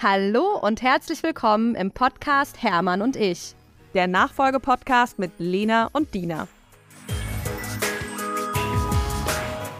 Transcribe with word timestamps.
Hallo 0.00 0.56
und 0.62 0.80
herzlich 0.80 1.24
willkommen 1.24 1.74
im 1.74 1.90
Podcast 1.90 2.62
Hermann 2.62 3.02
und 3.02 3.16
ich. 3.16 3.56
Der 3.94 4.06
Nachfolgepodcast 4.06 5.18
mit 5.18 5.32
Lena 5.38 5.90
und 5.92 6.14
Dina. 6.14 6.46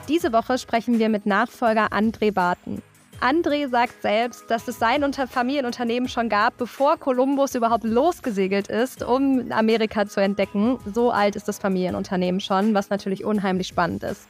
Diese 0.08 0.32
Woche 0.32 0.58
sprechen 0.58 0.98
wir 0.98 1.08
mit 1.08 1.24
Nachfolger 1.24 1.92
André 1.92 2.32
Barton. 2.32 2.82
André 3.20 3.68
sagt 3.68 4.02
selbst, 4.02 4.50
dass 4.50 4.66
es 4.66 4.80
sein 4.80 5.08
Familienunternehmen 5.12 6.08
schon 6.08 6.28
gab, 6.28 6.56
bevor 6.56 6.96
Kolumbus 6.96 7.54
überhaupt 7.54 7.84
losgesegelt 7.84 8.66
ist, 8.66 9.04
um 9.04 9.52
Amerika 9.52 10.08
zu 10.08 10.20
entdecken. 10.20 10.80
So 10.92 11.12
alt 11.12 11.36
ist 11.36 11.46
das 11.46 11.60
Familienunternehmen 11.60 12.40
schon, 12.40 12.74
was 12.74 12.90
natürlich 12.90 13.24
unheimlich 13.24 13.68
spannend 13.68 14.02
ist. 14.02 14.26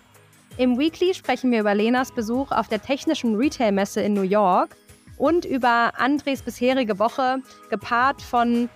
Im 0.59 0.78
Weekly 0.78 1.14
sprechen 1.14 1.50
wir 1.50 1.61
über 1.61 1.75
Lenas 1.75 2.12
Besuch 2.12 2.52
auf 2.52 2.69
der 2.69 2.83
technischen 2.83 3.36
Retail-Messe 3.36 4.02
in 4.02 4.12
New 4.12 4.20
York 4.20 4.77
und 5.18 5.45
über 5.45 5.92
Andres 5.98 6.42
bisherige 6.42 6.98
Woche, 6.98 7.42
gepaart 7.70 8.22
von 8.22 8.68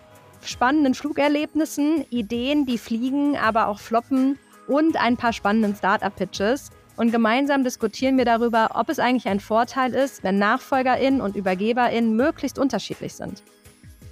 spannenden 0.45 0.95
Flugerlebnissen, 0.95 2.05
Ideen, 2.11 2.67
die 2.67 2.79
fliegen, 2.79 3.37
aber 3.37 3.69
auch 3.69 3.79
floppen 3.79 4.39
und 4.67 4.97
ein 4.97 5.17
paar 5.17 5.33
spannenden 5.33 5.75
Startup-Pitches. 5.75 6.71
Und 6.97 7.11
gemeinsam 7.11 7.65
diskutieren 7.65 8.19
wir 8.19 8.25
darüber, 8.25 8.71
ob 8.75 8.89
es 8.89 8.99
eigentlich 8.99 9.29
ein 9.29 9.41
Vorteil 9.41 9.95
ist, 9.95 10.23
wenn 10.25 10.39
NachfolgerInnen 10.39 11.21
und 11.21 11.37
ÜbergeberInnen 11.37 12.15
möglichst 12.17 12.59
unterschiedlich 12.59 13.15
sind. 13.15 13.43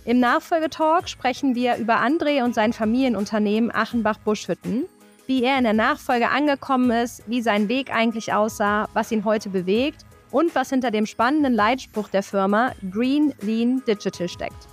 Im 0.07 0.19
Nachfolgetalk 0.19 1.09
sprechen 1.09 1.55
wir 1.55 1.77
über 1.77 2.01
André 2.01 2.43
und 2.43 2.55
sein 2.55 2.73
Familienunternehmen 2.73 3.71
Achenbach-Buschhütten, 3.71 4.87
wie 5.27 5.45
er 5.45 5.59
in 5.59 5.65
der 5.65 5.75
Nachfolge 5.75 6.31
angekommen 6.31 6.91
ist, 6.91 7.23
wie 7.29 7.43
sein 7.43 7.69
Weg 7.69 7.93
eigentlich 7.93 8.33
aussah, 8.33 8.89
was 8.95 9.13
ihn 9.13 9.25
heute 9.25 9.51
bewegt 9.51 10.07
und 10.31 10.55
was 10.55 10.71
hinter 10.71 10.91
dem 10.91 11.07
spannenden 11.07 11.55
Leitspruch 11.55 12.09
der 12.09 12.23
Firma 12.23 12.73
Green 12.91 13.35
Lean 13.41 13.83
Digital 13.87 14.29
steckt. 14.29 14.69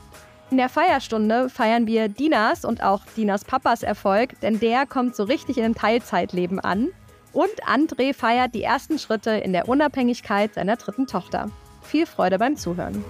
In 0.49 0.58
der 0.58 0.69
Feierstunde 0.69 1.49
feiern 1.49 1.88
wir 1.88 2.08
Dinas 2.08 2.64
und 2.64 2.81
auch 2.81 3.02
Dinas 3.17 3.44
Papas 3.44 3.83
Erfolg, 3.83 4.39
denn 4.41 4.59
der 4.59 4.86
kommt 4.86 5.16
so 5.16 5.23
richtig 5.23 5.58
in 5.58 5.66
einem 5.66 5.75
Teilzeitleben 5.75 6.59
an. 6.59 6.89
Und 7.33 7.64
André 7.66 8.14
feiert 8.14 8.55
die 8.55 8.64
ersten 8.64 8.97
Schritte 8.97 9.31
in 9.31 9.52
der 9.52 9.67
Unabhängigkeit 9.67 10.53
seiner 10.53 10.77
dritten 10.77 11.05
Tochter. 11.05 11.52
Viel 11.81 12.05
Freude 12.05 12.39
beim 12.39 12.55
Zuhören. 12.55 13.03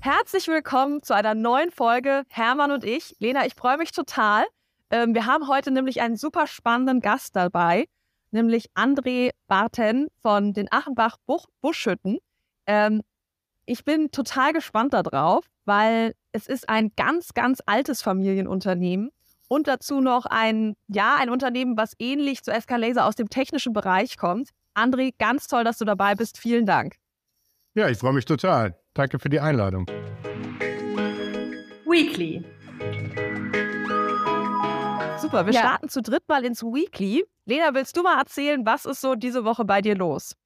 Herzlich 0.00 0.48
willkommen 0.48 1.02
zu 1.02 1.14
einer 1.14 1.34
neuen 1.34 1.70
Folge 1.70 2.24
Hermann 2.28 2.72
und 2.72 2.82
ich. 2.82 3.14
Lena, 3.18 3.46
ich 3.46 3.54
freue 3.54 3.76
mich 3.76 3.92
total. 3.92 4.44
Ähm, 4.92 5.14
wir 5.14 5.24
haben 5.24 5.48
heute 5.48 5.70
nämlich 5.70 6.02
einen 6.02 6.16
super 6.16 6.46
spannenden 6.46 7.00
Gast 7.00 7.34
dabei, 7.34 7.86
nämlich 8.30 8.70
André 8.74 9.30
Barten 9.48 10.08
von 10.20 10.52
den 10.52 10.70
Achenbach 10.70 11.16
Buschhütten. 11.62 12.18
Ähm, 12.66 13.00
ich 13.64 13.84
bin 13.84 14.10
total 14.10 14.52
gespannt 14.52 14.92
darauf, 14.92 15.46
weil 15.64 16.12
es 16.32 16.46
ist 16.46 16.68
ein 16.68 16.92
ganz, 16.94 17.32
ganz 17.32 17.60
altes 17.64 18.02
Familienunternehmen 18.02 19.10
und 19.48 19.66
dazu 19.66 20.02
noch 20.02 20.26
ein, 20.26 20.74
ja, 20.88 21.16
ein 21.18 21.30
Unternehmen, 21.30 21.78
was 21.78 21.94
ähnlich 21.98 22.42
zu 22.42 22.52
Escalaser 22.52 23.06
aus 23.06 23.14
dem 23.14 23.30
technischen 23.30 23.72
Bereich 23.72 24.18
kommt. 24.18 24.50
André, 24.74 25.14
ganz 25.18 25.46
toll, 25.46 25.64
dass 25.64 25.78
du 25.78 25.86
dabei 25.86 26.14
bist. 26.14 26.36
Vielen 26.36 26.66
Dank. 26.66 26.96
Ja, 27.74 27.88
ich 27.88 27.96
freue 27.96 28.12
mich 28.12 28.26
total. 28.26 28.78
Danke 28.92 29.18
für 29.18 29.30
die 29.30 29.40
Einladung. 29.40 29.86
Weekly. 31.86 32.44
Super, 35.32 35.46
wir 35.46 35.54
ja. 35.54 35.60
starten 35.60 35.88
zu 35.88 36.02
dritt 36.02 36.28
mal 36.28 36.44
ins 36.44 36.62
Weekly. 36.62 37.24
Lena, 37.46 37.72
willst 37.72 37.96
du 37.96 38.02
mal 38.02 38.18
erzählen, 38.18 38.66
was 38.66 38.84
ist 38.84 39.00
so 39.00 39.14
diese 39.14 39.46
Woche 39.46 39.64
bei 39.64 39.80
dir 39.80 39.96
los? 39.96 40.36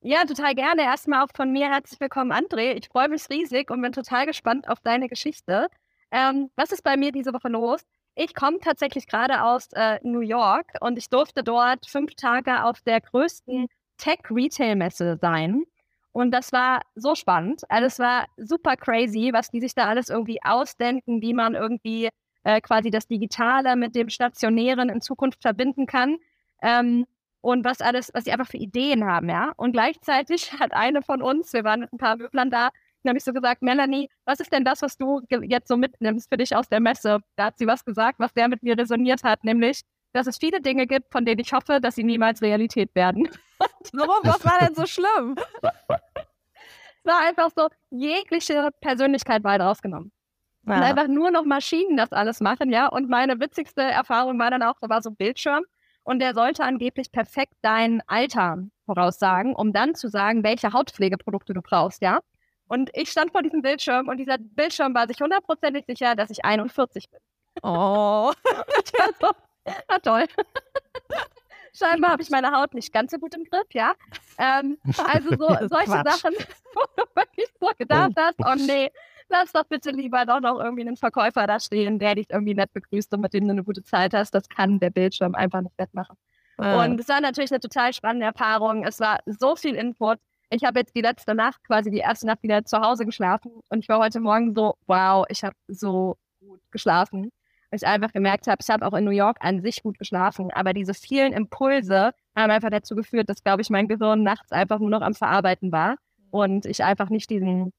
Ja, 0.00 0.24
total 0.24 0.54
gerne. 0.54 0.84
Erstmal 0.84 1.22
auch 1.22 1.28
von 1.34 1.52
mir 1.52 1.68
herzlich 1.68 2.00
willkommen, 2.00 2.32
André. 2.32 2.72
Ich 2.78 2.88
freue 2.88 3.10
mich 3.10 3.28
riesig 3.28 3.70
und 3.70 3.82
bin 3.82 3.92
total 3.92 4.24
gespannt 4.24 4.70
auf 4.70 4.80
deine 4.80 5.10
Geschichte. 5.10 5.68
Ähm, 6.10 6.48
was 6.56 6.72
ist 6.72 6.82
bei 6.82 6.96
mir 6.96 7.12
diese 7.12 7.34
Woche 7.34 7.48
los? 7.48 7.82
Ich 8.14 8.34
komme 8.34 8.58
tatsächlich 8.58 9.06
gerade 9.06 9.42
aus 9.42 9.68
äh, 9.74 9.98
New 10.02 10.20
York 10.20 10.66
und 10.80 10.96
ich 10.96 11.10
durfte 11.10 11.44
dort 11.44 11.86
fünf 11.86 12.14
Tage 12.14 12.64
auf 12.64 12.80
der 12.80 13.02
größten 13.02 13.66
Tech-Retail-Messe 13.98 15.18
sein. 15.20 15.64
Und 16.12 16.30
das 16.30 16.52
war 16.52 16.80
so 16.94 17.14
spannend. 17.14 17.64
Also 17.68 17.86
es 17.86 17.98
war 17.98 18.24
super 18.38 18.76
crazy, 18.76 19.28
was 19.34 19.50
die 19.50 19.60
sich 19.60 19.74
da 19.74 19.84
alles 19.84 20.08
irgendwie 20.08 20.42
ausdenken, 20.42 21.20
wie 21.20 21.34
man 21.34 21.54
irgendwie 21.54 22.08
äh, 22.46 22.60
quasi 22.60 22.90
das 22.92 23.08
Digitale 23.08 23.74
mit 23.74 23.96
dem 23.96 24.08
Stationären 24.08 24.88
in 24.88 25.00
Zukunft 25.00 25.42
verbinden 25.42 25.86
kann. 25.86 26.18
Ähm, 26.62 27.04
und 27.40 27.64
was 27.64 27.80
alles, 27.80 28.12
was 28.14 28.24
sie 28.24 28.32
einfach 28.32 28.46
für 28.46 28.56
Ideen 28.56 29.04
haben, 29.04 29.28
ja. 29.28 29.52
Und 29.56 29.72
gleichzeitig 29.72 30.52
hat 30.60 30.72
eine 30.72 31.02
von 31.02 31.22
uns, 31.22 31.52
wir 31.52 31.64
waren 31.64 31.80
mit 31.80 31.92
ein 31.92 31.98
paar 31.98 32.16
Möblern 32.16 32.50
da, 32.50 32.70
nämlich 33.02 33.24
so 33.24 33.32
gesagt, 33.32 33.62
Melanie, 33.62 34.08
was 34.24 34.38
ist 34.38 34.52
denn 34.52 34.64
das, 34.64 34.82
was 34.82 34.96
du 34.96 35.22
jetzt 35.28 35.66
so 35.66 35.76
mitnimmst 35.76 36.28
für 36.30 36.36
dich 36.36 36.54
aus 36.54 36.68
der 36.68 36.78
Messe? 36.78 37.18
Da 37.34 37.46
hat 37.46 37.58
sie 37.58 37.66
was 37.66 37.84
gesagt, 37.84 38.20
was 38.20 38.32
sehr 38.32 38.46
mit 38.46 38.62
mir 38.62 38.78
resoniert 38.78 39.24
hat, 39.24 39.42
nämlich, 39.42 39.80
dass 40.12 40.28
es 40.28 40.38
viele 40.38 40.60
Dinge 40.60 40.86
gibt, 40.86 41.10
von 41.10 41.24
denen 41.24 41.40
ich 41.40 41.52
hoffe, 41.52 41.80
dass 41.80 41.96
sie 41.96 42.04
niemals 42.04 42.42
Realität 42.42 42.94
werden. 42.94 43.28
Warum? 43.92 44.18
Was 44.22 44.44
war 44.44 44.58
denn 44.60 44.74
so 44.74 44.86
schlimm? 44.86 45.36
es 45.62 47.04
war 47.04 47.26
einfach 47.26 47.50
so, 47.56 47.68
jegliche 47.90 48.70
Persönlichkeit 48.80 49.42
war 49.44 49.60
rausgenommen. 49.60 50.12
Ja. 50.66 50.76
Und 50.76 50.82
einfach 50.82 51.06
nur 51.06 51.30
noch 51.30 51.44
Maschinen 51.44 51.96
das 51.96 52.12
alles 52.12 52.40
machen, 52.40 52.70
ja. 52.70 52.88
Und 52.88 53.08
meine 53.08 53.38
witzigste 53.40 53.82
Erfahrung 53.82 54.38
war 54.38 54.50
dann 54.50 54.62
auch, 54.62 54.74
da 54.80 54.88
war 54.88 55.00
so 55.00 55.10
ein 55.10 55.16
Bildschirm 55.16 55.64
und 56.02 56.18
der 56.18 56.34
sollte 56.34 56.64
angeblich 56.64 57.12
perfekt 57.12 57.54
dein 57.62 58.02
Alter 58.06 58.58
voraussagen, 58.84 59.54
um 59.54 59.72
dann 59.72 59.94
zu 59.94 60.08
sagen, 60.08 60.42
welche 60.42 60.72
Hautpflegeprodukte 60.72 61.54
du 61.54 61.62
brauchst, 61.62 62.02
ja. 62.02 62.20
Und 62.68 62.90
ich 62.94 63.10
stand 63.10 63.30
vor 63.30 63.42
diesem 63.42 63.62
Bildschirm 63.62 64.08
und 64.08 64.16
dieser 64.16 64.38
Bildschirm 64.38 64.94
war 64.94 65.06
sich 65.06 65.20
hundertprozentig 65.20 65.84
sicher, 65.86 66.16
dass 66.16 66.30
ich 66.30 66.44
41 66.44 67.10
bin. 67.10 67.20
Oh. 67.62 68.32
so, 69.20 69.30
na 69.88 69.98
toll. 70.00 70.24
Scheinbar 71.72 72.12
habe 72.12 72.22
ich 72.22 72.30
meine 72.30 72.50
Haut 72.52 72.74
nicht 72.74 72.92
ganz 72.92 73.12
so 73.12 73.18
gut 73.18 73.34
im 73.34 73.44
Griff, 73.44 73.66
ja. 73.72 73.92
Ähm, 74.38 74.78
also 74.96 75.30
so 75.30 75.68
solche. 75.68 75.90
Sachen, 75.90 76.32
wo 76.74 76.82
du 76.96 77.04
wirklich 77.14 77.48
so 77.60 77.70
gedacht 77.78 78.12
hast, 78.16 78.38
oh 78.38 78.54
nee, 78.56 78.90
lass 79.28 79.52
doch 79.52 79.64
bitte 79.64 79.90
lieber 79.90 80.24
doch 80.26 80.40
noch 80.40 80.58
irgendwie 80.60 80.82
einen 80.82 80.96
Verkäufer 80.96 81.46
da 81.46 81.60
stehen, 81.60 81.98
der 81.98 82.14
dich 82.14 82.26
irgendwie 82.30 82.54
nett 82.54 82.72
begrüßt 82.72 83.12
und 83.14 83.20
mit 83.20 83.34
dem 83.34 83.44
du 83.44 83.50
eine 83.50 83.64
gute 83.64 83.82
Zeit 83.82 84.14
hast. 84.14 84.32
Das 84.32 84.48
kann 84.48 84.78
der 84.80 84.90
Bildschirm 84.90 85.34
einfach 85.34 85.60
nicht 85.60 85.78
wettmachen. 85.78 86.16
Ah. 86.58 86.84
Und 86.84 87.00
es 87.00 87.08
war 87.08 87.20
natürlich 87.20 87.50
eine 87.50 87.60
total 87.60 87.92
spannende 87.92 88.26
Erfahrung. 88.26 88.84
Es 88.84 89.00
war 89.00 89.18
so 89.26 89.56
viel 89.56 89.74
Input. 89.74 90.18
Ich 90.50 90.64
habe 90.64 90.78
jetzt 90.78 90.94
die 90.94 91.02
letzte 91.02 91.34
Nacht, 91.34 91.62
quasi 91.64 91.90
die 91.90 91.98
erste 91.98 92.26
Nacht 92.26 92.42
wieder 92.42 92.64
zu 92.64 92.80
Hause 92.80 93.04
geschlafen 93.04 93.50
und 93.68 93.80
ich 93.80 93.88
war 93.88 93.98
heute 93.98 94.20
Morgen 94.20 94.54
so, 94.54 94.76
wow, 94.86 95.26
ich 95.28 95.42
habe 95.42 95.56
so 95.66 96.16
gut 96.40 96.60
geschlafen. 96.70 97.32
Weil 97.70 97.78
ich 97.78 97.86
einfach 97.86 98.12
gemerkt 98.12 98.46
habe, 98.46 98.58
ich 98.62 98.70
habe 98.70 98.86
auch 98.86 98.94
in 98.94 99.04
New 99.04 99.10
York 99.10 99.38
an 99.40 99.60
sich 99.60 99.82
gut 99.82 99.98
geschlafen, 99.98 100.52
aber 100.52 100.72
diese 100.72 100.94
vielen 100.94 101.32
Impulse 101.32 102.12
haben 102.36 102.50
einfach 102.52 102.70
dazu 102.70 102.94
geführt, 102.94 103.28
dass, 103.28 103.42
glaube 103.42 103.60
ich, 103.60 103.70
mein 103.70 103.88
Gehirn 103.88 104.22
nachts 104.22 104.52
einfach 104.52 104.78
nur 104.78 104.90
noch 104.90 105.00
am 105.00 105.14
Verarbeiten 105.14 105.72
war 105.72 105.96
und 106.30 106.64
ich 106.64 106.84
einfach 106.84 107.10
nicht 107.10 107.28
diesen 107.28 107.72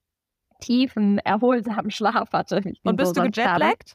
tiefen, 0.60 1.20
erholsamen 1.20 1.92
Schlaf 1.92 2.32
hatte. 2.34 2.62
Und 2.84 2.96
bist 2.96 3.16
so 3.16 3.22
du 3.22 3.32
gejetlaggt? 3.32 3.94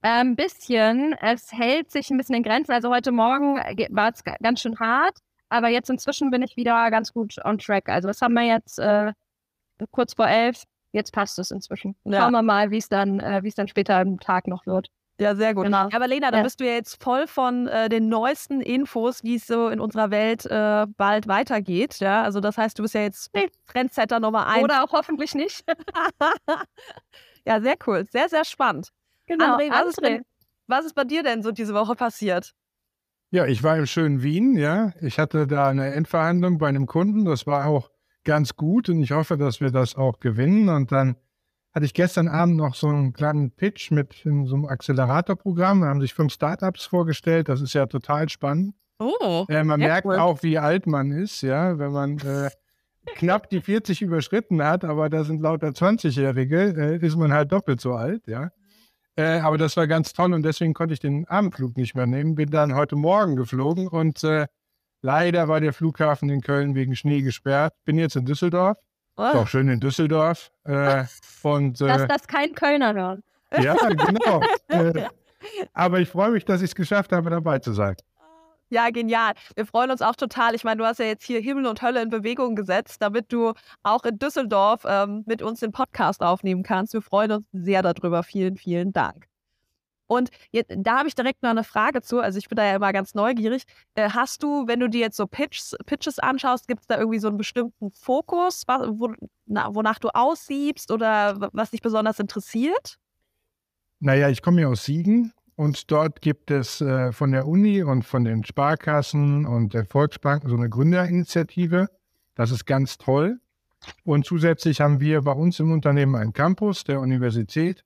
Ein 0.00 0.28
ähm, 0.28 0.36
bisschen. 0.36 1.14
Es 1.20 1.52
hält 1.52 1.90
sich 1.90 2.10
ein 2.10 2.18
bisschen 2.18 2.36
in 2.36 2.42
Grenzen. 2.42 2.72
Also 2.72 2.90
heute 2.90 3.10
Morgen 3.10 3.58
äh, 3.58 3.88
war 3.90 4.12
es 4.12 4.22
ganz 4.24 4.60
schön 4.60 4.78
hart, 4.78 5.18
aber 5.48 5.68
jetzt 5.68 5.90
inzwischen 5.90 6.30
bin 6.30 6.42
ich 6.42 6.56
wieder 6.56 6.90
ganz 6.90 7.12
gut 7.12 7.34
on 7.44 7.58
track. 7.58 7.88
Also 7.88 8.08
was 8.08 8.20
haben 8.20 8.34
wir 8.34 8.44
jetzt 8.44 8.78
äh, 8.78 9.12
kurz 9.90 10.14
vor 10.14 10.28
elf? 10.28 10.64
Jetzt 10.92 11.12
passt 11.12 11.38
es 11.38 11.50
inzwischen. 11.50 11.96
Ja. 12.04 12.20
Schauen 12.20 12.32
wir 12.32 12.42
mal, 12.42 12.70
wie 12.70 12.78
es 12.78 12.88
dann, 12.88 13.20
äh, 13.20 13.42
wie 13.42 13.48
es 13.48 13.54
dann 13.54 13.68
später 13.68 14.00
im 14.00 14.20
Tag 14.20 14.46
noch 14.46 14.66
wird. 14.66 14.88
Ja, 15.20 15.34
sehr 15.34 15.54
gut. 15.54 15.64
Genau. 15.64 15.88
Aber 15.92 16.06
Lena, 16.06 16.30
da 16.30 16.38
ja. 16.38 16.42
bist 16.44 16.60
du 16.60 16.64
ja 16.64 16.74
jetzt 16.74 17.02
voll 17.02 17.26
von 17.26 17.66
äh, 17.66 17.88
den 17.88 18.08
neuesten 18.08 18.60
Infos, 18.60 19.24
wie 19.24 19.34
es 19.34 19.46
so 19.46 19.68
in 19.68 19.80
unserer 19.80 20.10
Welt 20.10 20.46
äh, 20.46 20.86
bald 20.96 21.26
weitergeht. 21.26 21.98
Ja, 21.98 22.22
also 22.22 22.40
das 22.40 22.56
heißt, 22.56 22.78
du 22.78 22.82
bist 22.82 22.94
ja 22.94 23.02
jetzt 23.02 23.32
Trendsetter 23.66 24.20
Nummer 24.20 24.46
eins. 24.46 24.62
Oder 24.62 24.84
auch 24.84 24.92
hoffentlich 24.92 25.34
nicht. 25.34 25.64
ja, 27.44 27.60
sehr 27.60 27.76
cool. 27.86 28.06
Sehr, 28.10 28.28
sehr 28.28 28.44
spannend. 28.44 28.90
Genau. 29.26 29.56
André, 29.56 29.70
was, 29.70 29.80
André. 29.80 29.88
Ist 29.88 30.02
denn, 30.02 30.22
was 30.68 30.84
ist 30.84 30.94
bei 30.94 31.04
dir 31.04 31.24
denn 31.24 31.42
so 31.42 31.50
diese 31.50 31.74
Woche 31.74 31.96
passiert? 31.96 32.54
Ja, 33.30 33.44
ich 33.44 33.62
war 33.62 33.76
im 33.76 33.86
schönen 33.86 34.22
Wien, 34.22 34.56
ja. 34.56 34.92
Ich 35.00 35.18
hatte 35.18 35.46
da 35.46 35.68
eine 35.68 35.92
Endverhandlung 35.92 36.58
bei 36.58 36.68
einem 36.68 36.86
Kunden. 36.86 37.24
Das 37.24 37.46
war 37.46 37.66
auch 37.66 37.90
ganz 38.24 38.56
gut 38.56 38.88
und 38.88 39.02
ich 39.02 39.10
hoffe, 39.10 39.36
dass 39.36 39.60
wir 39.60 39.70
das 39.70 39.96
auch 39.96 40.20
gewinnen. 40.20 40.68
Und 40.68 40.92
dann 40.92 41.16
hatte 41.74 41.84
ich 41.84 41.94
gestern 41.94 42.28
Abend 42.28 42.56
noch 42.56 42.74
so 42.74 42.88
einen 42.88 43.12
kleinen 43.12 43.50
Pitch 43.50 43.90
mit 43.90 44.14
so 44.22 44.30
einem 44.30 44.64
Accelerator-Programm. 44.66 45.82
Da 45.82 45.88
haben 45.88 46.00
sich 46.00 46.14
fünf 46.14 46.32
Startups 46.32 46.84
vorgestellt. 46.84 47.48
Das 47.48 47.60
ist 47.60 47.74
ja 47.74 47.86
total 47.86 48.28
spannend. 48.28 48.74
Oh, 48.98 49.46
äh, 49.48 49.62
man 49.62 49.78
merkt 49.78 50.06
cool. 50.06 50.16
auch, 50.16 50.42
wie 50.42 50.58
alt 50.58 50.86
man 50.86 51.12
ist, 51.12 51.42
ja, 51.42 51.78
wenn 51.78 51.92
man 51.92 52.18
äh, 52.18 52.50
knapp 53.14 53.48
die 53.48 53.60
40 53.60 54.02
überschritten 54.02 54.62
hat, 54.62 54.84
aber 54.84 55.08
da 55.08 55.22
sind 55.22 55.40
lauter 55.40 55.68
20-Jährige, 55.68 56.74
äh, 56.76 57.06
ist 57.06 57.16
man 57.16 57.32
halt 57.32 57.52
doppelt 57.52 57.80
so 57.80 57.92
alt, 57.92 58.26
ja. 58.26 58.50
Äh, 59.14 59.38
aber 59.38 59.56
das 59.56 59.76
war 59.76 59.86
ganz 59.86 60.12
toll 60.12 60.32
und 60.32 60.42
deswegen 60.42 60.74
konnte 60.74 60.94
ich 60.94 61.00
den 61.00 61.28
Abendflug 61.28 61.76
nicht 61.76 61.94
mehr 61.94 62.06
nehmen. 62.06 62.34
Bin 62.34 62.50
dann 62.50 62.74
heute 62.74 62.96
Morgen 62.96 63.36
geflogen 63.36 63.86
und 63.86 64.24
äh, 64.24 64.46
Leider 65.00 65.46
war 65.46 65.60
der 65.60 65.72
Flughafen 65.72 66.28
in 66.28 66.40
Köln 66.40 66.74
wegen 66.74 66.96
Schnee 66.96 67.22
gesperrt. 67.22 67.74
Bin 67.84 67.98
jetzt 67.98 68.16
in 68.16 68.24
Düsseldorf. 68.24 68.78
Oh. 69.18 69.24
Ist 69.24 69.34
auch 69.34 69.48
schön 69.48 69.68
in 69.68 69.80
Düsseldorf. 69.80 70.50
Äh, 70.64 71.04
und, 71.42 71.80
äh, 71.80 71.88
Dass 71.88 72.06
das 72.06 72.26
kein 72.26 72.54
Kölner 72.54 72.94
hört. 72.94 73.20
Ja, 73.60 73.74
genau. 73.74 74.42
äh, 74.68 75.08
aber 75.72 76.00
ich 76.00 76.08
freue 76.08 76.30
mich, 76.30 76.44
dass 76.44 76.62
ich 76.62 76.70
es 76.70 76.74
geschafft 76.74 77.12
habe, 77.12 77.28
dabei 77.28 77.58
zu 77.58 77.72
sein. 77.72 77.96
Ja, 78.70 78.90
genial. 78.90 79.32
Wir 79.56 79.64
freuen 79.64 79.90
uns 79.90 80.02
auch 80.02 80.14
total. 80.14 80.54
Ich 80.54 80.62
meine, 80.62 80.76
du 80.76 80.84
hast 80.84 80.98
ja 80.98 81.06
jetzt 81.06 81.24
hier 81.24 81.40
Himmel 81.40 81.66
und 81.66 81.80
Hölle 81.80 82.02
in 82.02 82.10
Bewegung 82.10 82.54
gesetzt, 82.54 83.00
damit 83.00 83.32
du 83.32 83.54
auch 83.82 84.04
in 84.04 84.18
Düsseldorf 84.18 84.82
ähm, 84.86 85.24
mit 85.26 85.40
uns 85.42 85.60
den 85.60 85.72
Podcast 85.72 86.22
aufnehmen 86.22 86.62
kannst. 86.62 86.92
Wir 86.92 87.00
freuen 87.00 87.32
uns 87.32 87.46
sehr 87.52 87.82
darüber. 87.82 88.22
Vielen, 88.22 88.56
vielen 88.56 88.92
Dank. 88.92 89.26
Und 90.08 90.30
jetzt, 90.50 90.72
da 90.76 90.98
habe 90.98 91.08
ich 91.08 91.14
direkt 91.14 91.42
noch 91.42 91.50
eine 91.50 91.62
Frage 91.62 92.00
zu. 92.00 92.18
Also 92.18 92.38
ich 92.38 92.48
bin 92.48 92.56
da 92.56 92.64
ja 92.64 92.76
immer 92.76 92.92
ganz 92.92 93.14
neugierig. 93.14 93.62
Äh, 93.94 94.10
hast 94.10 94.42
du, 94.42 94.66
wenn 94.66 94.80
du 94.80 94.88
dir 94.88 95.00
jetzt 95.00 95.16
so 95.16 95.26
Pitches, 95.26 95.76
Pitches 95.86 96.18
anschaust, 96.18 96.66
gibt 96.66 96.80
es 96.80 96.86
da 96.86 96.98
irgendwie 96.98 97.18
so 97.20 97.28
einen 97.28 97.36
bestimmten 97.36 97.92
Fokus, 97.92 98.64
wo, 98.66 99.12
na, 99.46 99.74
wonach 99.74 99.98
du 99.98 100.08
aussiebst 100.08 100.90
oder 100.90 101.50
was 101.52 101.70
dich 101.70 101.82
besonders 101.82 102.18
interessiert? 102.18 102.98
Naja, 104.00 104.30
ich 104.30 104.42
komme 104.42 104.62
ja 104.62 104.68
aus 104.68 104.84
Siegen 104.84 105.32
und 105.56 105.90
dort 105.90 106.22
gibt 106.22 106.50
es 106.50 106.80
äh, 106.80 107.12
von 107.12 107.32
der 107.32 107.46
Uni 107.46 107.82
und 107.82 108.04
von 108.04 108.24
den 108.24 108.44
Sparkassen 108.44 109.44
und 109.44 109.74
der 109.74 109.84
Volksbanken 109.84 110.48
so 110.48 110.56
eine 110.56 110.70
Gründerinitiative. 110.70 111.88
Das 112.34 112.50
ist 112.50 112.64
ganz 112.64 112.96
toll. 112.96 113.40
Und 114.04 114.24
zusätzlich 114.24 114.80
haben 114.80 115.00
wir 115.00 115.22
bei 115.22 115.32
uns 115.32 115.60
im 115.60 115.70
Unternehmen 115.70 116.14
einen 116.16 116.32
Campus 116.32 116.84
der 116.84 117.00
Universität 117.00 117.84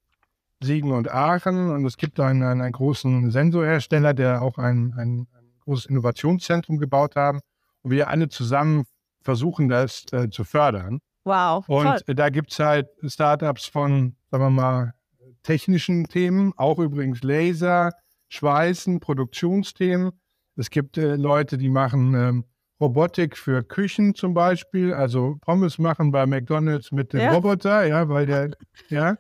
Siegen 0.64 0.92
und 0.92 1.10
Aachen. 1.10 1.70
Und 1.70 1.84
es 1.84 1.96
gibt 1.96 2.20
einen, 2.20 2.42
einen 2.42 2.72
großen 2.72 3.30
Sensorhersteller, 3.30 4.14
der 4.14 4.42
auch 4.42 4.58
ein, 4.58 4.94
ein, 4.96 5.26
ein, 5.32 5.52
großes 5.64 5.86
Innovationszentrum 5.86 6.78
gebaut 6.78 7.16
haben. 7.16 7.40
Und 7.82 7.90
wir 7.90 8.08
alle 8.08 8.28
zusammen 8.28 8.84
versuchen, 9.22 9.68
das 9.68 10.04
äh, 10.12 10.28
zu 10.30 10.44
fördern. 10.44 11.00
Wow. 11.24 11.68
Und 11.68 12.04
toll. 12.04 12.14
da 12.14 12.30
gibt 12.30 12.52
es 12.52 12.58
halt 12.58 12.88
Startups 13.06 13.66
von, 13.66 14.16
sagen 14.30 14.44
wir 14.44 14.50
mal, 14.50 14.94
technischen 15.42 16.04
Themen, 16.04 16.52
auch 16.56 16.78
übrigens 16.78 17.22
Laser, 17.22 17.92
Schweißen, 18.28 19.00
Produktionsthemen. 19.00 20.12
Es 20.56 20.70
gibt 20.70 20.98
äh, 20.98 21.16
Leute, 21.16 21.58
die 21.58 21.68
machen 21.68 22.14
ähm, 22.14 22.44
Robotik 22.80 23.36
für 23.36 23.62
Küchen 23.62 24.14
zum 24.14 24.34
Beispiel, 24.34 24.92
also 24.92 25.36
Pommes 25.40 25.78
machen 25.78 26.10
bei 26.10 26.26
McDonalds 26.26 26.90
mit 26.90 27.12
dem 27.12 27.20
ja. 27.20 27.32
Roboter, 27.32 27.86
ja, 27.86 28.08
weil 28.08 28.26
der, 28.26 28.50
ja. 28.88 29.16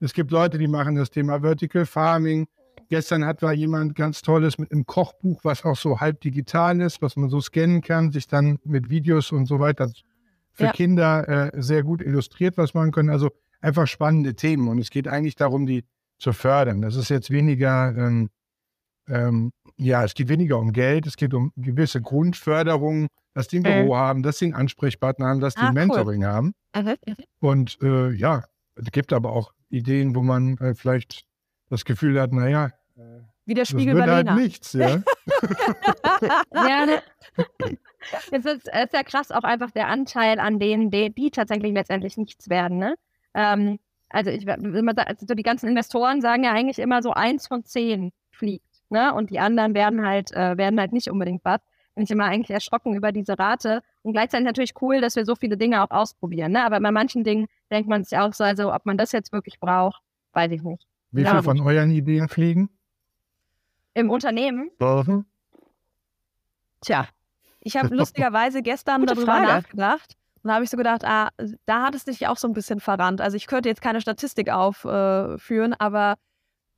Es 0.00 0.12
gibt 0.12 0.30
Leute, 0.30 0.58
die 0.58 0.68
machen 0.68 0.94
das 0.94 1.10
Thema 1.10 1.40
Vertical 1.40 1.86
Farming. 1.86 2.46
Gestern 2.88 3.24
hat 3.24 3.42
war 3.42 3.52
jemand 3.52 3.94
ganz 3.94 4.22
Tolles 4.22 4.58
mit 4.58 4.72
einem 4.72 4.86
Kochbuch, 4.86 5.40
was 5.42 5.64
auch 5.64 5.76
so 5.76 6.00
halb 6.00 6.20
digital 6.20 6.80
ist, 6.80 7.00
was 7.02 7.16
man 7.16 7.30
so 7.30 7.40
scannen 7.40 7.80
kann, 7.80 8.12
sich 8.12 8.26
dann 8.26 8.58
mit 8.64 8.90
Videos 8.90 9.32
und 9.32 9.46
so 9.46 9.58
weiter 9.58 9.90
für 10.52 10.64
ja. 10.64 10.72
Kinder 10.72 11.52
äh, 11.54 11.62
sehr 11.62 11.82
gut 11.82 12.00
illustriert 12.00 12.56
was 12.56 12.74
machen 12.74 12.92
können. 12.92 13.10
Also 13.10 13.30
einfach 13.60 13.86
spannende 13.86 14.34
Themen. 14.34 14.68
Und 14.68 14.78
es 14.78 14.90
geht 14.90 15.08
eigentlich 15.08 15.36
darum, 15.36 15.66
die 15.66 15.84
zu 16.18 16.32
fördern. 16.32 16.82
Das 16.82 16.96
ist 16.96 17.08
jetzt 17.08 17.30
weniger, 17.30 17.94
ähm, 17.96 18.30
ähm, 19.08 19.52
ja, 19.76 20.04
es 20.04 20.14
geht 20.14 20.28
weniger 20.28 20.58
um 20.58 20.72
Geld, 20.72 21.06
es 21.06 21.16
geht 21.16 21.34
um 21.34 21.52
gewisse 21.56 22.00
Grundförderung, 22.00 23.08
dass 23.34 23.48
die 23.48 23.58
ein 23.58 23.62
Büro 23.64 23.94
mhm. 23.94 23.98
haben, 23.98 24.22
dass 24.22 24.38
sie 24.38 24.46
einen 24.46 24.54
Ansprechpartner 24.54 25.26
haben, 25.26 25.40
dass 25.40 25.54
die 25.54 25.60
ah, 25.60 25.68
ein 25.68 25.74
Mentoring 25.74 26.22
cool. 26.22 26.28
haben. 26.28 26.54
Und 27.40 27.78
äh, 27.82 28.12
ja, 28.12 28.44
es 28.76 28.90
gibt 28.92 29.12
aber 29.12 29.32
auch 29.32 29.52
Ideen, 29.74 30.14
wo 30.14 30.22
man 30.22 30.56
äh, 30.58 30.74
vielleicht 30.74 31.24
das 31.68 31.84
Gefühl 31.84 32.20
hat, 32.20 32.32
naja, 32.32 32.70
äh, 32.96 33.20
wie 33.46 33.54
der 33.54 33.66
Spiegel 33.66 33.94
das 33.94 34.06
wird 34.06 34.28
halt 34.28 34.38
nichts, 34.38 34.72
ja. 34.72 34.88
ja, 36.54 36.86
ne? 36.86 37.02
es 38.30 38.44
ist, 38.44 38.68
ist 38.68 38.92
ja 38.94 39.02
krass 39.02 39.30
auch 39.30 39.42
einfach 39.42 39.70
der 39.70 39.88
Anteil 39.88 40.38
an 40.38 40.58
denen, 40.58 40.90
die, 40.90 41.14
die 41.14 41.30
tatsächlich 41.30 41.74
letztendlich 41.74 42.16
nichts 42.16 42.48
werden, 42.48 42.78
ne? 42.78 42.94
Ähm, 43.34 43.78
also 44.08 44.30
ich 44.30 44.48
also 44.48 45.34
die 45.34 45.42
ganzen 45.42 45.68
Investoren 45.68 46.20
sagen 46.20 46.44
ja 46.44 46.52
eigentlich 46.52 46.78
immer 46.78 47.02
so 47.02 47.12
eins 47.12 47.48
von 47.48 47.64
zehn 47.64 48.12
fliegt, 48.30 48.82
ne? 48.88 49.12
Und 49.12 49.30
die 49.30 49.40
anderen 49.40 49.74
werden 49.74 50.06
halt, 50.06 50.32
äh, 50.32 50.56
werden 50.56 50.80
halt 50.80 50.92
nicht 50.92 51.10
unbedingt 51.10 51.44
was. 51.44 51.60
Bin 51.94 52.04
ich 52.04 52.10
immer 52.10 52.24
eigentlich 52.24 52.50
erschrocken 52.50 52.94
über 52.94 53.12
diese 53.12 53.38
Rate. 53.38 53.82
Und 54.02 54.12
gleichzeitig 54.12 54.46
natürlich 54.46 54.72
cool, 54.80 55.00
dass 55.00 55.16
wir 55.16 55.24
so 55.24 55.36
viele 55.36 55.56
Dinge 55.56 55.82
auch 55.82 55.90
ausprobieren. 55.90 56.52
Ne? 56.52 56.64
Aber 56.64 56.80
bei 56.80 56.90
manchen 56.90 57.22
Dingen 57.24 57.46
denkt 57.70 57.88
man 57.88 58.02
sich 58.04 58.18
auch 58.18 58.32
so, 58.32 58.44
also 58.44 58.74
ob 58.74 58.84
man 58.84 58.96
das 58.98 59.12
jetzt 59.12 59.32
wirklich 59.32 59.60
braucht, 59.60 60.02
weiß 60.32 60.50
ich 60.50 60.62
nicht. 60.62 60.86
Wie 61.12 61.24
viele 61.24 61.42
von 61.42 61.60
euren 61.60 61.90
Ideen 61.90 62.28
fliegen? 62.28 62.68
Im 63.94 64.10
Unternehmen? 64.10 64.70
Mhm. 64.80 65.24
Tja, 66.80 67.06
ich 67.60 67.76
habe 67.76 67.88
lustigerweise 67.94 68.62
gestern 68.62 69.06
darüber 69.06 69.24
Frage. 69.24 69.46
nachgedacht 69.46 70.16
und 70.44 70.48
da 70.48 70.54
habe 70.56 70.64
ich 70.64 70.70
so 70.70 70.76
gedacht, 70.76 71.04
ah, 71.06 71.30
da 71.64 71.84
hat 71.84 71.94
es 71.94 72.04
dich 72.04 72.26
auch 72.26 72.36
so 72.36 72.46
ein 72.46 72.52
bisschen 72.52 72.78
verrannt. 72.78 73.22
Also 73.22 73.38
ich 73.38 73.46
könnte 73.46 73.70
jetzt 73.70 73.80
keine 73.80 74.02
Statistik 74.02 74.50
aufführen, 74.50 75.72
äh, 75.72 75.76
aber 75.78 76.16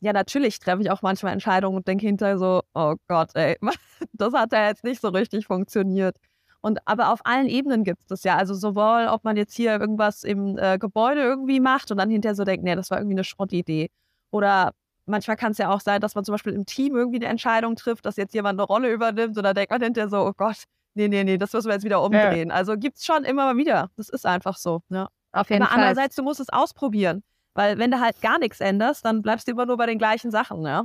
ja, 0.00 0.12
natürlich 0.12 0.58
treffe 0.58 0.82
ich 0.82 0.90
auch 0.90 1.02
manchmal 1.02 1.32
Entscheidungen 1.32 1.76
und 1.76 1.88
denke 1.88 2.06
hinterher 2.06 2.38
so, 2.38 2.62
oh 2.75 2.94
Gott, 3.08 3.31
ey, 3.34 3.56
das 4.12 4.34
hat 4.34 4.52
ja 4.52 4.69
jetzt 4.69 4.84
nicht 4.84 5.00
so 5.00 5.08
richtig 5.08 5.46
funktioniert. 5.46 6.16
Und 6.60 6.81
aber 6.84 7.12
auf 7.12 7.20
allen 7.25 7.46
Ebenen 7.46 7.84
gibt 7.84 8.02
es 8.02 8.06
das 8.08 8.25
ja. 8.25 8.37
Also 8.37 8.54
sowohl, 8.54 9.06
ob 9.08 9.25
man 9.25 9.37
jetzt 9.37 9.54
hier 9.54 9.78
irgendwas 9.78 10.25
im 10.25 10.58
äh, 10.58 10.78
Gebäude 10.78 11.20
irgendwie 11.22 11.60
macht 11.60 11.90
und 11.90 11.98
dann 11.98 12.10
hinterher 12.10 12.34
so 12.34 12.44
denkt, 12.44 12.64
nee, 12.64 12.75
das 12.75 12.90
war 12.90 12.98
irgendwie 12.98 13.14
eine 13.14 13.25
Schrottidee. 13.25 13.88
Oder 14.31 14.72
manchmal 15.06 15.37
kann 15.37 15.52
es 15.52 15.58
ja 15.58 15.70
auch 15.70 15.81
sein, 15.81 16.00
dass 16.00 16.14
man 16.14 16.25
zum 16.25 16.32
Beispiel 16.32 16.54
im 16.54 16.66
Team 16.66 16.96
irgendwie 16.96 17.19
eine 17.19 17.26
Entscheidung 17.26 17.76
trifft, 17.76 18.04
dass 18.04 18.16
jetzt 18.16 18.34
jemand 18.34 18.58
eine 18.58 18.66
Rolle 18.66 18.90
übernimmt 18.92 19.37
und 19.37 19.44
dann 19.44 19.54
denkt 19.54 19.70
man 19.70 19.81
hinterher 19.81 20.08
so, 20.08 20.26
oh 20.26 20.32
Gott, 20.37 20.64
nee, 20.94 21.08
nee, 21.08 21.25
nee, 21.25 21.38
das 21.38 21.52
müssen 21.52 21.69
wir 21.69 21.75
jetzt 21.75 21.84
wieder 21.84 22.02
umdrehen. 22.02 22.49
Ja. 22.49 22.54
Also 22.54 22.76
gibt 22.76 22.96
es 22.99 23.04
schon 23.04 23.25
immer 23.25 23.44
mal 23.44 23.56
wieder. 23.56 23.90
Das 23.96 24.08
ist 24.08 24.26
einfach 24.26 24.56
so. 24.56 24.82
Ja. 24.88 25.08
Auf 25.32 25.50
jeden 25.50 25.62
Aber 25.62 25.70
Fall. 25.70 25.81
andererseits, 25.81 26.16
du 26.16 26.22
musst 26.22 26.40
es 26.40 26.49
ausprobieren. 26.49 27.22
Weil 27.56 27.79
wenn 27.79 27.91
du 27.91 28.00
halt 28.00 28.20
gar 28.20 28.38
nichts 28.38 28.61
änderst, 28.61 29.05
dann 29.05 29.23
bleibst 29.23 29.49
du 29.49 29.53
immer 29.53 29.64
nur 29.64 29.79
bei 29.79 29.87
den 29.87 29.99
gleichen 29.99 30.31
Sachen, 30.31 30.64
ja. 30.67 30.85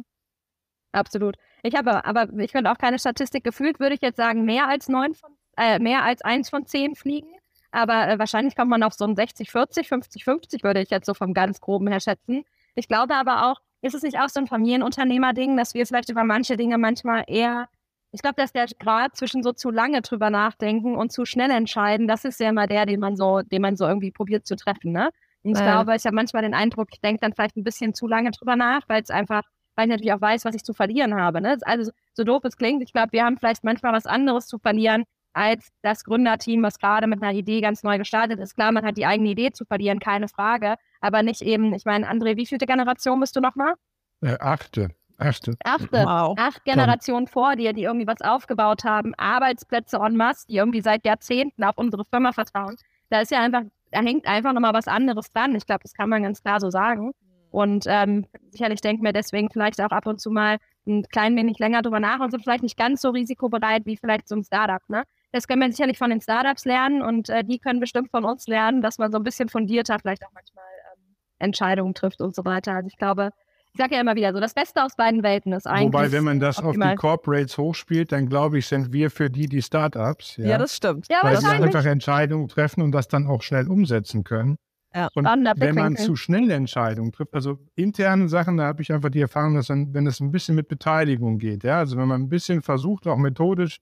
Absolut. 0.93 1.35
Ich 1.63 1.75
habe, 1.75 2.05
aber 2.05 2.31
ich 2.39 2.53
könnte 2.53 2.71
auch 2.71 2.77
keine 2.77 2.97
Statistik 2.97 3.43
gefühlt, 3.43 3.79
würde 3.79 3.95
ich 3.95 4.01
jetzt 4.01 4.17
sagen, 4.17 4.45
mehr 4.45 4.67
als 4.69 4.87
neun 4.87 5.13
von, 5.13 5.31
äh, 5.57 5.79
mehr 5.79 6.03
als 6.03 6.21
eins 6.21 6.49
von 6.49 6.65
zehn 6.65 6.95
fliegen. 6.95 7.29
Aber 7.71 8.07
äh, 8.07 8.19
wahrscheinlich 8.19 8.55
kommt 8.55 8.69
man 8.69 8.83
auf 8.83 8.93
so 8.93 9.05
ein 9.05 9.15
60, 9.15 9.51
40, 9.51 9.89
50, 9.89 10.23
50, 10.23 10.63
würde 10.63 10.81
ich 10.81 10.89
jetzt 10.89 11.05
so 11.05 11.13
vom 11.13 11.33
ganz 11.33 11.59
groben 11.59 11.87
her 11.87 11.99
schätzen. 11.99 12.45
Ich 12.75 12.87
glaube 12.87 13.15
aber 13.15 13.51
auch, 13.51 13.61
ist 13.81 13.93
es 13.95 14.03
nicht 14.03 14.19
auch 14.19 14.29
so 14.29 14.39
ein 14.39 14.47
Familienunternehmer-Ding, 14.47 15.57
dass 15.57 15.73
wir 15.73 15.85
vielleicht 15.85 16.09
über 16.09 16.23
manche 16.23 16.55
Dinge 16.55 16.77
manchmal 16.77 17.25
eher 17.27 17.67
ich 18.13 18.21
glaube, 18.21 18.35
dass 18.35 18.51
der 18.51 18.65
Grad 18.77 19.15
zwischen 19.15 19.41
so 19.41 19.53
zu 19.53 19.71
lange 19.71 20.01
drüber 20.01 20.29
nachdenken 20.29 20.97
und 20.97 21.13
zu 21.13 21.25
schnell 21.25 21.49
entscheiden, 21.49 22.09
das 22.09 22.25
ist 22.25 22.41
ja 22.41 22.49
immer 22.49 22.67
der, 22.67 22.85
den 22.85 22.99
man 22.99 23.15
so, 23.15 23.41
den 23.41 23.61
man 23.61 23.77
so 23.77 23.87
irgendwie 23.87 24.11
probiert 24.11 24.45
zu 24.45 24.57
treffen, 24.57 24.91
ne? 24.91 25.11
Und 25.43 25.51
ich 25.51 25.59
äh. 25.59 25.63
glaube, 25.63 25.95
ich 25.95 26.05
habe 26.05 26.15
manchmal 26.15 26.43
den 26.43 26.53
Eindruck, 26.53 26.89
ich 26.91 27.01
denke 27.01 27.21
dann 27.21 27.33
vielleicht 27.33 27.57
ein 27.57 27.63
bisschen 27.63 27.93
zu 27.93 28.07
lange 28.07 28.31
drüber 28.31 28.55
nach, 28.55 28.81
weil 28.87 29.01
es 29.01 29.09
einfach, 29.09 29.43
weil 29.75 29.85
ich 29.85 29.91
natürlich 29.91 30.13
auch 30.13 30.21
weiß, 30.21 30.45
was 30.45 30.55
ich 30.55 30.63
zu 30.63 30.73
verlieren 30.73 31.15
habe. 31.15 31.41
Ne? 31.41 31.57
Also 31.61 31.91
so 32.13 32.23
doof 32.23 32.43
es 32.45 32.57
klingt, 32.57 32.83
ich 32.83 32.93
glaube, 32.93 33.11
wir 33.11 33.23
haben 33.23 33.37
vielleicht 33.37 33.63
manchmal 33.63 33.93
was 33.93 34.05
anderes 34.05 34.47
zu 34.47 34.59
verlieren 34.59 35.05
als 35.33 35.69
das 35.81 36.03
Gründerteam, 36.03 36.61
was 36.61 36.77
gerade 36.77 37.07
mit 37.07 37.23
einer 37.23 37.33
Idee 37.33 37.61
ganz 37.61 37.83
neu 37.83 37.97
gestartet 37.97 38.39
ist. 38.39 38.55
Klar, 38.55 38.71
man 38.71 38.85
hat 38.85 38.97
die 38.97 39.05
eigene 39.05 39.29
Idee 39.29 39.51
zu 39.51 39.65
verlieren, 39.65 39.99
keine 39.99 40.27
Frage, 40.27 40.75
aber 40.99 41.23
nicht 41.23 41.41
eben, 41.41 41.73
ich 41.73 41.85
meine, 41.85 42.09
André, 42.09 42.35
wie 42.35 42.45
vielte 42.45 42.65
Generation 42.65 43.19
bist 43.19 43.35
du 43.35 43.39
nochmal? 43.39 43.75
Äh, 44.21 44.37
achte. 44.39 44.89
Achte. 45.17 45.55
Achte. 45.63 46.03
Wow. 46.03 46.35
Acht 46.37 46.65
Generationen 46.65 47.27
vor 47.27 47.55
dir, 47.55 47.73
die 47.73 47.83
irgendwie 47.83 48.07
was 48.07 48.21
aufgebaut 48.21 48.83
haben, 48.83 49.13
Arbeitsplätze 49.15 49.97
en 49.97 50.17
masse, 50.17 50.47
die 50.47 50.55
irgendwie 50.55 50.81
seit 50.81 51.05
Jahrzehnten 51.05 51.63
auf 51.63 51.77
unsere 51.77 52.05
Firma 52.05 52.31
vertrauen. 52.31 52.75
Da 53.09 53.21
ist 53.21 53.29
ja 53.29 53.39
einfach, 53.39 53.61
da 53.91 54.01
hängt 54.01 54.25
einfach 54.27 54.53
nochmal 54.53 54.73
was 54.73 54.87
anderes 54.87 55.29
dran. 55.29 55.55
Ich 55.55 55.65
glaube, 55.65 55.83
das 55.83 55.93
kann 55.93 56.09
man 56.09 56.23
ganz 56.23 56.41
klar 56.41 56.59
so 56.59 56.69
sagen. 56.69 57.11
Und 57.51 57.85
ähm, 57.87 58.25
sicherlich 58.51 58.79
denken 58.79 59.03
wir 59.03 59.11
deswegen 59.11 59.49
vielleicht 59.51 59.81
auch 59.81 59.89
ab 59.89 60.07
und 60.07 60.21
zu 60.21 60.31
mal 60.31 60.57
ein 60.87 61.03
klein 61.03 61.35
wenig 61.35 61.59
länger 61.59 61.81
drüber 61.81 61.99
nach 61.99 62.19
und 62.21 62.31
sind 62.31 62.41
vielleicht 62.41 62.63
nicht 62.63 62.77
ganz 62.77 63.01
so 63.01 63.09
risikobereit 63.09 63.85
wie 63.85 63.97
vielleicht 63.97 64.27
so 64.27 64.35
ein 64.35 64.43
Startup. 64.43 64.81
Ne? 64.89 65.03
Das 65.33 65.47
können 65.47 65.61
wir 65.61 65.71
sicherlich 65.71 65.97
von 65.97 66.09
den 66.09 66.21
Startups 66.21 66.63
lernen 66.65 67.01
und 67.01 67.29
äh, 67.29 67.43
die 67.43 67.59
können 67.59 67.81
bestimmt 67.81 68.09
von 68.09 68.23
uns 68.23 68.47
lernen, 68.47 68.81
dass 68.81 68.97
man 68.97 69.11
so 69.11 69.17
ein 69.17 69.23
bisschen 69.23 69.49
fundierter 69.49 69.99
vielleicht 69.99 70.25
auch 70.25 70.31
manchmal 70.33 70.63
ähm, 70.95 71.15
Entscheidungen 71.39 71.93
trifft 71.93 72.21
und 72.21 72.33
so 72.33 72.45
weiter. 72.45 72.73
Also 72.73 72.87
ich 72.87 72.97
glaube, 72.97 73.31
ich 73.73 73.77
sage 73.77 73.95
ja 73.95 74.01
immer 74.01 74.15
wieder 74.15 74.33
so, 74.33 74.39
das 74.39 74.53
Beste 74.53 74.83
aus 74.83 74.95
beiden 74.95 75.23
Welten 75.23 75.53
ist 75.53 75.65
eigentlich. 75.65 75.93
Wobei, 75.93 76.11
wenn 76.11 76.25
man 76.25 76.39
das 76.39 76.61
optimal. 76.61 76.89
auf 76.89 76.93
die 76.93 76.97
Corporates 76.97 77.57
hochspielt, 77.57 78.11
dann 78.11 78.27
glaube 78.27 78.59
ich, 78.59 78.67
sind 78.67 78.91
wir 78.91 79.09
für 79.09 79.29
die 79.29 79.47
die 79.47 79.61
Startups. 79.61 80.35
Ja, 80.37 80.49
ja 80.49 80.57
das 80.57 80.75
stimmt. 80.75 81.07
Ja, 81.09 81.19
weil 81.21 81.37
sie 81.37 81.47
einfach 81.47 81.85
Entscheidungen 81.85 82.49
treffen 82.49 82.81
und 82.81 82.91
das 82.91 83.07
dann 83.07 83.27
auch 83.27 83.41
schnell 83.41 83.69
umsetzen 83.69 84.23
können. 84.23 84.57
Ja. 84.93 85.07
Und 85.13 85.25
wenn 85.25 85.75
man 85.75 85.95
zu 85.95 86.17
schnell 86.17 86.51
Entscheidungen 86.51 87.13
trifft, 87.13 87.33
also 87.33 87.59
interne 87.75 88.27
Sachen, 88.27 88.57
da 88.57 88.65
habe 88.65 88.81
ich 88.81 88.91
einfach 88.91 89.09
die 89.09 89.21
Erfahrung, 89.21 89.55
dass 89.55 89.67
dann, 89.67 89.93
wenn 89.93 90.05
es 90.05 90.19
ein 90.19 90.31
bisschen 90.31 90.55
mit 90.55 90.67
Beteiligung 90.67 91.37
geht, 91.37 91.63
ja, 91.63 91.77
also 91.79 91.95
wenn 91.95 92.09
man 92.09 92.23
ein 92.23 92.29
bisschen 92.29 92.61
versucht, 92.61 93.07
auch 93.07 93.15
methodisch 93.15 93.77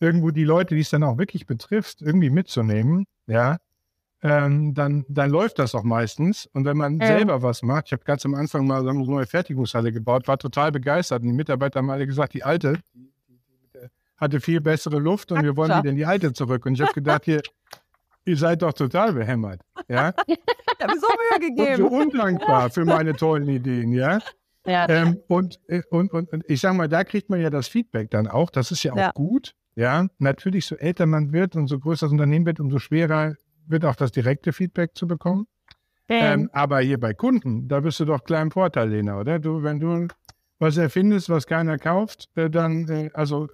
irgendwo 0.00 0.32
die 0.32 0.42
Leute, 0.42 0.74
die 0.74 0.80
es 0.80 0.90
dann 0.90 1.04
auch 1.04 1.16
wirklich 1.16 1.46
betrifft, 1.46 2.02
irgendwie 2.02 2.30
mitzunehmen, 2.30 3.04
ja, 3.28 3.58
ähm, 4.22 4.72
dann, 4.72 5.04
dann 5.08 5.30
läuft 5.30 5.58
das 5.58 5.74
auch 5.74 5.82
meistens. 5.82 6.46
Und 6.52 6.64
wenn 6.64 6.76
man 6.76 6.98
ja. 7.00 7.08
selber 7.08 7.42
was 7.42 7.62
macht, 7.62 7.86
ich 7.86 7.92
habe 7.92 8.04
ganz 8.04 8.24
am 8.24 8.34
Anfang 8.34 8.66
mal 8.66 8.82
so 8.82 8.90
eine 8.90 9.04
neue 9.04 9.26
Fertigungshalle 9.26 9.92
gebaut, 9.92 10.28
war 10.28 10.38
total 10.38 10.70
begeistert. 10.70 11.22
Und 11.22 11.28
die 11.28 11.34
Mitarbeiter 11.34 11.80
haben 11.80 11.90
alle 11.90 12.06
gesagt, 12.06 12.34
die 12.34 12.44
alte, 12.44 12.78
hatte 14.16 14.40
viel 14.40 14.60
bessere 14.60 15.00
Luft 15.00 15.32
und 15.32 15.42
wir 15.42 15.56
wollen 15.56 15.76
wieder 15.76 15.90
in 15.90 15.96
die 15.96 16.06
alte 16.06 16.32
zurück. 16.32 16.64
Und 16.66 16.74
ich 16.74 16.80
habe 16.80 16.92
gedacht, 16.92 17.24
hier, 17.24 17.42
ihr 18.24 18.36
seid 18.36 18.62
doch 18.62 18.72
total 18.72 19.12
behämmert. 19.12 19.60
Ja? 19.88 20.14
ich 20.26 20.38
habe 20.80 20.94
so 21.00 21.08
Mühe 21.08 21.50
gegeben. 21.50 21.82
Und 21.82 21.90
so 21.90 21.96
undankbar 21.96 22.70
für 22.70 22.84
meine 22.84 23.14
tollen 23.16 23.48
Ideen, 23.48 23.92
ja. 23.92 24.20
Ja. 24.64 24.88
Ähm, 24.88 25.20
und, 25.26 25.58
äh, 25.66 25.82
und, 25.90 26.12
und, 26.12 26.32
und 26.32 26.44
ich 26.48 26.60
sage 26.60 26.76
mal, 26.76 26.88
da 26.88 27.02
kriegt 27.02 27.28
man 27.28 27.40
ja 27.40 27.50
das 27.50 27.66
Feedback 27.66 28.10
dann 28.10 28.28
auch. 28.28 28.50
Das 28.50 28.70
ist 28.70 28.84
ja 28.84 28.92
auch 28.92 28.96
ja. 28.96 29.10
gut. 29.10 29.56
Ja, 29.74 30.06
natürlich, 30.18 30.66
so 30.66 30.76
älter 30.76 31.06
man 31.06 31.32
wird 31.32 31.56
und 31.56 31.66
so 31.66 31.80
größer 31.80 32.06
das 32.06 32.12
Unternehmen 32.12 32.46
wird, 32.46 32.60
umso 32.60 32.78
schwerer 32.78 33.34
wird 33.66 33.84
auch 33.84 33.96
das 33.96 34.12
direkte 34.12 34.52
Feedback 34.52 34.94
zu 34.94 35.06
bekommen. 35.06 35.46
Ähm, 36.08 36.50
aber 36.52 36.80
hier 36.80 36.98
bei 36.98 37.14
Kunden, 37.14 37.68
da 37.68 37.80
bist 37.80 38.00
du 38.00 38.04
doch 38.04 38.24
klar 38.24 38.42
im 38.42 38.50
Vorteil, 38.50 38.90
Lena, 38.90 39.18
oder? 39.18 39.38
Du, 39.38 39.62
wenn 39.62 39.80
du 39.80 40.08
was 40.58 40.76
erfindest, 40.76 41.30
was 41.30 41.46
keiner 41.46 41.78
kauft, 41.78 42.28
äh, 42.34 42.50
dann, 42.50 42.88
äh, 42.88 43.10
also, 43.14 43.48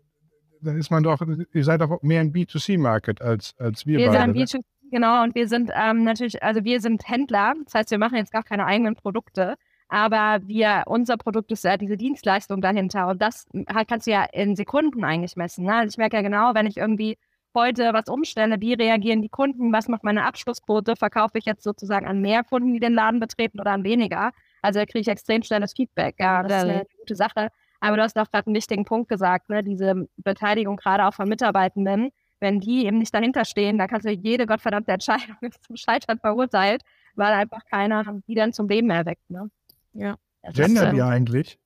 dann 0.61 0.77
ist 0.77 0.91
man 0.91 1.03
doch, 1.03 1.21
ihr 1.53 1.65
seid 1.65 1.81
doch 1.81 2.03
mehr 2.03 2.21
ein 2.21 2.33
B2C-Market 2.33 3.23
als, 3.23 3.55
als 3.59 3.87
wir, 3.87 3.99
wir 3.99 4.11
beide. 4.11 4.33
Sind 4.33 4.37
B2C, 4.37 4.65
genau, 4.91 5.23
und 5.23 5.35
wir 5.35 5.47
sind 5.47 5.71
ähm, 5.75 6.03
natürlich, 6.03 6.43
also 6.43 6.65
wir 6.65 6.81
sind 6.81 7.09
Händler, 7.09 7.55
das 7.65 7.75
heißt, 7.75 7.91
wir 7.91 7.99
machen 7.99 8.17
jetzt 8.17 8.33
gar 8.33 8.43
keine 8.43 8.67
eigenen 8.67 8.97
Produkte, 8.97 9.55
aber 9.89 10.41
wir, 10.47 10.83
unser 10.87 11.17
Produkt 11.17 11.53
ist 11.53 11.65
ja 11.65 11.77
diese 11.77 11.97
Dienstleistung 11.97 12.61
dahinter 12.61 13.09
und 13.09 13.23
das 13.23 13.47
kannst 13.89 14.07
du 14.07 14.11
ja 14.11 14.25
in 14.25 14.57
Sekunden 14.57 15.05
eigentlich 15.05 15.37
messen. 15.37 15.65
Ne? 15.65 15.75
Also 15.75 15.95
ich 15.95 15.99
merke 15.99 16.17
ja 16.17 16.23
genau, 16.23 16.55
wenn 16.55 16.67
ich 16.67 16.77
irgendwie 16.77 17.17
heute 17.55 17.93
was 17.93 18.09
umstelle, 18.09 18.61
wie 18.61 18.75
reagieren 18.75 19.23
die 19.23 19.29
Kunden, 19.29 19.73
was 19.73 19.89
macht 19.89 20.05
meine 20.05 20.25
Abschlussquote, 20.25 20.97
verkaufe 20.97 21.39
ich 21.39 21.45
jetzt 21.45 21.63
sozusagen 21.63 22.07
an 22.07 22.21
mehr 22.21 22.45
Kunden, 22.45 22.73
die 22.73 22.81
den 22.81 22.95
Laden 22.95 23.21
betreten 23.21 23.61
oder 23.61 23.73
an 23.73 23.85
weniger. 23.85 24.33
Also 24.63 24.81
da 24.81 24.87
kriege 24.87 25.01
ich 25.01 25.09
extrem 25.09 25.43
schnelles 25.43 25.73
Feedback. 25.75 26.17
Ja, 26.19 26.43
das 26.43 26.63
ist 26.63 26.69
eine 26.69 26.87
gute 26.99 27.15
Sache. 27.15 27.49
Aber 27.81 27.97
du 27.97 28.03
hast 28.03 28.19
auch 28.19 28.31
gerade 28.31 28.47
einen 28.47 28.57
wichtigen 28.57 28.85
Punkt 28.85 29.09
gesagt, 29.09 29.49
ne? 29.51 29.63
diese 29.63 30.09
Beteiligung 30.17 30.77
gerade 30.77 31.07
auch 31.07 31.15
von 31.15 31.29
Mitarbeitenden. 31.29 32.11
Wenn 32.41 32.61
die 32.61 32.87
eben 32.87 32.99
nicht 32.99 33.15
dahinter 33.15 33.45
stehen, 33.45 33.79
dann 33.79 33.89
kannst 33.89 34.07
du 34.07 34.11
jede 34.11 34.47
gottverdammte 34.47 34.93
Entscheidung 34.93 35.37
zum 35.67 35.77
Scheitern 35.77 36.19
verurteilt, 36.19 36.83
weil 37.15 37.33
einfach 37.33 37.65
keiner 37.65 38.05
die 38.27 38.35
dann 38.35 38.53
zum 38.53 38.69
Leben 38.69 38.91
erweckt. 38.91 39.29
Ne? 39.29 39.51
Ja. 39.93 40.17
Gendert 40.53 40.95
ihr 40.95 41.07
eigentlich? 41.07 41.59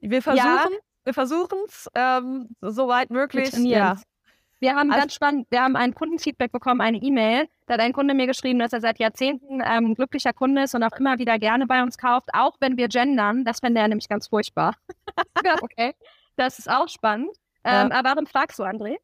Wir 0.00 0.22
versuchen, 0.22 0.46
ja. 0.46 0.68
wir 1.04 1.14
versuchen 1.14 1.58
es, 1.66 1.88
ähm, 1.94 2.48
soweit 2.60 3.10
möglich. 3.10 3.52
Ja. 3.54 3.96
Wir 4.60 4.74
haben 4.74 4.90
also, 4.90 5.00
ganz 5.00 5.14
spannend, 5.14 5.46
wir 5.50 5.60
haben 5.60 5.76
ein 5.76 5.94
Kundenfeedback 5.94 6.52
bekommen, 6.52 6.80
eine 6.80 6.98
E-Mail. 6.98 7.46
Da 7.66 7.74
hat 7.74 7.80
ein 7.80 7.92
Kunde 7.92 8.14
mir 8.14 8.26
geschrieben, 8.26 8.58
dass 8.58 8.72
er 8.72 8.80
seit 8.80 8.98
Jahrzehnten 8.98 9.62
ähm, 9.64 9.94
glücklicher 9.94 10.32
Kunde 10.32 10.62
ist 10.62 10.74
und 10.74 10.82
auch 10.82 10.96
immer 10.98 11.18
wieder 11.18 11.38
gerne 11.38 11.66
bei 11.66 11.82
uns 11.82 11.98
kauft, 11.98 12.28
auch 12.32 12.56
wenn 12.60 12.76
wir 12.76 12.88
gendern. 12.88 13.44
Das 13.44 13.60
fände 13.60 13.80
er 13.80 13.88
nämlich 13.88 14.08
ganz 14.08 14.28
furchtbar. 14.28 14.76
okay, 15.62 15.94
das 16.36 16.58
ist 16.58 16.70
auch 16.70 16.88
spannend. 16.88 17.30
Ähm, 17.64 17.90
ja. 17.90 17.98
Aber 17.98 18.10
warum 18.10 18.26
fragst 18.26 18.58
du, 18.58 18.64
André? 18.64 18.96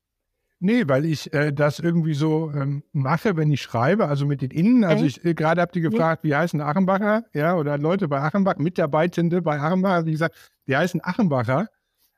Nee, 0.63 0.87
weil 0.87 1.07
ich 1.07 1.33
äh, 1.33 1.53
das 1.53 1.79
irgendwie 1.79 2.13
so 2.13 2.53
ähm, 2.55 2.83
mache, 2.93 3.35
wenn 3.39 3.51
ich 3.51 3.63
schreibe, 3.63 4.07
also 4.07 4.27
mit 4.27 4.43
den 4.43 4.51
Innen. 4.51 4.85
Also 4.85 5.07
ich 5.07 5.25
äh, 5.25 5.33
gerade 5.33 5.63
habt 5.63 5.75
ihr 5.75 5.81
gefragt, 5.81 6.23
wie 6.23 6.35
heißen 6.35 6.61
Achenbacher, 6.61 7.25
ja, 7.33 7.57
oder 7.57 7.79
Leute 7.79 8.09
bei 8.09 8.21
Achenbach, 8.21 8.57
Mitarbeitende 8.59 9.41
bei 9.41 9.59
Achenbacher, 9.59 10.05
wie 10.05 10.13
gesagt, 10.13 10.53
die 10.67 10.77
heißen 10.77 11.01
Achenbacher. 11.03 11.69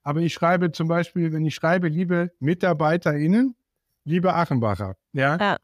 Aber 0.02 0.20
ich 0.20 0.32
schreibe 0.34 0.72
zum 0.72 0.88
Beispiel, 0.88 1.32
wenn 1.32 1.44
ich 1.44 1.54
schreibe, 1.54 1.88
liebe 1.88 2.32
MitarbeiterInnen, 2.40 3.54
liebe 4.04 4.34
Achenbacher, 4.34 4.96
ja, 5.12 5.36
ja. 5.36 5.56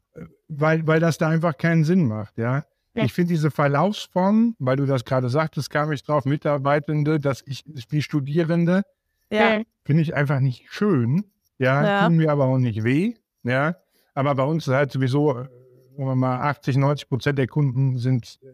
Weil, 0.47 0.87
weil 0.87 0.99
das 0.99 1.17
da 1.17 1.29
einfach 1.29 1.57
keinen 1.57 1.83
Sinn 1.83 2.07
macht, 2.07 2.37
ja. 2.37 2.65
ja. 2.93 3.03
Ich 3.03 3.13
finde 3.13 3.33
diese 3.33 3.51
Verlaufsform, 3.51 4.55
weil 4.59 4.77
du 4.77 4.85
das 4.85 5.05
gerade 5.05 5.29
sagtest, 5.29 5.69
kam 5.69 5.91
ich 5.91 6.03
drauf, 6.03 6.25
Mitarbeitende, 6.25 7.19
dass 7.19 7.43
ich, 7.45 7.63
wie 7.89 8.01
Studierende, 8.01 8.83
ja. 9.29 9.61
finde 9.85 10.01
ich 10.01 10.15
einfach 10.15 10.39
nicht 10.39 10.65
schön. 10.69 11.25
Ja, 11.57 11.83
ja, 11.83 12.05
tun 12.07 12.15
mir 12.15 12.31
aber 12.31 12.45
auch 12.45 12.57
nicht 12.57 12.83
weh. 12.85 13.15
Ja, 13.43 13.75
aber 14.13 14.35
bei 14.35 14.43
uns 14.43 14.67
ist 14.67 14.73
halt 14.73 14.91
sowieso, 14.91 15.31
äh, 15.31 15.43
sagen 15.43 16.05
wir 16.07 16.15
mal, 16.15 16.39
80, 16.41 16.77
90 16.77 17.09
Prozent 17.09 17.37
der 17.37 17.47
Kunden 17.47 17.97
sind 17.97 18.39
äh, 18.41 18.47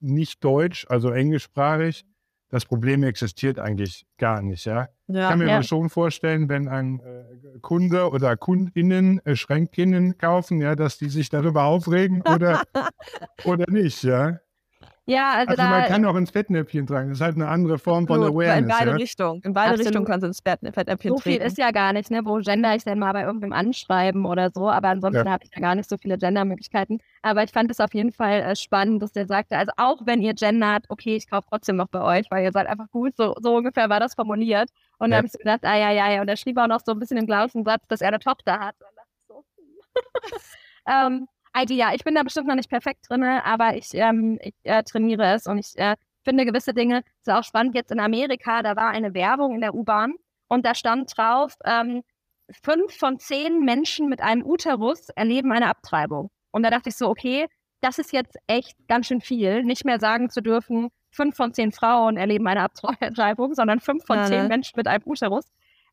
nicht 0.00 0.42
deutsch, 0.42 0.86
also 0.88 1.10
englischsprachig. 1.10 2.04
Das 2.50 2.64
Problem 2.64 3.04
existiert 3.04 3.60
eigentlich 3.60 4.06
gar 4.18 4.42
nicht, 4.42 4.64
ja. 4.64 4.88
ja 5.06 5.22
ich 5.22 5.28
kann 5.28 5.38
mir 5.38 5.46
ja. 5.46 5.62
schon 5.62 5.88
vorstellen, 5.88 6.48
wenn 6.48 6.66
ein 6.66 7.00
äh, 7.00 7.58
Kunde 7.60 8.10
oder 8.10 8.36
Kundinnen 8.36 9.24
äh, 9.24 9.36
Schränkinnen 9.36 10.18
kaufen, 10.18 10.60
ja, 10.60 10.74
dass 10.74 10.98
die 10.98 11.08
sich 11.08 11.28
darüber 11.28 11.64
aufregen 11.64 12.22
oder, 12.22 12.62
oder 13.44 13.64
nicht, 13.70 14.02
ja. 14.02 14.40
Ja, 15.06 15.32
also, 15.32 15.50
also 15.50 15.62
man 15.62 15.84
kann 15.86 16.04
auch 16.04 16.14
ins 16.14 16.30
Fettnäpfchen 16.30 16.86
tragen. 16.86 17.08
Das 17.08 17.18
ist 17.18 17.22
halt 17.22 17.34
eine 17.34 17.48
andere 17.48 17.78
Form 17.78 18.06
von 18.06 18.22
Awareness. 18.22 18.58
In 18.58 18.68
beide 18.68 18.90
ja? 18.90 18.96
Richtungen. 18.96 19.42
In 19.42 19.52
beide 19.52 19.78
Richtungen 19.78 20.04
kannst 20.04 20.22
du 20.22 20.28
ins 20.28 20.40
Fettnäpfchen 20.40 21.10
so 21.10 21.16
So 21.16 21.22
viel 21.22 21.40
ist 21.40 21.58
ja 21.58 21.70
gar 21.70 21.92
nicht, 21.92 22.10
ne? 22.10 22.20
Wo 22.24 22.38
gender 22.38 22.76
ich 22.76 22.84
denn 22.84 22.98
mal 22.98 23.12
bei 23.12 23.22
irgendeinem 23.22 23.52
anschreiben 23.52 24.24
oder 24.24 24.50
so. 24.50 24.68
Aber 24.68 24.88
ansonsten 24.88 25.26
ja. 25.26 25.32
habe 25.32 25.44
ich 25.44 25.50
ja 25.54 25.60
gar 25.60 25.74
nicht 25.74 25.88
so 25.88 25.96
viele 25.96 26.16
Gender-Möglichkeiten. 26.16 26.98
Aber 27.22 27.42
ich 27.42 27.50
fand 27.50 27.70
es 27.70 27.80
auf 27.80 27.92
jeden 27.94 28.12
Fall 28.12 28.40
äh, 28.40 28.56
spannend, 28.56 29.02
dass 29.02 29.12
der 29.12 29.26
sagte, 29.26 29.56
also 29.56 29.72
auch 29.76 30.00
wenn 30.04 30.22
ihr 30.22 30.34
gendert, 30.34 30.84
okay, 30.88 31.16
ich 31.16 31.28
kaufe 31.28 31.46
trotzdem 31.50 31.76
noch 31.76 31.88
bei 31.88 32.02
euch, 32.02 32.30
weil 32.30 32.44
ihr 32.44 32.52
seid 32.52 32.68
einfach 32.68 32.88
gut. 32.90 33.16
So, 33.16 33.34
so 33.40 33.56
ungefähr 33.56 33.88
war 33.88 33.98
das 34.00 34.14
formuliert. 34.14 34.70
Und 34.98 35.10
ja. 35.10 35.16
dann 35.16 35.16
habe 35.18 35.26
ich 35.26 35.32
so 35.32 35.38
gedacht, 35.38 35.64
ah 35.64 35.76
ja, 35.76 35.90
ja, 35.90 36.10
ja. 36.12 36.20
Und 36.20 36.28
er 36.28 36.36
schrieb 36.36 36.58
auch 36.58 36.68
noch 36.68 36.80
so 36.84 36.92
ein 36.92 36.98
bisschen 36.98 37.16
im 37.16 37.26
gleichen 37.26 37.64
Satz, 37.64 37.82
dass 37.88 38.00
er 38.00 38.08
eine 38.08 38.20
Tochter 38.20 38.60
hat. 38.60 38.76
Und 38.78 38.86
dann 38.86 38.94
dachte 38.96 39.10
ich 39.16 39.26
so, 39.26 39.44
hm. 40.86 41.16
ähm, 41.18 41.28
ID, 41.56 41.70
ja, 41.70 41.92
ich 41.94 42.04
bin 42.04 42.14
da 42.14 42.22
bestimmt 42.22 42.48
noch 42.48 42.54
nicht 42.54 42.70
perfekt 42.70 43.08
drin, 43.08 43.24
aber 43.24 43.76
ich, 43.76 43.94
ähm, 43.94 44.38
ich 44.42 44.54
äh, 44.62 44.82
trainiere 44.82 45.34
es 45.34 45.46
und 45.46 45.58
ich 45.58 45.76
äh, 45.76 45.96
finde 46.24 46.44
gewisse 46.44 46.74
Dinge, 46.74 47.02
das 47.24 47.34
ist 47.34 47.40
auch 47.40 47.44
spannend, 47.44 47.74
jetzt 47.74 47.90
in 47.90 48.00
Amerika, 48.00 48.62
da 48.62 48.76
war 48.76 48.90
eine 48.90 49.14
Werbung 49.14 49.54
in 49.54 49.60
der 49.60 49.74
U-Bahn 49.74 50.14
und 50.48 50.64
da 50.64 50.74
stand 50.74 51.16
drauf, 51.16 51.54
ähm, 51.64 52.02
fünf 52.62 52.96
von 52.96 53.18
zehn 53.18 53.64
Menschen 53.64 54.08
mit 54.08 54.20
einem 54.20 54.44
Uterus 54.44 55.08
erleben 55.10 55.52
eine 55.52 55.68
Abtreibung. 55.68 56.30
Und 56.50 56.62
da 56.62 56.70
dachte 56.70 56.88
ich 56.88 56.96
so, 56.96 57.08
okay, 57.08 57.46
das 57.80 57.98
ist 57.98 58.12
jetzt 58.12 58.36
echt 58.46 58.76
ganz 58.88 59.06
schön 59.06 59.20
viel, 59.20 59.62
nicht 59.62 59.84
mehr 59.84 60.00
sagen 60.00 60.30
zu 60.30 60.42
dürfen, 60.42 60.90
fünf 61.10 61.36
von 61.36 61.54
zehn 61.54 61.72
Frauen 61.72 62.16
erleben 62.16 62.46
eine 62.46 62.62
Abtreibung, 62.62 63.54
sondern 63.54 63.80
fünf 63.80 64.04
von 64.04 64.18
ja, 64.18 64.24
zehn 64.24 64.42
ne? 64.42 64.48
Menschen 64.48 64.74
mit 64.76 64.86
einem 64.86 65.02
Uterus. 65.06 65.46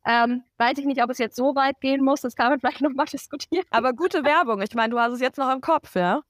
Ähm, 0.08 0.42
weiß 0.56 0.78
ich 0.78 0.86
nicht, 0.86 1.02
ob 1.02 1.10
es 1.10 1.18
jetzt 1.18 1.36
so 1.36 1.54
weit 1.54 1.80
gehen 1.82 2.02
muss, 2.02 2.22
das 2.22 2.34
kann 2.34 2.48
man 2.48 2.60
vielleicht 2.60 2.80
nochmal 2.80 3.06
diskutieren. 3.06 3.64
Aber 3.70 3.92
gute 3.92 4.24
Werbung. 4.24 4.62
Ich 4.62 4.74
meine, 4.74 4.90
du 4.90 4.98
hast 4.98 5.12
es 5.12 5.20
jetzt 5.20 5.36
noch 5.36 5.52
im 5.52 5.60
Kopf, 5.60 5.94
ja? 5.94 6.22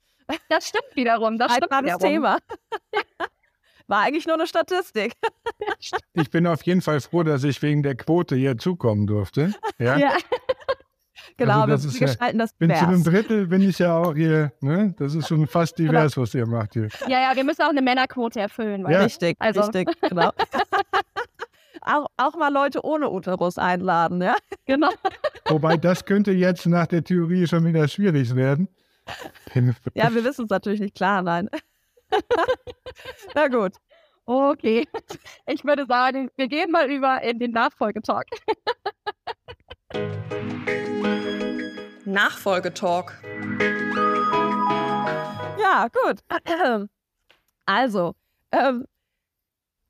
Das 0.51 0.69
stimmt 0.69 0.95
wiederum. 0.95 1.39
Das 1.39 1.55
stimmt 1.55 1.71
wiederum. 1.71 2.01
Thema. 2.01 2.39
War 3.87 4.01
eigentlich 4.01 4.27
nur 4.27 4.35
eine 4.35 4.47
Statistik. 4.47 5.15
Ich 6.13 6.31
bin 6.31 6.47
auf 6.47 6.63
jeden 6.65 6.83
Fall 6.83 7.01
froh, 7.01 7.23
dass 7.23 7.45
ich 7.45 7.63
wegen 7.63 7.83
der 7.83 7.95
Quote 7.95 8.37
hier 8.37 8.59
zukommen 8.59 9.07
durfte. 9.07 9.55
Ja. 9.79 9.97
ja. 9.97 10.13
Genau, 11.37 11.63
also 11.63 11.93
wir, 11.93 12.01
wir 12.01 12.07
gestalten 12.07 12.39
das 12.39 12.53
bin 12.55 12.75
Zu 12.75 12.89
einem 12.89 13.05
Drittel 13.05 13.47
bin 13.47 13.61
ich 13.61 13.79
ja 13.79 13.97
auch 13.97 14.15
hier, 14.15 14.51
ne? 14.61 14.95
Das 14.99 15.15
ist 15.15 15.29
schon 15.29 15.47
fast 15.47 15.77
genau. 15.77 15.93
divers, 15.93 16.17
was 16.17 16.35
ihr 16.35 16.47
macht 16.47 16.73
hier. 16.73 16.89
Ja, 17.07 17.21
ja, 17.21 17.37
wir 17.37 17.45
müssen 17.45 17.63
auch 17.63 17.69
eine 17.69 17.83
Männerquote 17.83 18.41
erfüllen. 18.41 18.85
Ja. 18.89 19.03
Richtig, 19.03 19.37
also. 19.39 19.61
richtig, 19.61 19.89
genau 20.01 20.33
auch, 21.89 22.07
auch 22.17 22.37
mal 22.37 22.53
Leute 22.53 22.85
ohne 22.85 23.11
Uterus 23.11 23.59
einladen, 23.59 24.23
ja? 24.23 24.37
Genau. 24.67 24.91
Wobei 25.47 25.79
das 25.79 26.05
könnte 26.05 26.31
jetzt 26.33 26.67
nach 26.67 26.87
der 26.87 27.03
Theorie 27.03 27.47
schon 27.47 27.65
wieder 27.65 27.89
schwierig 27.89 28.35
werden. 28.35 28.69
Ja, 29.95 30.15
wir 30.15 30.23
wissen 30.25 30.45
es 30.45 30.51
natürlich 30.51 30.81
nicht 30.81 30.95
klar, 30.95 31.23
nein. 31.23 31.49
Na 33.35 33.49
gut. 33.49 33.77
Okay. 34.27 34.87
Ich 35.47 35.65
würde 35.65 35.87
sagen, 35.87 36.31
wir 36.37 36.49
gehen 36.49 36.71
mal 36.71 36.91
über 36.91 37.23
in 37.23 37.39
den 37.39 37.53
Nachfolgetalk. 37.53 38.27
Nachfolgetalk. 42.05 43.19
Ja, 45.59 45.89
gut. 45.89 46.21
Also, 47.71 48.15
ähm, 48.51 48.87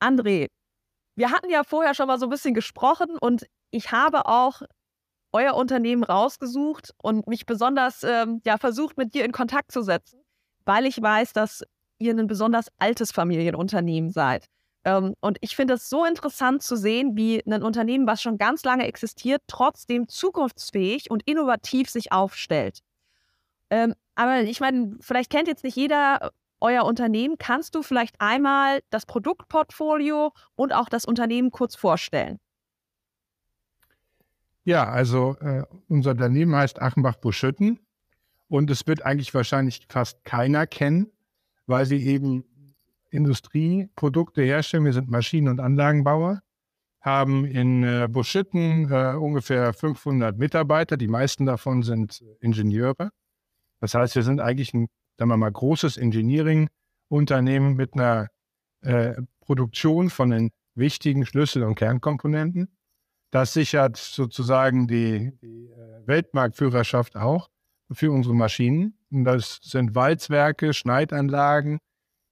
André, 0.01 0.49
wir 1.19 1.33
hatten 1.33 1.51
ja 1.51 1.65
vorher 1.65 1.95
schon 1.95 2.07
mal 2.07 2.19
so 2.19 2.27
ein 2.27 2.31
bisschen 2.31 2.55
gesprochen 2.55 3.19
und 3.21 3.45
ich 3.71 3.91
habe 3.91 4.27
auch 4.27 4.63
euer 5.33 5.55
Unternehmen 5.55 6.05
rausgesucht 6.05 6.95
und 7.03 7.27
mich 7.27 7.45
besonders 7.45 8.05
ähm, 8.05 8.41
ja, 8.47 8.57
versucht, 8.57 8.97
mit 8.97 9.15
dir 9.15 9.25
in 9.25 9.33
Kontakt 9.33 9.73
zu 9.73 9.83
setzen, 9.83 10.21
weil 10.65 10.87
ich 10.87 11.03
weiß, 11.03 11.33
dass 11.33 11.65
ihr 11.99 12.17
ein 12.17 12.29
besonders 12.29 12.69
altes 12.79 13.11
Familienunternehmen 13.11 14.11
seid. 14.11 14.47
Ähm, 14.85 15.15
und 15.21 15.39
ich 15.41 15.57
finde 15.57 15.75
es 15.75 15.91
so 15.91 16.05
interessant 16.05 16.63
zu 16.63 16.77
sehen, 16.77 17.17
wie 17.17 17.43
ein 17.45 17.65
Unternehmen, 17.65 18.07
was 18.07 18.23
schon 18.23 18.39
ganz 18.39 18.63
lange 18.63 18.87
existiert, 18.87 19.43
trotzdem 19.49 20.07
zukunftsfähig 20.07 21.11
und 21.11 21.25
innovativ 21.27 21.91
sich 21.91 22.13
aufstellt. 22.13 22.79
Ähm, 23.71 23.95
aber 24.15 24.43
ich 24.43 24.61
meine, 24.61 24.97
vielleicht 25.01 25.31
kennt 25.31 25.49
jetzt 25.49 25.65
nicht 25.65 25.77
jeder 25.77 26.31
euer 26.61 26.85
Unternehmen. 26.85 27.37
Kannst 27.39 27.75
du 27.75 27.83
vielleicht 27.83 28.21
einmal 28.21 28.81
das 28.91 29.07
Produktportfolio 29.07 30.33
und 30.55 30.73
auch 30.73 30.89
das 30.89 31.05
Unternehmen 31.05 31.51
kurz 31.51 31.77
vorstellen? 31.77 32.39
Ja, 34.65 34.85
also 34.89 35.37
äh, 35.41 35.65
unser 35.89 36.11
Unternehmen 36.11 36.55
heißt 36.55 36.83
Achenbach-Buschütten 36.83 37.81
und 38.49 38.71
es 38.71 38.87
wird 38.87 39.03
eigentlich 39.03 39.33
wahrscheinlich 39.33 39.87
fast 39.89 40.25
keiner 40.25 40.67
kennen, 40.67 41.11
weil 41.67 41.87
sie 41.87 42.05
eben 42.07 42.45
Industrieprodukte 43.11 44.43
herstellen. 44.43 44.85
Wir 44.85 44.93
sind 44.93 45.09
Maschinen- 45.09 45.49
und 45.49 45.61
Anlagenbauer, 45.61 46.43
haben 47.01 47.45
in 47.45 47.83
äh, 47.85 48.09
Buschitten 48.11 48.91
äh, 48.91 49.15
ungefähr 49.15 49.73
500 49.73 50.37
Mitarbeiter. 50.37 50.97
Die 50.97 51.09
meisten 51.09 51.47
davon 51.47 51.83
sind 51.83 52.23
Ingenieure. 52.41 53.11
Das 53.81 53.95
heißt, 53.95 54.17
wir 54.17 54.23
sind 54.23 54.41
eigentlich 54.41 54.75
ein, 54.75 54.89
sagen 55.19 55.31
wir 55.31 55.37
mal, 55.37 55.51
großes 55.51 55.97
Engineering-Unternehmen 55.97 57.75
mit 57.75 57.95
einer 57.95 58.29
äh, 58.83 59.15
Produktion 59.41 60.11
von 60.11 60.31
den 60.31 60.51
wichtigen 60.75 61.27
Schlüssel- 61.27 61.65
und 61.65 61.75
Kernkomponenten. 61.75 62.69
Das 63.31 63.53
sichert 63.53 63.97
sozusagen 63.97 64.87
die, 64.87 65.33
die 65.43 65.67
äh, 65.67 66.07
Weltmarktführerschaft 66.07 67.17
auch 67.17 67.51
für 67.91 68.13
unsere 68.13 68.35
Maschinen. 68.35 68.97
Und 69.11 69.25
das 69.25 69.59
sind 69.63 69.95
Walzwerke, 69.95 70.73
Schneidanlagen, 70.73 71.81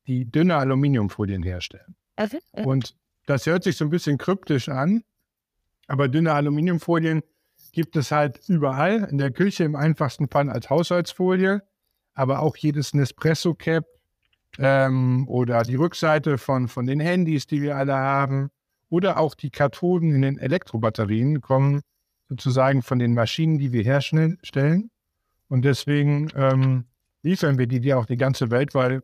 die 0.06 0.30
dünne 0.30 0.56
Aluminiumfolien 0.56 1.42
herstellen. 1.42 1.96
Also, 2.14 2.38
äh. 2.52 2.64
Und 2.64 2.96
das 3.26 3.46
hört 3.46 3.64
sich 3.64 3.76
so 3.76 3.84
ein 3.84 3.90
bisschen 3.90 4.18
kryptisch 4.18 4.68
an, 4.68 5.02
aber 5.88 6.08
dünne 6.08 6.32
Aluminiumfolien 6.32 7.22
gibt 7.72 7.96
es 7.96 8.12
halt 8.12 8.48
überall 8.48 9.08
in 9.10 9.18
der 9.18 9.32
Küche 9.32 9.64
im 9.64 9.74
einfachsten 9.74 10.28
Fall 10.28 10.48
als 10.48 10.70
Haushaltsfolie, 10.70 11.62
aber 12.16 12.40
auch 12.40 12.56
jedes 12.56 12.94
Nespresso-Cap 12.94 13.84
ähm, 14.58 15.28
oder 15.28 15.62
die 15.62 15.76
Rückseite 15.76 16.38
von, 16.38 16.66
von 16.66 16.86
den 16.86 16.98
Handys, 16.98 17.46
die 17.46 17.62
wir 17.62 17.76
alle 17.76 17.94
haben, 17.94 18.50
oder 18.88 19.18
auch 19.18 19.34
die 19.34 19.50
Kathoden 19.50 20.14
in 20.14 20.22
den 20.22 20.38
Elektrobatterien 20.38 21.40
kommen 21.40 21.82
sozusagen 22.28 22.82
von 22.82 22.98
den 22.98 23.14
Maschinen, 23.14 23.58
die 23.58 23.72
wir 23.72 23.84
herstellen. 23.84 24.90
Und 25.48 25.64
deswegen 25.64 26.28
ähm, 26.34 26.86
liefern 27.22 27.58
wir 27.58 27.66
die 27.66 27.80
dir 27.80 27.98
auch 27.98 28.06
die 28.06 28.16
ganze 28.16 28.50
Welt, 28.50 28.74
weil 28.74 29.02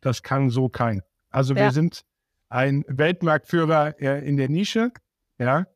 das 0.00 0.22
kann 0.22 0.50
so 0.50 0.68
kein. 0.68 1.02
Also 1.30 1.54
ja. 1.54 1.64
wir 1.64 1.70
sind 1.72 2.02
ein 2.48 2.84
Weltmarktführer 2.86 4.00
äh, 4.00 4.28
in 4.28 4.36
der 4.36 4.48
Nische, 4.48 4.92
ja, 5.38 5.66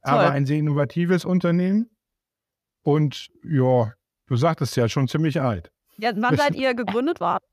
aber 0.00 0.30
ein 0.30 0.46
sehr 0.46 0.58
innovatives 0.58 1.24
Unternehmen. 1.24 1.90
Und 2.82 3.28
ja, 3.44 3.92
du 4.26 4.36
sagtest 4.36 4.76
ja 4.76 4.88
schon 4.88 5.06
ziemlich 5.06 5.40
alt. 5.40 5.70
Ja, 6.02 6.10
wann 6.16 6.36
seid 6.36 6.56
ihr 6.56 6.74
gegründet 6.74 7.20
worden? 7.20 7.44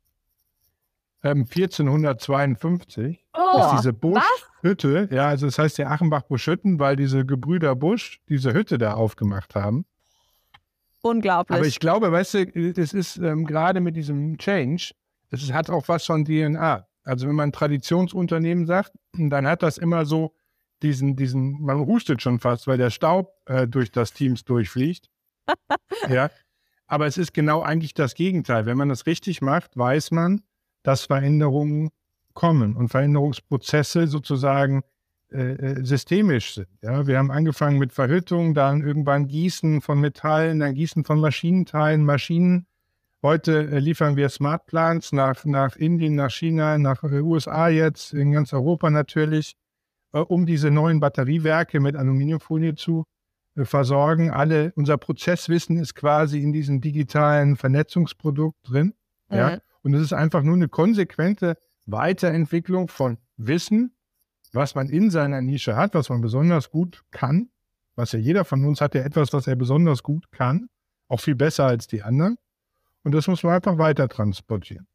1452 1.22 3.24
oh, 3.34 3.60
ist 3.60 3.72
diese 3.78 3.94
Busch-Hütte, 3.94 5.08
ja, 5.12 5.28
also 5.28 5.46
das 5.46 5.60
heißt 5.60 5.78
ja 5.78 5.90
Achenbach-Busch-Hütten, 5.90 6.80
weil 6.80 6.96
diese 6.96 7.28
Gebrüder 7.28 7.76
Busch 7.76 8.22
diese 8.28 8.54
Hütte 8.54 8.80
da 8.80 8.96
aufgemacht 8.96 9.54
haben. 9.54 9.86
Unglaublich. 11.04 11.58
Aber 11.58 11.68
ich 11.68 11.80
glaube, 11.80 12.12
weißt 12.12 12.34
du, 12.34 12.74
das 12.74 12.94
ist 12.94 13.18
ähm, 13.18 13.46
gerade 13.46 13.82
mit 13.82 13.96
diesem 13.96 14.40
Change, 14.40 14.96
das 15.30 15.54
hat 15.54 15.70
auch 15.70 15.88
was 15.88 16.08
von 16.08 16.26
DNA. 16.26 16.88
Also 17.04 17.28
wenn 17.28 17.36
man 17.36 17.52
Traditionsunternehmen 17.52 18.66
sagt, 18.66 18.94
dann 19.14 19.46
hat 19.46 19.62
das 19.62 19.78
immer 19.78 20.06
so 20.06 20.34
diesen, 20.82 21.16
diesen, 21.16 21.62
man 21.62 21.86
hustet 21.86 22.24
schon 22.24 22.40
fast, 22.40 22.66
weil 22.66 22.80
der 22.80 22.90
Staub 22.90 23.32
äh, 23.46 23.68
durch 23.68 23.92
das 23.92 24.14
Teams 24.14 24.44
durchfliegt. 24.44 25.08
ja. 26.10 26.32
Aber 26.90 27.06
es 27.06 27.18
ist 27.18 27.34
genau 27.34 27.62
eigentlich 27.62 27.94
das 27.94 28.16
Gegenteil. 28.16 28.66
Wenn 28.66 28.78
man 28.78 28.90
das 28.90 29.06
richtig 29.06 29.42
macht, 29.42 29.78
weiß 29.78 30.10
man, 30.10 30.42
dass 30.82 31.06
Veränderungen 31.06 31.92
kommen 32.34 32.76
und 32.76 32.90
Veränderungsprozesse 32.90 34.08
sozusagen 34.08 34.82
äh, 35.32 35.52
äh, 35.52 35.86
systemisch 35.86 36.56
sind. 36.56 36.68
Ja, 36.82 37.06
wir 37.06 37.20
haben 37.20 37.30
angefangen 37.30 37.78
mit 37.78 37.94
Verhüttung, 37.94 38.56
dann 38.56 38.82
irgendwann 38.82 39.28
Gießen 39.28 39.82
von 39.82 40.00
Metallen, 40.00 40.60
dann 40.60 40.74
Gießen 40.74 41.04
von 41.04 41.20
Maschinenteilen, 41.20 42.04
Maschinen. 42.04 42.66
Heute 43.22 43.70
äh, 43.70 43.78
liefern 43.78 44.16
wir 44.16 44.28
Smart 44.30 44.66
Plants 44.66 45.12
nach, 45.12 45.46
nach 45.46 45.76
Indien, 45.76 46.16
nach 46.16 46.32
China, 46.32 46.80
nach 46.80 47.04
USA 47.04 47.70
jetzt, 47.70 48.14
in 48.14 48.32
ganz 48.32 48.52
Europa 48.52 48.90
natürlich, 48.90 49.56
um 50.12 50.48
diese 50.48 50.72
neuen 50.72 51.00
Batteriewerke 51.00 51.80
mit 51.80 51.96
Aluminiumfolie 51.96 52.74
zu 52.74 53.06
versorgen. 53.66 54.32
Alle, 54.32 54.74
unser 54.76 54.98
Prozesswissen 54.98 55.78
ist 55.78 55.96
quasi 55.96 56.42
in 56.42 56.54
diesem 56.54 56.82
digitalen 56.82 57.56
Vernetzungsprodukt 57.56 58.58
drin. 58.70 58.94
Mhm. 59.30 59.38
Ja. 59.38 59.58
Und 59.82 59.94
es 59.94 60.02
ist 60.02 60.14
einfach 60.14 60.44
nur 60.44 60.56
eine 60.56 60.68
konsequente 60.68 61.58
Weiterentwicklung 61.86 62.88
von 62.88 63.18
Wissen, 63.38 63.96
was 64.54 64.76
man 64.76 64.90
in 64.90 65.10
seiner 65.10 65.42
Nische 65.42 65.76
hat, 65.76 65.94
was 65.94 66.10
man 66.10 66.22
besonders 66.22 66.70
gut 66.70 67.04
kann. 67.12 67.50
Was 67.96 68.12
ja 68.12 68.20
jeder 68.20 68.46
von 68.46 68.64
uns 68.66 68.82
hat 68.82 68.96
ja 68.96 69.02
etwas, 69.02 69.34
was 69.34 69.48
er 69.48 69.56
besonders 69.56 70.04
gut 70.04 70.32
kann. 70.32 70.70
Auch 71.08 71.20
viel 71.20 71.36
besser 71.36 71.66
als 71.66 71.88
die 71.88 72.04
anderen. 72.04 72.38
Und 73.04 73.14
das 73.14 73.28
muss 73.28 73.44
man 73.44 73.54
einfach 73.54 73.78
weiter 73.78 74.08
transportieren. 74.08 74.88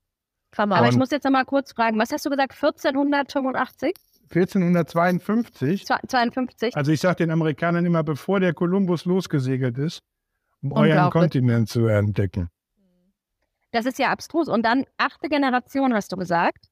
Aber 0.56 0.88
ich 0.88 0.96
muss 0.96 1.10
jetzt 1.10 1.24
noch 1.24 1.32
mal 1.32 1.44
kurz 1.44 1.72
fragen, 1.72 1.98
was 1.98 2.12
hast 2.12 2.24
du 2.24 2.30
gesagt, 2.30 2.52
1485? 2.52 3.94
1452. 4.24 5.86
52. 5.86 6.76
Also 6.76 6.92
ich 6.92 7.00
sage 7.00 7.16
den 7.16 7.30
Amerikanern 7.30 7.84
immer, 7.84 8.02
bevor 8.02 8.40
der 8.40 8.54
Kolumbus 8.54 9.04
losgesegelt 9.04 9.78
ist, 9.78 10.02
um 10.62 10.72
euren 10.72 11.10
Kontinent 11.10 11.68
zu 11.68 11.86
entdecken. 11.86 12.48
Das 13.72 13.86
ist 13.86 13.98
ja 13.98 14.10
abstrus. 14.10 14.48
Und 14.48 14.64
dann 14.64 14.84
achte 14.98 15.28
Generation, 15.28 15.92
hast 15.94 16.12
du 16.12 16.16
gesagt. 16.16 16.68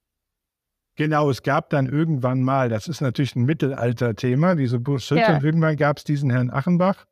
Genau, 0.95 1.31
es 1.31 1.43
gab 1.43 1.71
dann 1.71 1.87
irgendwann 1.87 2.43
mal, 2.43 2.69
das 2.69 2.87
ist 2.87 3.01
natürlich 3.01 3.35
ein 3.35 3.45
Mittelalter-Thema, 3.45 4.55
diese 4.55 4.79
Buschhütte, 4.79 5.23
ja. 5.23 5.37
und 5.37 5.43
irgendwann 5.43 5.77
gab 5.77 5.97
es 5.97 6.05
diesen 6.05 6.31
Herrn 6.31 6.51
Achenbach 6.51 7.07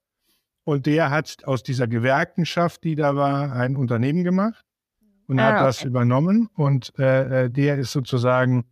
und 0.64 0.87
der 0.87 1.11
hat 1.11 1.44
aus 1.44 1.62
dieser 1.62 1.88
Gewerkenschaft, 1.88 2.85
die 2.85 2.94
da 2.94 3.16
war, 3.16 3.53
ein 3.53 3.76
Unternehmen 3.76 4.22
gemacht 4.22 4.64
und 5.26 5.38
ah, 5.38 5.44
hat 5.44 5.55
okay. 5.55 5.64
das 5.64 5.85
übernommen 5.85 6.50
und 6.55 6.92
äh, 6.98 7.44
äh, 7.44 7.50
der 7.50 7.79
ist 7.79 7.92
sozusagen 7.92 8.64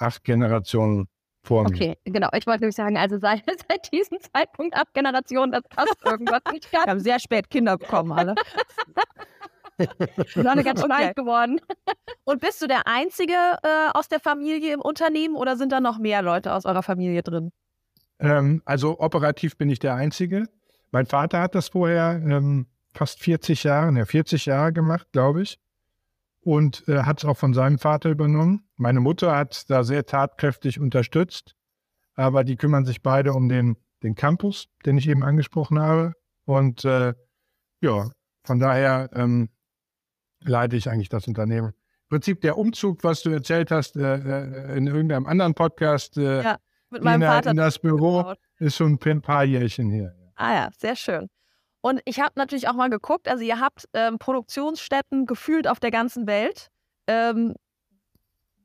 acht 0.00 0.24
Generationen 0.24 1.08
vor 1.42 1.64
mir. 1.64 1.70
Okay, 1.70 1.98
genau. 2.04 2.28
Ich 2.34 2.46
wollte 2.46 2.60
nämlich 2.60 2.76
sagen, 2.76 2.96
also 2.96 3.18
seit, 3.18 3.44
seit 3.68 3.92
diesem 3.92 4.18
Zeitpunkt 4.20 4.74
acht 4.76 4.92
Generationen, 4.94 5.52
das 5.52 5.62
passt 5.68 5.96
irgendwas 6.04 6.40
nicht 6.52 6.70
ganz. 6.70 6.84
Wir 6.86 6.90
haben 6.90 7.00
sehr 7.00 7.18
spät 7.18 7.50
Kinder 7.50 7.78
bekommen 7.78 8.12
alle. 8.12 8.34
Sonne 10.34 10.62
ganz 10.62 10.80
schön 10.80 10.92
okay. 10.92 11.06
alt 11.06 11.16
geworden. 11.16 11.60
Und 12.24 12.40
bist 12.40 12.60
du 12.62 12.66
der 12.66 12.86
Einzige 12.86 13.32
äh, 13.32 13.90
aus 13.94 14.08
der 14.08 14.20
Familie 14.20 14.74
im 14.74 14.80
Unternehmen 14.80 15.36
oder 15.36 15.56
sind 15.56 15.72
da 15.72 15.80
noch 15.80 15.98
mehr 15.98 16.22
Leute 16.22 16.52
aus 16.52 16.66
eurer 16.66 16.82
Familie 16.82 17.22
drin? 17.22 17.50
Ähm, 18.18 18.62
also 18.64 19.00
operativ 19.00 19.56
bin 19.56 19.70
ich 19.70 19.78
der 19.78 19.94
Einzige. 19.94 20.44
Mein 20.90 21.06
Vater 21.06 21.40
hat 21.40 21.54
das 21.54 21.68
vorher 21.68 22.20
ähm, 22.22 22.66
fast 22.92 23.20
40 23.20 23.64
Jahre, 23.64 23.92
ne, 23.92 24.06
40 24.06 24.46
Jahre 24.46 24.72
gemacht, 24.72 25.06
glaube 25.12 25.42
ich. 25.42 25.58
Und 26.42 26.88
äh, 26.88 27.02
hat 27.02 27.18
es 27.18 27.24
auch 27.24 27.36
von 27.36 27.52
seinem 27.52 27.78
Vater 27.78 28.10
übernommen. 28.10 28.68
Meine 28.76 29.00
Mutter 29.00 29.36
hat 29.36 29.68
da 29.68 29.84
sehr 29.84 30.06
tatkräftig 30.06 30.80
unterstützt. 30.80 31.54
Aber 32.14 32.44
die 32.44 32.56
kümmern 32.56 32.84
sich 32.84 33.02
beide 33.02 33.32
um 33.34 33.48
den, 33.48 33.76
den 34.02 34.14
Campus, 34.14 34.66
den 34.86 34.96
ich 34.96 35.08
eben 35.08 35.22
angesprochen 35.22 35.78
habe. 35.78 36.14
Und 36.44 36.84
äh, 36.84 37.14
ja, 37.80 38.10
von 38.44 38.58
daher 38.58 39.10
ähm, 39.14 39.50
leite 40.40 40.76
ich 40.76 40.88
eigentlich 40.90 41.08
das 41.08 41.28
Unternehmen. 41.28 41.68
Im 41.68 42.08
Prinzip 42.08 42.40
der 42.40 42.58
Umzug, 42.58 43.04
was 43.04 43.22
du 43.22 43.30
erzählt 43.30 43.70
hast 43.70 43.96
äh, 43.96 44.16
äh 44.16 44.76
in 44.76 44.86
irgendeinem 44.86 45.26
anderen 45.26 45.54
Podcast 45.54 46.16
äh, 46.16 46.42
ja, 46.42 46.56
mit 46.90 47.04
meinem 47.04 47.22
in, 47.22 47.28
Vater 47.28 47.50
in 47.50 47.56
das 47.56 47.78
Büro, 47.78 48.18
gebaut. 48.18 48.38
ist 48.58 48.76
schon 48.76 48.98
ein 49.00 49.22
paar 49.22 49.44
Jährchen 49.44 49.90
hier. 49.90 50.14
Ah 50.34 50.54
ja, 50.54 50.68
sehr 50.76 50.96
schön. 50.96 51.28
Und 51.82 52.00
ich 52.04 52.20
habe 52.20 52.32
natürlich 52.36 52.68
auch 52.68 52.74
mal 52.74 52.90
geguckt, 52.90 53.28
also 53.28 53.42
ihr 53.42 53.58
habt 53.58 53.88
ähm, 53.94 54.18
Produktionsstätten 54.18 55.26
gefühlt 55.26 55.66
auf 55.66 55.80
der 55.80 55.90
ganzen 55.90 56.26
Welt. 56.26 56.68
Ähm, 57.06 57.54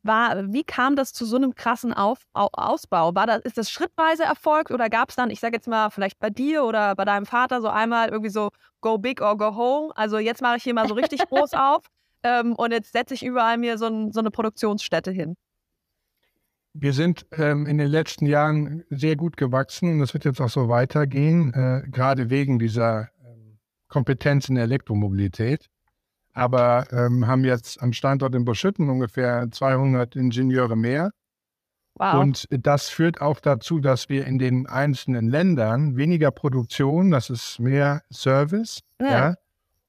war, 0.06 0.54
wie 0.54 0.64
kam 0.64 0.96
das 0.96 1.14
zu 1.14 1.26
so 1.26 1.36
einem 1.36 1.56
krassen 1.56 1.92
auf, 1.94 2.20
Ausbau? 2.34 3.16
War 3.16 3.26
das, 3.26 3.42
ist 3.42 3.58
das 3.58 3.72
schrittweise 3.72 4.24
erfolgt 4.24 4.72
oder 4.72 4.90
gab 4.90 5.10
es 5.10 5.16
dann, 5.16 5.32
ich 5.32 5.40
sage 5.40 5.56
jetzt 5.56 5.68
mal, 5.68 5.90
vielleicht 5.90 6.20
bei 6.20 6.30
dir 6.30 6.64
oder 6.64 6.96
bei 6.96 7.06
deinem 7.06 7.26
Vater 7.26 7.62
so 7.62 7.70
einmal 7.70 8.10
irgendwie 8.10 8.30
so 8.30 8.50
go 8.82 8.98
big 8.98 9.22
or 9.22 9.38
go 9.38 9.56
home? 9.56 9.92
Also 9.96 10.20
jetzt 10.20 10.42
mache 10.42 10.58
ich 10.58 10.64
hier 10.64 10.76
mal 10.76 10.88
so 10.88 10.94
richtig 10.94 11.22
groß 11.30 11.54
auf 11.54 11.84
ähm, 12.24 12.54
und 12.56 12.72
jetzt 12.72 12.94
setze 12.94 13.16
ich 13.16 13.26
überall 13.26 13.58
mir 13.58 13.78
so, 13.78 13.88
ein, 13.88 14.12
so, 14.12 14.20
eine 14.20 14.32
Produktionsstätte 14.32 15.12
hin. 15.12 15.36
Wir 16.78 16.94
sind 16.94 17.26
ähm, 17.32 17.66
in 17.66 17.78
den 17.78 17.88
letzten 17.88 18.26
Jahren 18.26 18.84
sehr 18.90 19.16
gut 19.16 19.38
gewachsen 19.38 19.94
und 19.94 20.00
das 20.00 20.14
wird 20.14 20.26
jetzt 20.26 20.42
auch 20.42 20.50
so 20.50 20.68
weitergehen, 20.68 21.54
äh, 21.54 21.84
gerade 21.90 22.30
wegen 22.30 22.60
dieser 22.60 23.10
ähm, 23.24 23.58
Kompetenz 23.88 24.50
in 24.50 24.56
der 24.56 24.66
Elektromobilität 24.66 25.70
aber 26.36 26.86
ähm, 26.92 27.26
haben 27.26 27.46
jetzt 27.46 27.82
am 27.82 27.94
Standort 27.94 28.36
in 28.36 28.46
Boschütten 28.46 28.90
ungefähr 28.90 29.50
200 29.50 30.16
Ingenieure 30.16 30.76
mehr. 30.76 31.12
Wow. 31.98 32.16
Und 32.16 32.48
das 32.52 32.90
führt 32.90 33.22
auch 33.22 33.40
dazu, 33.40 33.80
dass 33.80 34.10
wir 34.10 34.28
in 34.28 34.38
den 34.38 34.68
einzelnen 34.68 35.30
Ländern 35.30 35.96
weniger 35.96 36.32
Produktion, 36.32 37.10
das 37.10 37.30
ist 37.30 37.60
mehr 37.60 38.02
Service, 38.12 38.82
ja. 39.00 39.08
ja 39.08 39.36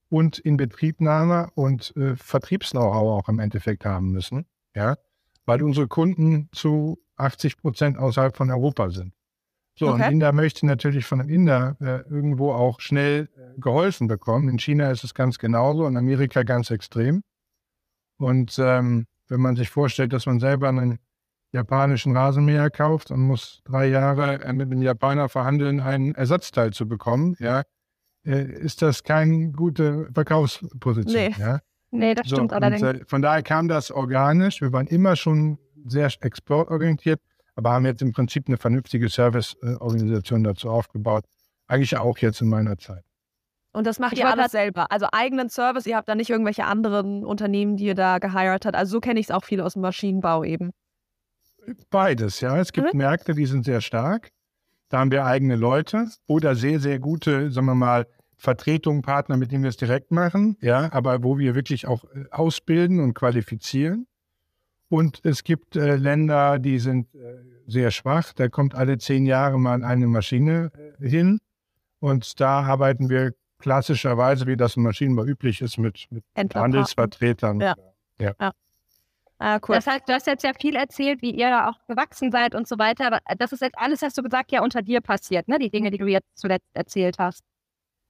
und 0.08 0.38
Inbetriebnahme 0.38 1.48
und 1.56 1.92
äh, 1.96 2.14
Vertriebs-Know-how 2.14 3.24
auch 3.24 3.28
im 3.28 3.40
Endeffekt 3.40 3.84
haben 3.84 4.12
müssen, 4.12 4.46
ja, 4.72 4.94
weil 5.46 5.62
unsere 5.62 5.88
Kunden 5.88 6.48
zu 6.52 6.98
80 7.16 7.58
Prozent 7.58 7.98
außerhalb 7.98 8.36
von 8.36 8.50
Europa 8.50 8.90
sind. 8.90 9.14
So, 9.78 9.88
okay. 9.88 10.04
ein 10.04 10.12
Inder 10.14 10.32
möchte 10.32 10.64
natürlich 10.66 11.04
von 11.04 11.20
einem 11.20 11.28
Inder 11.28 11.76
äh, 11.80 12.08
irgendwo 12.10 12.52
auch 12.52 12.80
schnell 12.80 13.28
äh, 13.36 13.60
geholfen 13.60 14.08
bekommen. 14.08 14.48
In 14.48 14.58
China 14.58 14.90
ist 14.90 15.04
es 15.04 15.12
ganz 15.14 15.38
genauso, 15.38 15.86
in 15.86 15.96
Amerika 15.96 16.42
ganz 16.42 16.70
extrem. 16.70 17.22
Und 18.18 18.58
ähm, 18.58 19.06
wenn 19.28 19.40
man 19.40 19.56
sich 19.56 19.68
vorstellt, 19.68 20.14
dass 20.14 20.24
man 20.24 20.40
selber 20.40 20.68
einen 20.68 20.98
japanischen 21.52 22.16
Rasenmäher 22.16 22.70
kauft 22.70 23.10
und 23.10 23.20
muss 23.20 23.60
drei 23.64 23.86
Jahre 23.88 24.42
äh, 24.42 24.52
mit 24.54 24.72
einem 24.72 24.82
Japaner 24.82 25.28
verhandeln, 25.28 25.80
ein 25.80 26.14
Ersatzteil 26.14 26.72
zu 26.72 26.88
bekommen, 26.88 27.36
ja, 27.38 27.62
äh, 28.24 28.44
ist 28.44 28.80
das 28.80 29.02
keine 29.02 29.52
gute 29.52 30.08
Verkaufsposition. 30.12 31.14
Nee, 31.14 31.34
ja? 31.38 31.60
Nee 31.98 32.14
das 32.14 32.28
so, 32.28 32.36
stimmt 32.36 32.52
allerdings. 32.52 32.82
Und, 32.82 33.02
äh, 33.02 33.04
von 33.06 33.22
daher 33.22 33.42
kam 33.42 33.68
das 33.68 33.90
organisch. 33.90 34.60
Wir 34.60 34.72
waren 34.72 34.86
immer 34.86 35.16
schon 35.16 35.58
sehr 35.86 36.10
exportorientiert, 36.20 37.20
aber 37.54 37.70
haben 37.70 37.86
jetzt 37.86 38.02
im 38.02 38.12
Prinzip 38.12 38.48
eine 38.48 38.56
vernünftige 38.56 39.08
Serviceorganisation 39.08 40.44
dazu 40.44 40.70
aufgebaut. 40.70 41.24
Eigentlich 41.68 41.96
auch 41.96 42.18
jetzt 42.18 42.40
in 42.40 42.48
meiner 42.48 42.78
Zeit. 42.78 43.04
Und 43.72 43.86
das 43.86 43.98
macht 43.98 44.14
ich 44.14 44.20
ihr 44.20 44.28
alles 44.28 44.52
selber. 44.52 44.90
Also 44.90 45.06
eigenen 45.12 45.50
Service, 45.50 45.86
ihr 45.86 45.96
habt 45.96 46.08
da 46.08 46.14
nicht 46.14 46.30
irgendwelche 46.30 46.64
anderen 46.64 47.24
Unternehmen, 47.26 47.76
die 47.76 47.84
ihr 47.84 47.94
da 47.94 48.18
geheiert 48.18 48.64
habt. 48.64 48.74
Also 48.74 48.92
so 48.92 49.00
kenne 49.00 49.20
ich 49.20 49.26
es 49.26 49.30
auch 49.30 49.44
viel 49.44 49.60
aus 49.60 49.74
dem 49.74 49.82
Maschinenbau 49.82 50.44
eben. 50.44 50.70
Beides, 51.90 52.40
ja. 52.40 52.58
Es 52.58 52.72
gibt 52.72 52.94
mhm. 52.94 52.98
Märkte, 52.98 53.34
die 53.34 53.44
sind 53.44 53.64
sehr 53.64 53.80
stark. 53.82 54.30
Da 54.88 55.00
haben 55.00 55.10
wir 55.10 55.26
eigene 55.26 55.56
Leute 55.56 56.06
oder 56.26 56.54
sehr, 56.54 56.80
sehr 56.80 56.98
gute, 56.98 57.50
sagen 57.50 57.66
wir 57.66 57.74
mal, 57.74 58.06
Vertretungen, 58.36 59.02
Partner, 59.02 59.36
mit 59.36 59.52
denen 59.52 59.62
wir 59.62 59.70
es 59.70 59.76
direkt 59.76 60.10
machen, 60.10 60.56
ja, 60.60 60.92
aber 60.92 61.22
wo 61.22 61.38
wir 61.38 61.54
wirklich 61.54 61.86
auch 61.86 62.04
äh, 62.04 62.24
ausbilden 62.30 63.00
und 63.00 63.14
qualifizieren. 63.14 64.06
Und 64.88 65.20
es 65.24 65.42
gibt 65.42 65.74
äh, 65.74 65.96
Länder, 65.96 66.58
die 66.58 66.78
sind 66.78 67.12
äh, 67.14 67.38
sehr 67.66 67.90
schwach. 67.90 68.32
Da 68.34 68.48
kommt 68.48 68.74
alle 68.74 68.98
zehn 68.98 69.26
Jahre 69.26 69.58
mal 69.58 69.82
eine 69.82 70.06
Maschine 70.06 70.70
äh, 71.00 71.08
hin. 71.08 71.40
Und 71.98 72.40
da 72.40 72.60
arbeiten 72.60 73.08
wir 73.08 73.32
klassischerweise, 73.58 74.46
wie 74.46 74.56
das 74.56 74.76
im 74.76 74.84
Maschinenbau 74.84 75.24
üblich 75.24 75.60
ist, 75.62 75.78
mit, 75.78 76.06
mit 76.10 76.24
Handelsvertretern. 76.54 77.60
Ja. 77.60 77.74
ja. 78.20 78.32
ja. 78.38 78.52
Ah, 79.38 79.58
cool. 79.68 79.74
Das 79.74 79.86
heißt, 79.86 80.08
du 80.08 80.12
hast 80.14 80.26
jetzt 80.26 80.44
ja 80.44 80.52
viel 80.58 80.76
erzählt, 80.76 81.20
wie 81.20 81.30
ihr 81.30 81.50
da 81.50 81.68
auch 81.68 81.86
gewachsen 81.88 82.30
seid 82.30 82.54
und 82.54 82.66
so 82.66 82.78
weiter. 82.78 83.06
Aber 83.06 83.20
das 83.38 83.52
ist 83.52 83.60
jetzt 83.60 83.76
alles, 83.76 84.02
hast 84.02 84.16
du 84.16 84.22
gesagt, 84.22 84.52
ja 84.52 84.62
unter 84.62 84.82
dir 84.82 85.00
passiert, 85.00 85.48
ne? 85.48 85.58
Die 85.58 85.70
Dinge, 85.70 85.90
die 85.90 85.98
du 85.98 86.06
jetzt 86.06 86.28
zuletzt 86.36 86.68
erzählt 86.74 87.18
hast. 87.18 87.44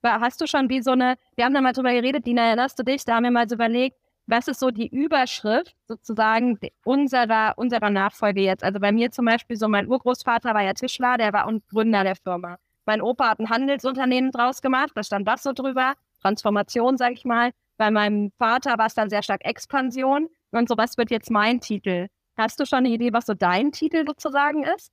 Hast 0.09 0.41
du 0.41 0.47
schon 0.47 0.69
wie 0.69 0.81
so 0.81 0.91
eine, 0.91 1.15
wir 1.35 1.45
haben 1.45 1.53
da 1.53 1.61
mal 1.61 1.73
drüber 1.73 1.91
geredet, 1.91 2.25
Dina, 2.25 2.43
erinnerst 2.47 2.79
du 2.79 2.83
dich? 2.83 3.05
Da 3.05 3.15
haben 3.15 3.23
wir 3.23 3.31
mal 3.31 3.47
so 3.47 3.55
überlegt, 3.55 3.97
was 4.27 4.47
ist 4.47 4.59
so 4.59 4.71
die 4.71 4.87
Überschrift 4.87 5.75
sozusagen 5.87 6.59
unserer, 6.83 7.53
unserer 7.57 7.89
Nachfolge 7.89 8.41
jetzt? 8.41 8.63
Also 8.63 8.79
bei 8.79 8.91
mir 8.91 9.11
zum 9.11 9.25
Beispiel 9.25 9.55
so, 9.55 9.67
mein 9.67 9.87
Urgroßvater 9.87 10.53
war 10.53 10.63
ja 10.63 10.73
Tischler, 10.73 11.17
der 11.17 11.31
war 11.33 11.47
und 11.47 11.65
Gründer 11.67 12.03
der 12.03 12.15
Firma. 12.15 12.57
Mein 12.85 13.01
Opa 13.01 13.29
hat 13.29 13.39
ein 13.39 13.49
Handelsunternehmen 13.49 14.31
draus 14.31 14.61
gemacht, 14.61 14.91
da 14.95 15.03
stand 15.03 15.27
das 15.27 15.43
so 15.43 15.53
drüber, 15.53 15.93
Transformation, 16.21 16.97
sag 16.97 17.13
ich 17.13 17.25
mal. 17.25 17.51
Bei 17.77 17.91
meinem 17.91 18.31
Vater 18.37 18.77
war 18.77 18.87
es 18.87 18.95
dann 18.95 19.09
sehr 19.09 19.23
stark 19.23 19.45
Expansion. 19.45 20.29
Und 20.51 20.67
so, 20.67 20.77
was 20.77 20.97
wird 20.97 21.11
jetzt 21.11 21.29
mein 21.29 21.61
Titel? 21.61 22.07
Hast 22.37 22.59
du 22.59 22.65
schon 22.65 22.79
eine 22.79 22.89
Idee, 22.89 23.13
was 23.13 23.25
so 23.25 23.33
dein 23.33 23.71
Titel 23.71 24.05
sozusagen 24.05 24.63
ist? 24.63 24.91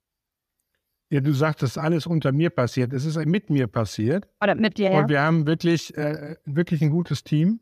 Ja, 1.15 1.21
du 1.21 1.31
ist 1.31 1.79
alles 1.79 2.09
unter 2.09 2.33
mir 2.33 2.51
passiert. 2.51 2.93
Es 2.93 3.05
ist 3.05 3.25
mit 3.25 3.49
mir 3.49 3.69
passiert. 3.69 4.27
Oder 4.43 4.57
mit 4.57 4.79
dir, 4.79 4.91
ja. 4.91 4.99
Und 4.99 5.09
wir 5.09 5.21
haben 5.21 5.47
wirklich, 5.47 5.97
äh, 5.97 6.35
wirklich 6.45 6.83
ein 6.83 6.91
gutes 6.91 7.23
Team. 7.23 7.61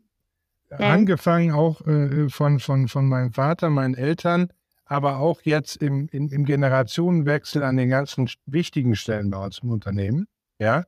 Ja. 0.71 0.77
Angefangen 0.91 1.51
auch 1.51 1.85
äh, 1.85 2.29
von, 2.29 2.59
von, 2.59 2.87
von 2.87 3.07
meinem 3.07 3.31
Vater, 3.31 3.69
meinen 3.69 3.93
Eltern, 3.93 4.49
aber 4.85 5.17
auch 5.19 5.41
jetzt 5.43 5.75
im, 5.83 6.09
im, 6.11 6.29
im 6.29 6.45
Generationenwechsel 6.45 7.61
an 7.61 7.77
den 7.77 7.89
ganzen 7.89 8.27
wichtigen 8.47 8.95
Stellen 8.95 9.29
bei 9.29 9.45
uns 9.45 9.59
im 9.59 9.69
Unternehmen. 9.69 10.25
Ja. 10.57 10.85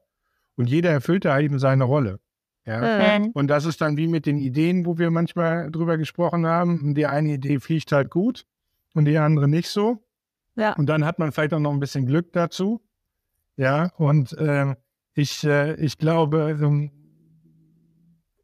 Und 0.56 0.68
jeder 0.68 0.90
erfüllt 0.90 1.26
da 1.26 1.40
eben 1.40 1.60
seine 1.60 1.84
Rolle. 1.84 2.20
Ja? 2.66 3.20
Mhm. 3.20 3.28
Und 3.36 3.46
das 3.48 3.66
ist 3.66 3.80
dann 3.80 3.96
wie 3.96 4.08
mit 4.08 4.26
den 4.26 4.40
Ideen, 4.40 4.88
wo 4.88 4.98
wir 4.98 5.12
manchmal 5.12 5.70
drüber 5.70 6.00
gesprochen 6.00 6.48
haben. 6.48 6.96
Die 6.96 7.06
eine 7.06 7.34
Idee 7.34 7.60
fliegt 7.60 7.92
halt 7.92 8.10
gut 8.10 8.48
und 8.96 9.06
die 9.06 9.20
andere 9.20 9.48
nicht 9.48 9.70
so. 9.70 10.02
Ja. 10.56 10.74
Und 10.74 10.88
dann 10.88 11.06
hat 11.06 11.20
man 11.20 11.32
vielleicht 11.32 11.54
auch 11.54 11.60
noch 11.60 11.72
ein 11.72 11.80
bisschen 11.80 12.06
Glück 12.06 12.32
dazu. 12.34 12.82
Ja, 13.58 13.92
und 13.98 14.34
äh, 14.34 14.76
ich, 15.14 15.44
äh, 15.44 15.76
ich 15.76 15.98
glaube, 15.98 16.58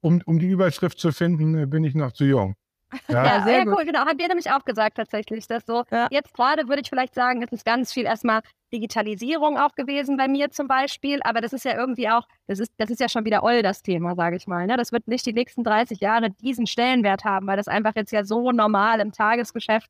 um, 0.02 0.22
um 0.26 0.40
die 0.40 0.48
Überschrift 0.48 1.00
zu 1.00 1.12
finden, 1.12 1.58
äh, 1.58 1.66
bin 1.66 1.84
ich 1.84 1.96
noch 1.96 2.12
zu 2.12 2.26
jung. 2.26 2.56
Ja, 3.08 3.26
ja 3.26 3.44
sehr 3.44 3.60
ja, 3.60 3.66
cool, 3.68 3.86
genau. 3.86 4.00
Haben 4.00 4.20
wir 4.20 4.28
nämlich 4.28 4.52
auch 4.52 4.66
gesagt 4.66 4.98
tatsächlich, 4.98 5.48
dass 5.48 5.66
so, 5.66 5.84
ja. 5.92 6.08
jetzt 6.12 6.34
gerade 6.34 6.68
würde 6.68 6.82
ich 6.82 6.90
vielleicht 6.90 7.16
sagen, 7.16 7.42
es 7.42 7.50
ist 7.54 7.64
ganz 7.64 7.94
viel 7.94 8.04
erstmal 8.04 8.42
Digitalisierung 8.74 9.58
auch 9.58 9.76
gewesen 9.76 10.18
bei 10.18 10.28
mir 10.28 10.52
zum 10.52 10.68
Beispiel, 10.68 11.20
aber 11.24 11.40
das 11.40 11.54
ist 11.54 11.64
ja 11.64 11.78
irgendwie 11.78 12.10
auch, 12.10 12.28
das 12.48 12.60
ist, 12.60 12.74
das 12.76 12.90
ist 12.90 13.00
ja 13.00 13.08
schon 13.08 13.24
wieder 13.24 13.44
oll, 13.44 13.62
das 13.62 13.82
Thema, 13.82 14.14
sage 14.16 14.36
ich 14.36 14.46
mal. 14.46 14.68
Ne? 14.68 14.76
Das 14.76 14.92
wird 14.92 15.08
nicht 15.08 15.26
die 15.26 15.32
nächsten 15.32 15.64
30 15.64 16.02
Jahre 16.02 16.32
diesen 16.32 16.68
Stellenwert 16.68 17.24
haben, 17.24 17.48
weil 17.48 17.56
das 17.56 17.70
einfach 17.70 17.94
jetzt 17.96 18.12
ja 18.12 18.26
so 18.26 18.52
normal 18.52 19.00
im 19.00 19.14
Tagesgeschäft 19.14 19.90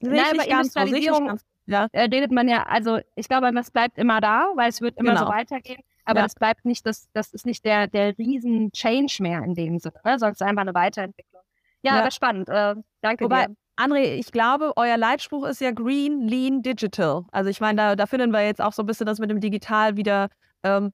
Nein, 0.00 0.20
aber 0.34 0.46
Industrialisierung 0.46 1.26
ganz, 1.28 1.44
ja. 1.66 1.88
Äh, 1.92 2.02
redet 2.02 2.32
man 2.32 2.48
ja, 2.48 2.64
also 2.64 2.98
ich 3.14 3.28
glaube, 3.28 3.52
das 3.52 3.70
bleibt 3.70 3.98
immer 3.98 4.20
da, 4.20 4.52
weil 4.54 4.68
es 4.68 4.80
wird 4.80 4.96
immer 4.98 5.14
genau. 5.14 5.26
so 5.26 5.32
weitergehen. 5.32 5.80
Aber 6.04 6.20
ja. 6.20 6.24
das 6.24 6.34
bleibt 6.34 6.64
nicht, 6.64 6.86
das, 6.86 7.08
das 7.12 7.32
ist 7.32 7.46
nicht 7.46 7.64
der, 7.64 7.88
der 7.88 8.16
riesen 8.16 8.70
Change 8.72 9.16
mehr 9.20 9.42
in 9.42 9.54
dem 9.54 9.78
Sinne, 9.78 9.94
ne? 10.04 10.18
sondern 10.18 10.32
es 10.32 10.40
ist 10.40 10.46
einfach 10.46 10.62
eine 10.62 10.74
Weiterentwicklung. 10.74 11.42
Ja, 11.82 11.94
ja. 11.94 12.00
aber 12.00 12.10
spannend. 12.12 12.48
Äh, 12.48 12.76
danke 13.00 13.24
Wobei, 13.24 13.46
dir. 13.46 13.56
André, 13.76 14.14
ich 14.14 14.32
glaube, 14.32 14.72
euer 14.76 14.96
Leitspruch 14.96 15.44
ist 15.44 15.60
ja 15.60 15.70
Green, 15.72 16.22
Lean, 16.22 16.62
Digital. 16.62 17.24
Also 17.30 17.50
ich 17.50 17.60
meine, 17.60 17.76
da, 17.76 17.96
da 17.96 18.06
finden 18.06 18.30
wir 18.30 18.44
jetzt 18.44 18.62
auch 18.62 18.72
so 18.72 18.82
ein 18.82 18.86
bisschen 18.86 19.06
das 19.06 19.18
mit 19.18 19.30
dem 19.30 19.40
Digital 19.40 19.96
wieder. 19.96 20.28
Ähm, 20.62 20.92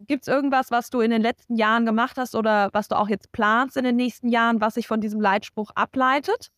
Gibt 0.00 0.22
es 0.22 0.28
irgendwas, 0.28 0.70
was 0.70 0.90
du 0.90 1.00
in 1.00 1.10
den 1.10 1.22
letzten 1.22 1.56
Jahren 1.56 1.86
gemacht 1.86 2.18
hast 2.18 2.36
oder 2.36 2.68
was 2.72 2.86
du 2.88 2.96
auch 2.96 3.08
jetzt 3.08 3.32
planst 3.32 3.76
in 3.76 3.84
den 3.84 3.96
nächsten 3.96 4.28
Jahren, 4.28 4.60
was 4.60 4.74
sich 4.74 4.86
von 4.86 5.00
diesem 5.00 5.20
Leitspruch 5.20 5.70
ableitet? 5.74 6.50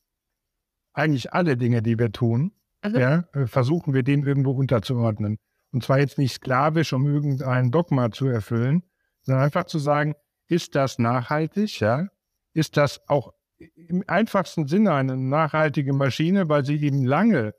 Eigentlich 0.93 1.33
alle 1.33 1.57
Dinge, 1.57 1.83
die 1.83 1.99
wir 1.99 2.13
tun, 2.13 2.53
also, 2.81 2.99
ja, 2.99 3.25
äh, 3.33 3.47
versuchen 3.47 3.95
wir 3.95 4.03
dem 4.03 4.27
irgendwo 4.27 4.53
unterzuordnen. 4.53 5.39
Und 5.73 5.85
zwar 5.85 5.99
jetzt 5.99 6.19
nicht 6.19 6.35
sklavisch, 6.35 6.93
um 6.93 7.07
irgendein 7.07 7.71
Dogma 7.71 8.11
zu 8.11 8.27
erfüllen, 8.27 8.83
sondern 9.23 9.45
einfach 9.45 9.65
zu 9.65 9.79
sagen, 9.79 10.15
ist 10.49 10.75
das 10.75 10.99
nachhaltig, 10.99 11.81
ja? 11.81 12.09
Ist 12.55 12.77
das 12.77 13.01
auch 13.09 13.33
im 13.59 14.03
einfachsten 14.07 14.67
Sinne 14.67 14.95
eine 14.95 15.17
nachhaltige 15.17 15.93
Maschine, 15.93 16.49
weil 16.49 16.65
sie 16.65 16.83
eben 16.83 17.05
lange 17.05 17.55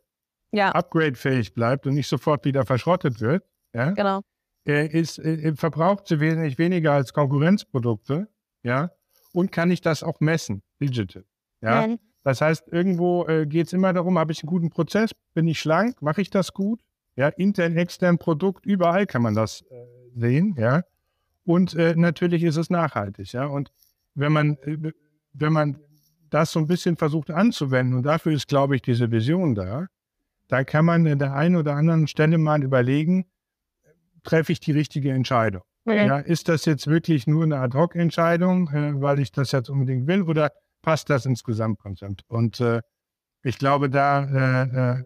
ja. 0.52 0.72
upgradefähig 0.72 1.54
bleibt 1.54 1.86
und 1.88 1.94
nicht 1.94 2.08
sofort 2.08 2.44
wieder 2.46 2.66
verschrottet 2.66 3.22
wird. 3.22 3.44
Ja? 3.74 3.92
Genau. 3.92 4.22
Äh, 4.68 4.88
ist, 4.88 5.20
äh, 5.20 5.56
verbraucht 5.56 6.08
sie 6.08 6.20
wesentlich 6.20 6.58
weniger 6.58 6.94
als 6.94 7.14
Konkurrenzprodukte, 7.14 8.28
ja, 8.64 8.92
und 9.34 9.52
kann 9.52 9.72
ich 9.72 9.82
das 9.82 10.04
auch 10.04 10.20
messen, 10.20 10.62
digital. 10.80 11.24
Ja. 11.62 11.88
ja. 11.88 11.96
Das 12.24 12.42
heißt, 12.42 12.68
irgendwo 12.68 13.26
äh, 13.28 13.46
geht 13.46 13.68
es 13.68 13.74
immer 13.74 13.94
darum, 13.94 14.18
habe 14.18 14.32
ich 14.32 14.44
einen 14.44 14.50
guten 14.50 14.70
Prozess, 14.70 15.12
bin 15.34 15.48
ich 15.48 15.60
schlank, 15.60 16.02
mache 16.02 16.22
ich 16.22 16.30
das 16.30 16.54
gut? 16.54 16.82
Ja, 17.16 17.28
intern, 17.30 17.76
extern 17.76 18.18
Produkt, 18.18 18.66
überall 18.66 19.06
kann 19.06 19.22
man 19.22 19.34
das 19.34 19.62
äh, 19.70 19.86
sehen, 20.16 20.56
ja. 20.58 20.84
Und 21.44 21.74
äh, 21.76 21.96
natürlich 21.96 22.44
ist 22.44 22.58
es 22.58 22.70
nachhaltig, 22.70 23.34
ja. 23.34 23.46
Und 23.46 23.72
wenn 24.14 24.32
man, 24.32 24.58
äh, 24.64 24.92
wenn 25.34 25.54
man 25.54 25.80
das 26.30 26.52
so 26.52 26.60
ein 26.60 26.68
bisschen 26.68 26.96
versucht 26.96 27.32
anzuwenden, 27.32 27.98
und 27.98 28.04
dafür 28.04 28.32
ist, 28.32 28.48
glaube 28.48 28.76
ich, 28.76 28.82
diese 28.82 29.12
Vision 29.12 29.56
da, 29.56 29.88
dann 30.48 30.66
kann 30.66 30.86
man 30.86 31.08
an 31.08 31.20
der 31.20 31.34
einen 31.34 31.56
oder 31.56 31.76
anderen 31.76 32.08
Stelle 32.08 32.38
mal 32.38 32.64
überlegen, 32.64 33.26
treffe 34.24 34.52
ich 34.52 34.60
die 34.60 34.72
richtige 34.72 35.12
Entscheidung? 35.12 35.64
Mhm. 35.86 35.94
Ja, 35.94 36.20
ist 36.20 36.48
das 36.48 36.66
jetzt 36.66 36.88
wirklich 36.88 37.26
nur 37.26 37.44
eine 37.44 37.58
Ad-Hoc-Entscheidung, 37.58 38.70
äh, 38.70 39.02
weil 39.02 39.20
ich 39.20 39.32
das 39.32 39.52
jetzt 39.52 39.70
unbedingt 39.70 40.08
will, 40.08 40.22
oder 40.22 40.52
passt 40.82 41.10
das 41.10 41.26
ins 41.26 41.44
Gesamtkonzept? 41.44 42.24
Und 42.28 42.60
äh, 42.60 42.82
ich 43.44 43.58
glaube, 43.58 43.90
da 43.90 44.24
äh, 44.24 45.00
äh 45.00 45.04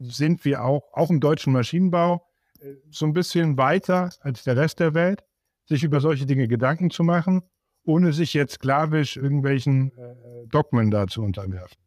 sind 0.00 0.44
wir 0.44 0.62
auch, 0.62 0.92
auch 0.92 1.10
im 1.10 1.18
deutschen 1.18 1.52
Maschinenbau, 1.52 2.24
äh, 2.60 2.74
so 2.88 3.04
ein 3.04 3.12
bisschen 3.12 3.56
weiter 3.56 4.10
als 4.20 4.44
der 4.44 4.56
Rest 4.56 4.78
der 4.78 4.94
Welt, 4.94 5.24
sich 5.66 5.82
über 5.82 6.00
solche 6.00 6.24
Dinge 6.24 6.46
Gedanken 6.46 6.90
zu 6.90 7.02
machen 7.02 7.42
ohne 7.88 8.12
sich 8.12 8.34
jetzt 8.34 8.54
sklavisch 8.54 9.16
irgendwelchen 9.16 9.92
äh, 9.96 10.46
Dogmen 10.48 10.90
da 10.90 11.06
zu 11.06 11.22
unterwerfen. 11.22 11.78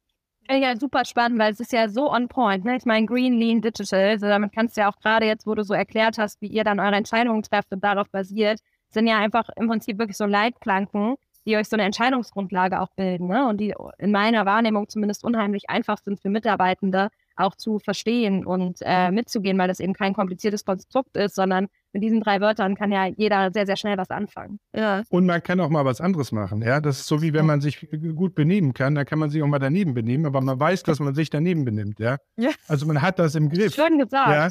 Ja, 0.49 0.75
super 0.75 1.05
spannend, 1.05 1.39
weil 1.39 1.53
es 1.53 1.61
ist 1.61 1.71
ja 1.71 1.87
so 1.87 2.11
on 2.11 2.27
point. 2.27 2.65
Ne? 2.65 2.75
Ich 2.75 2.85
meine, 2.85 3.05
Green, 3.05 3.39
Lean, 3.39 3.61
Digital, 3.61 4.09
also 4.09 4.25
damit 4.25 4.51
kannst 4.51 4.75
du 4.75 4.81
ja 4.81 4.89
auch 4.89 4.97
gerade 4.97 5.25
jetzt, 5.25 5.47
wo 5.47 5.55
du 5.55 5.63
so 5.63 5.73
erklärt 5.73 6.17
hast, 6.17 6.41
wie 6.41 6.47
ihr 6.47 6.65
dann 6.65 6.79
eure 6.79 6.95
Entscheidungen 6.95 7.41
trefft 7.43 7.71
und 7.71 7.81
darauf 7.81 8.09
basiert, 8.09 8.59
sind 8.89 9.07
ja 9.07 9.17
einfach 9.19 9.47
im 9.55 9.69
Prinzip 9.69 9.97
wirklich 9.97 10.17
so 10.17 10.25
Leitplanken, 10.25 11.15
die 11.45 11.57
euch 11.57 11.67
so 11.67 11.75
eine 11.75 11.83
Entscheidungsgrundlage 11.83 12.79
auch 12.79 12.89
bilden 12.95 13.27
ne? 13.27 13.47
und 13.47 13.59
die 13.59 13.73
in 13.97 14.11
meiner 14.11 14.45
Wahrnehmung 14.45 14.89
zumindest 14.89 15.23
unheimlich 15.23 15.69
einfach 15.69 15.97
sind 15.97 16.19
für 16.21 16.29
Mitarbeitende, 16.29 17.09
auch 17.35 17.55
zu 17.55 17.79
verstehen 17.79 18.45
und 18.45 18.79
äh, 18.81 19.11
mitzugehen, 19.11 19.57
weil 19.57 19.67
das 19.67 19.79
eben 19.79 19.93
kein 19.93 20.13
kompliziertes 20.13 20.65
Konstrukt 20.65 21.17
ist, 21.17 21.35
sondern 21.35 21.67
mit 21.93 22.03
diesen 22.03 22.21
drei 22.21 22.39
Wörtern 22.39 22.75
kann 22.75 22.91
ja 22.91 23.05
jeder 23.05 23.51
sehr, 23.51 23.65
sehr 23.65 23.75
schnell 23.77 23.97
was 23.97 24.09
anfangen. 24.09 24.59
Ja. 24.75 25.03
Und 25.09 25.25
man 25.25 25.41
kann 25.41 25.59
auch 25.59 25.69
mal 25.69 25.85
was 25.85 26.01
anderes 26.01 26.31
machen. 26.31 26.61
Ja, 26.61 26.79
das 26.79 26.99
ist 26.99 27.07
so 27.07 27.21
wie 27.21 27.33
wenn 27.33 27.45
man 27.45 27.61
sich 27.61 27.87
gut 28.15 28.35
benehmen 28.35 28.73
kann, 28.73 28.95
dann 28.95 29.05
kann 29.05 29.19
man 29.19 29.29
sich 29.29 29.41
auch 29.41 29.47
mal 29.47 29.59
daneben 29.59 29.93
benehmen, 29.93 30.25
aber 30.25 30.41
man 30.41 30.59
weiß, 30.59 30.83
dass 30.83 30.99
man 30.99 31.15
sich 31.15 31.29
daneben 31.29 31.65
benimmt. 31.65 31.99
Ja. 31.99 32.17
ja. 32.37 32.51
Also 32.67 32.85
man 32.85 33.01
hat 33.01 33.19
das 33.19 33.35
im 33.35 33.49
Griff. 33.49 33.73
Schön 33.73 33.97
gesagt. 33.97 34.29
Ja. 34.29 34.49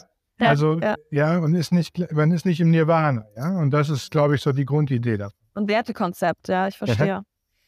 Also 0.49 0.81
ja. 0.81 0.95
ja, 1.11 1.39
und 1.39 1.55
ist 1.55 1.71
nicht, 1.71 2.13
man 2.13 2.31
ist 2.33 2.47
nicht 2.47 2.61
im 2.61 2.71
Nirvana, 2.71 3.27
ja. 3.37 3.59
Und 3.59 3.71
das 3.73 3.91
ist, 3.91 4.11
glaube 4.11 4.37
ich, 4.37 4.41
so 4.41 4.53
die 4.53 4.65
Grundidee 4.65 5.19
davon. 5.19 5.40
Und 5.61 5.69
Wertekonzept, 5.69 6.49
ja, 6.49 6.69
ich 6.69 6.79
verstehe. 6.79 7.23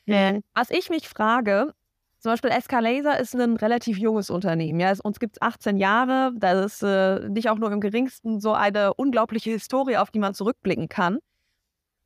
Ja. 0.06 0.38
Was 0.54 0.70
ich 0.70 0.88
mich 0.88 1.10
frage, 1.10 1.74
zum 2.20 2.32
Beispiel 2.32 2.48
Escalaser 2.48 3.20
ist 3.20 3.34
ein 3.34 3.58
relativ 3.58 3.98
junges 3.98 4.30
Unternehmen. 4.30 4.80
Ja, 4.80 4.90
es, 4.90 5.00
uns 5.02 5.20
gibt 5.20 5.36
es 5.36 5.42
18 5.42 5.76
Jahre. 5.76 6.32
Das 6.34 6.64
ist 6.64 6.82
äh, 6.82 7.28
nicht 7.28 7.50
auch 7.50 7.58
nur 7.58 7.70
im 7.70 7.82
geringsten 7.82 8.40
so 8.40 8.54
eine 8.54 8.94
unglaubliche 8.94 9.50
Historie, 9.50 9.98
auf 9.98 10.10
die 10.10 10.20
man 10.20 10.32
zurückblicken 10.32 10.88
kann. 10.88 11.18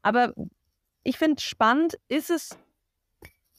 Aber 0.02 0.32
ich 1.04 1.18
finde 1.18 1.40
spannend, 1.40 1.94
ist 2.08 2.30
es, 2.30 2.58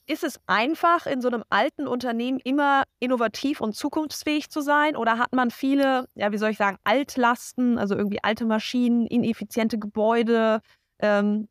ist 0.06 0.26
es 0.26 0.42
einfach, 0.46 1.06
in 1.06 1.22
so 1.22 1.30
einem 1.30 1.46
alten 1.50 1.88
Unternehmen 1.88 2.40
immer 2.44 2.84
innovativ 3.00 3.62
und 3.62 3.74
zukunftsfähig 3.74 4.50
zu 4.50 4.60
sein? 4.60 4.98
Oder 4.98 5.18
hat 5.18 5.32
man 5.32 5.50
viele, 5.50 6.10
ja, 6.16 6.34
wie 6.34 6.38
soll 6.38 6.50
ich 6.50 6.58
sagen, 6.58 6.78
Altlasten, 6.84 7.78
also 7.78 7.96
irgendwie 7.96 8.22
alte 8.22 8.44
Maschinen, 8.44 9.08
ineffiziente 9.08 9.80
Gebäude? 9.80 10.60
Ähm, 11.00 11.48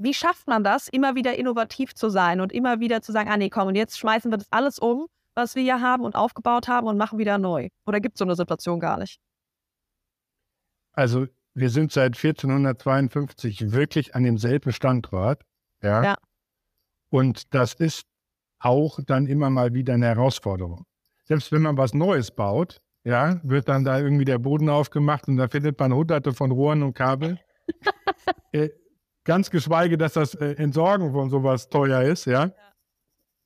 wie 0.00 0.14
schafft 0.14 0.46
man 0.46 0.64
das, 0.64 0.88
immer 0.88 1.14
wieder 1.14 1.36
innovativ 1.36 1.94
zu 1.94 2.08
sein 2.08 2.40
und 2.40 2.52
immer 2.52 2.80
wieder 2.80 3.02
zu 3.02 3.12
sagen, 3.12 3.30
ah 3.30 3.36
nee, 3.36 3.50
komm, 3.50 3.68
und 3.68 3.74
jetzt 3.74 3.98
schmeißen 3.98 4.30
wir 4.30 4.38
das 4.38 4.50
alles 4.50 4.78
um, 4.78 5.06
was 5.34 5.54
wir 5.54 5.62
hier 5.62 5.80
haben 5.80 6.04
und 6.04 6.14
aufgebaut 6.14 6.68
haben 6.68 6.86
und 6.86 6.96
machen 6.96 7.18
wieder 7.18 7.38
neu? 7.38 7.68
Oder 7.86 8.00
gibt 8.00 8.14
es 8.14 8.18
so 8.18 8.24
eine 8.24 8.34
Situation 8.34 8.80
gar 8.80 8.98
nicht? 8.98 9.20
Also 10.92 11.26
wir 11.54 11.70
sind 11.70 11.92
seit 11.92 12.16
1452 12.16 13.72
wirklich 13.72 14.14
an 14.14 14.24
demselben 14.24 14.72
Standort. 14.72 15.42
Ja. 15.82 16.02
ja. 16.02 16.16
Und 17.10 17.54
das 17.54 17.74
ist 17.74 18.04
auch 18.58 18.98
dann 19.06 19.26
immer 19.26 19.50
mal 19.50 19.74
wieder 19.74 19.94
eine 19.94 20.06
Herausforderung. 20.06 20.86
Selbst 21.24 21.52
wenn 21.52 21.62
man 21.62 21.76
was 21.76 21.94
Neues 21.94 22.30
baut, 22.30 22.80
ja, 23.04 23.40
wird 23.42 23.68
dann 23.68 23.84
da 23.84 23.98
irgendwie 23.98 24.24
der 24.24 24.38
Boden 24.38 24.68
aufgemacht 24.68 25.28
und 25.28 25.36
da 25.36 25.48
findet 25.48 25.78
man 25.78 25.92
hunderte 25.92 26.32
von 26.32 26.50
Rohren 26.50 26.82
und 26.82 26.94
Kabel. 26.94 27.38
äh, 28.52 28.70
Ganz 29.24 29.50
geschweige, 29.50 29.98
dass 29.98 30.14
das 30.14 30.34
äh, 30.34 30.54
Entsorgen 30.54 31.12
von 31.12 31.30
sowas 31.30 31.68
teuer 31.68 32.02
ist, 32.02 32.24
ja. 32.24 32.46
ja. 32.46 32.52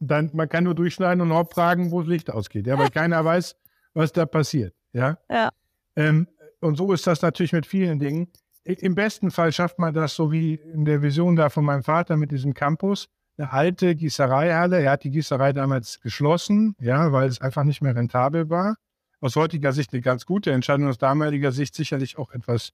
Dann, 0.01 0.31
man 0.33 0.49
kann 0.49 0.65
nur 0.65 0.75
durchschneiden 0.75 1.21
und 1.21 1.33
auch 1.33 1.51
fragen, 1.51 1.91
wo 1.91 2.01
das 2.01 2.09
Licht 2.09 2.31
ausgeht, 2.31 2.67
ja, 2.67 2.79
weil 2.79 2.91
keiner 2.91 3.25
weiß, 3.25 3.57
was 3.95 4.13
da 4.13 4.27
passiert, 4.27 4.75
ja. 4.93 5.19
Ja. 5.31 5.51
Ähm, 5.97 6.29
und 6.61 6.77
so 6.77 6.93
ist 6.93 7.07
das 7.07 7.23
natürlich 7.23 7.53
mit 7.53 7.67
vielen 7.67 7.99
Dingen. 7.99 8.29
Im 8.65 8.95
besten 8.95 9.31
Fall 9.31 9.53
schafft 9.53 9.79
man 9.79 9.93
das 9.93 10.15
so 10.15 10.33
wie 10.33 10.55
in 10.55 10.87
der 10.87 11.03
Vision 11.03 11.37
da 11.37 11.51
von 11.51 11.65
meinem 11.65 11.83
Vater 11.83 12.17
mit 12.17 12.31
diesem 12.31 12.55
Campus, 12.55 13.09
eine 13.37 13.53
alte 13.53 13.95
Gießereihalle. 13.95 14.81
Er 14.81 14.93
hat 14.93 15.05
die 15.05 15.11
Gießerei 15.11 15.53
damals 15.53 16.01
geschlossen, 16.01 16.75
ja, 16.81 17.13
weil 17.13 17.29
es 17.29 17.41
einfach 17.41 17.65
nicht 17.65 17.83
mehr 17.83 17.95
rentabel 17.95 18.49
war. 18.49 18.77
Aus 19.21 19.37
heutiger 19.37 19.73
Sicht 19.73 19.93
eine 19.93 20.01
ganz 20.01 20.25
gute 20.25 20.53
Entscheidung, 20.53 20.89
aus 20.89 20.99
damaliger 20.99 21.53
Sicht 21.53 21.75
sicherlich 21.75 22.17
auch 22.17 22.31
etwas 22.33 22.71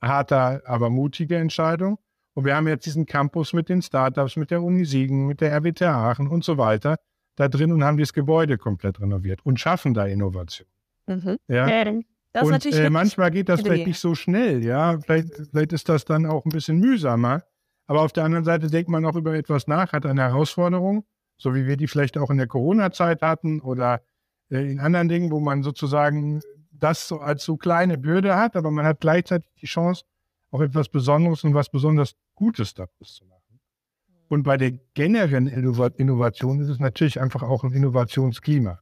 harter, 0.00 0.62
aber 0.64 0.90
mutige 0.90 1.36
Entscheidung. 1.36 1.98
Und 2.36 2.44
wir 2.44 2.54
haben 2.54 2.68
jetzt 2.68 2.84
diesen 2.84 3.06
Campus 3.06 3.54
mit 3.54 3.70
den 3.70 3.80
Startups, 3.80 4.36
mit 4.36 4.50
der 4.50 4.62
Uni 4.62 4.84
Siegen, 4.84 5.26
mit 5.26 5.40
der 5.40 5.52
RWTH 5.56 5.86
Aachen 5.86 6.28
und 6.28 6.44
so 6.44 6.58
weiter 6.58 6.96
da 7.34 7.48
drin 7.48 7.72
und 7.72 7.82
haben 7.82 7.96
das 7.96 8.12
Gebäude 8.12 8.58
komplett 8.58 9.00
renoviert 9.00 9.40
und 9.44 9.58
schaffen 9.58 9.94
da 9.94 10.04
Innovation. 10.04 10.68
Mhm. 11.06 11.38
Ja. 11.48 11.66
Das 12.34 12.46
und 12.46 12.66
äh, 12.66 12.90
manchmal 12.90 13.30
geht 13.30 13.48
das 13.48 13.62
vielleicht 13.62 13.86
nicht 13.86 13.98
so 13.98 14.14
schnell, 14.14 14.62
ja. 14.62 14.98
Vielleicht, 15.00 15.34
vielleicht 15.50 15.72
ist 15.72 15.88
das 15.88 16.04
dann 16.04 16.26
auch 16.26 16.44
ein 16.44 16.50
bisschen 16.50 16.78
mühsamer. 16.78 17.42
Aber 17.86 18.02
auf 18.02 18.12
der 18.12 18.24
anderen 18.24 18.44
Seite 18.44 18.68
denkt 18.68 18.90
man 18.90 19.06
auch 19.06 19.16
über 19.16 19.34
etwas 19.34 19.66
nach, 19.66 19.94
hat 19.94 20.04
eine 20.04 20.20
Herausforderung, 20.20 21.06
so 21.38 21.54
wie 21.54 21.66
wir 21.66 21.78
die 21.78 21.86
vielleicht 21.86 22.18
auch 22.18 22.28
in 22.28 22.36
der 22.36 22.48
Corona-Zeit 22.48 23.22
hatten 23.22 23.60
oder 23.60 24.02
äh, 24.50 24.70
in 24.70 24.78
anderen 24.78 25.08
Dingen, 25.08 25.30
wo 25.30 25.40
man 25.40 25.62
sozusagen 25.62 26.42
das 26.70 27.08
so 27.08 27.18
als 27.20 27.44
so 27.44 27.56
kleine 27.56 27.96
Bürde 27.96 28.36
hat, 28.36 28.56
aber 28.56 28.70
man 28.70 28.84
hat 28.84 29.00
gleichzeitig 29.00 29.48
die 29.62 29.66
Chance, 29.66 30.04
auch 30.50 30.60
etwas 30.60 30.90
Besonderes 30.90 31.42
und 31.44 31.54
was 31.54 31.70
besonders 31.70 32.14
Gutes 32.36 32.74
daraus 32.74 33.14
zu 33.14 33.24
machen. 33.24 33.60
Und 34.28 34.44
bei 34.44 34.56
der 34.56 34.72
generellen 34.94 35.48
Innovation 35.48 36.60
ist 36.60 36.68
es 36.68 36.78
natürlich 36.78 37.20
einfach 37.20 37.42
auch 37.42 37.64
ein 37.64 37.72
Innovationsklima. 37.72 38.80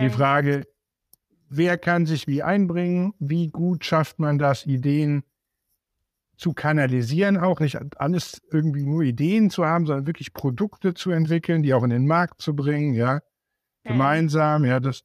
Die 0.00 0.10
Frage, 0.10 0.64
wer 1.48 1.76
kann 1.76 2.06
sich 2.06 2.26
wie 2.26 2.42
einbringen, 2.42 3.12
wie 3.18 3.48
gut 3.48 3.84
schafft 3.84 4.18
man 4.18 4.38
das, 4.38 4.64
Ideen 4.64 5.22
zu 6.36 6.54
kanalisieren, 6.54 7.36
auch 7.36 7.60
nicht 7.60 7.78
alles 7.98 8.40
irgendwie 8.50 8.84
nur 8.84 9.02
Ideen 9.02 9.50
zu 9.50 9.66
haben, 9.66 9.86
sondern 9.86 10.06
wirklich 10.06 10.32
Produkte 10.32 10.94
zu 10.94 11.10
entwickeln, 11.10 11.62
die 11.62 11.74
auch 11.74 11.84
in 11.84 11.90
den 11.90 12.06
Markt 12.06 12.40
zu 12.40 12.56
bringen, 12.56 12.94
ja, 12.94 13.20
gemeinsam, 13.84 14.64
ja, 14.64 14.80
das 14.80 15.02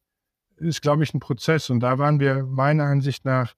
ist, 0.55 0.81
glaube 0.81 1.03
ich, 1.03 1.13
ein 1.13 1.19
Prozess. 1.19 1.69
Und 1.69 1.81
da 1.81 1.97
waren 1.97 2.19
wir 2.19 2.43
meiner 2.43 2.85
Ansicht 2.85 3.25
nach 3.25 3.53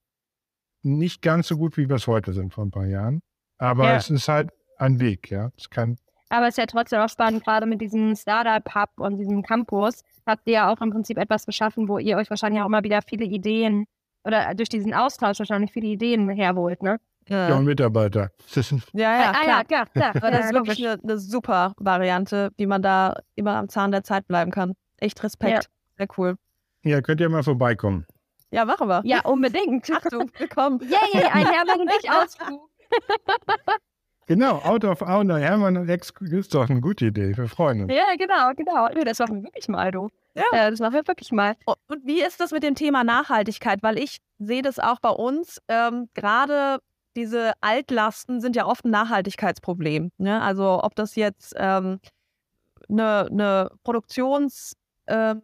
nicht 0.82 1.22
ganz 1.22 1.48
so 1.48 1.56
gut, 1.56 1.76
wie 1.76 1.88
wir 1.88 1.96
es 1.96 2.06
heute 2.06 2.32
sind 2.32 2.52
vor 2.52 2.64
ein 2.64 2.70
paar 2.70 2.86
Jahren. 2.86 3.22
Aber 3.60 3.84
ja. 3.84 3.96
es 3.96 4.10
ist 4.10 4.26
halt 4.26 4.50
ein 4.78 4.98
Weg, 5.00 5.30
ja. 5.30 5.50
Es 5.56 5.68
kann. 5.68 5.98
Aber 6.30 6.46
es 6.46 6.54
ist 6.54 6.58
ja 6.58 6.66
trotzdem 6.66 7.00
auch 7.00 7.08
spannend, 7.08 7.44
gerade 7.44 7.66
mit 7.66 7.80
diesem 7.80 8.16
Startup-Hub 8.16 8.90
und 8.96 9.18
diesem 9.18 9.42
Campus 9.42 10.02
habt 10.26 10.42
ihr 10.46 10.54
ja 10.54 10.72
auch 10.72 10.80
im 10.80 10.90
Prinzip 10.90 11.18
etwas 11.18 11.44
geschaffen, 11.44 11.88
wo 11.88 11.98
ihr 11.98 12.16
euch 12.16 12.30
wahrscheinlich 12.30 12.62
auch 12.62 12.66
immer 12.66 12.82
wieder 12.82 13.00
viele 13.02 13.24
Ideen 13.24 13.86
oder 14.24 14.54
durch 14.54 14.68
diesen 14.68 14.94
Austausch 14.94 15.38
wahrscheinlich 15.40 15.72
viele 15.72 15.88
Ideen 15.88 16.28
herholt, 16.30 16.82
ne? 16.82 16.98
Ja, 17.28 17.50
ja 17.50 17.56
und 17.56 17.64
Mitarbeiter. 17.64 18.30
ja, 18.54 18.62
ja, 18.92 19.32
ah, 19.32 19.46
ja, 19.46 19.64
klar. 19.64 19.86
klar. 19.86 20.16
Aber 20.16 20.30
das 20.30 20.46
ist 20.46 20.54
wirklich 20.54 20.86
eine, 20.86 21.02
eine, 21.02 21.18
super 21.18 21.74
Variante, 21.76 22.50
wie 22.56 22.66
man 22.66 22.80
da 22.82 23.16
immer 23.34 23.56
am 23.56 23.68
Zahn 23.68 23.90
der 23.90 24.04
Zeit 24.04 24.26
bleiben 24.26 24.50
kann. 24.50 24.74
Echt 24.98 25.22
Respekt. 25.22 25.52
Ja. 25.52 25.60
Sehr 25.98 26.08
cool. 26.16 26.36
Ja, 26.82 27.02
könnt 27.02 27.20
ihr 27.20 27.28
mal 27.28 27.42
vorbeikommen. 27.42 28.06
Ja, 28.50 28.64
machen 28.64 28.88
wir. 28.88 29.02
Ja, 29.04 29.20
unbedingt. 29.24 29.90
Achtung, 29.90 30.30
willkommen. 30.38 30.80
Yay, 30.80 31.24
ein 31.24 31.46
Hermann 31.46 31.80
und 31.80 31.90
ich 32.00 32.10
Ausflug. 32.10 32.69
Genau, 34.26 34.58
Out 34.58 34.84
of 34.84 35.02
Owner, 35.02 35.38
Hermann 35.38 35.76
und 35.76 35.88
Ex 35.88 36.12
ist 36.20 36.54
doch 36.54 36.68
eine 36.68 36.80
gute 36.80 37.06
Idee. 37.06 37.36
Wir 37.36 37.48
freuen 37.48 37.82
uns. 37.82 37.92
Ja, 37.92 38.14
genau, 38.16 38.52
genau. 38.56 38.88
Das 39.04 39.18
machen 39.18 39.36
wir 39.36 39.44
wirklich 39.44 39.68
mal, 39.68 39.90
du. 39.90 40.08
Ja. 40.34 40.44
ja. 40.52 40.70
das 40.70 40.80
machen 40.80 40.94
wir 40.94 41.06
wirklich 41.06 41.32
mal. 41.32 41.56
Und 41.64 42.06
wie 42.06 42.22
ist 42.22 42.40
das 42.40 42.52
mit 42.52 42.62
dem 42.62 42.74
Thema 42.74 43.04
Nachhaltigkeit? 43.04 43.82
Weil 43.82 43.98
ich 43.98 44.18
sehe 44.38 44.62
das 44.62 44.78
auch 44.78 45.00
bei 45.00 45.10
uns. 45.10 45.60
Ähm, 45.68 46.08
Gerade 46.14 46.78
diese 47.16 47.52
Altlasten 47.60 48.40
sind 48.40 48.56
ja 48.56 48.66
oft 48.66 48.84
ein 48.84 48.90
Nachhaltigkeitsproblem. 48.90 50.12
Ne? 50.18 50.40
Also 50.40 50.82
ob 50.82 50.94
das 50.94 51.16
jetzt 51.16 51.54
ähm, 51.56 52.00
eine, 52.88 53.28
eine 53.30 53.70
Produktions- 53.84 54.76
ähm, 55.06 55.42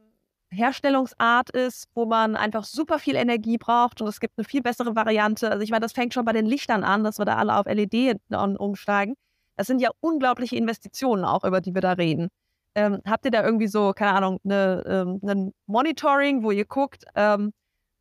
Herstellungsart 0.51 1.51
ist, 1.51 1.89
wo 1.95 2.07
man 2.07 2.37
einfach 2.37 2.65
super 2.65 2.99
viel 2.99 3.17
Energie 3.17 3.59
braucht 3.59 4.01
und 4.01 4.09
es 4.09 4.21
gibt 4.21 4.39
eine 4.39 4.45
viel 4.45 4.63
bessere 4.63 4.95
Variante. 4.95 5.51
Also 5.51 5.63
ich 5.63 5.71
meine, 5.71 5.81
das 5.81 5.93
fängt 5.93 6.15
schon 6.15 6.25
bei 6.25 6.33
den 6.33 6.47
Lichtern 6.47 6.85
an, 6.85 7.05
dass 7.05 7.19
wir 7.19 7.25
da 7.25 7.37
alle 7.37 7.57
auf 7.57 7.67
LED 7.67 8.21
umsteigen. 8.31 9.15
Das 9.57 9.67
sind 9.67 9.81
ja 9.81 9.91
unglaubliche 10.01 10.57
Investitionen 10.57 11.25
auch, 11.25 11.45
über 11.45 11.61
die 11.61 11.75
wir 11.75 11.81
da 11.81 11.93
reden. 11.93 12.29
Ähm, 12.75 13.01
habt 13.07 13.25
ihr 13.25 13.31
da 13.31 13.43
irgendwie 13.43 13.69
so, 13.69 13.93
keine 13.93 14.13
Ahnung, 14.13 14.39
eine, 14.45 14.85
ähm, 14.87 15.21
ein 15.27 15.55
Monitoring, 15.67 16.43
wo 16.43 16.51
ihr 16.51 16.67
guckt, 16.67 17.05
ähm, 17.15 17.53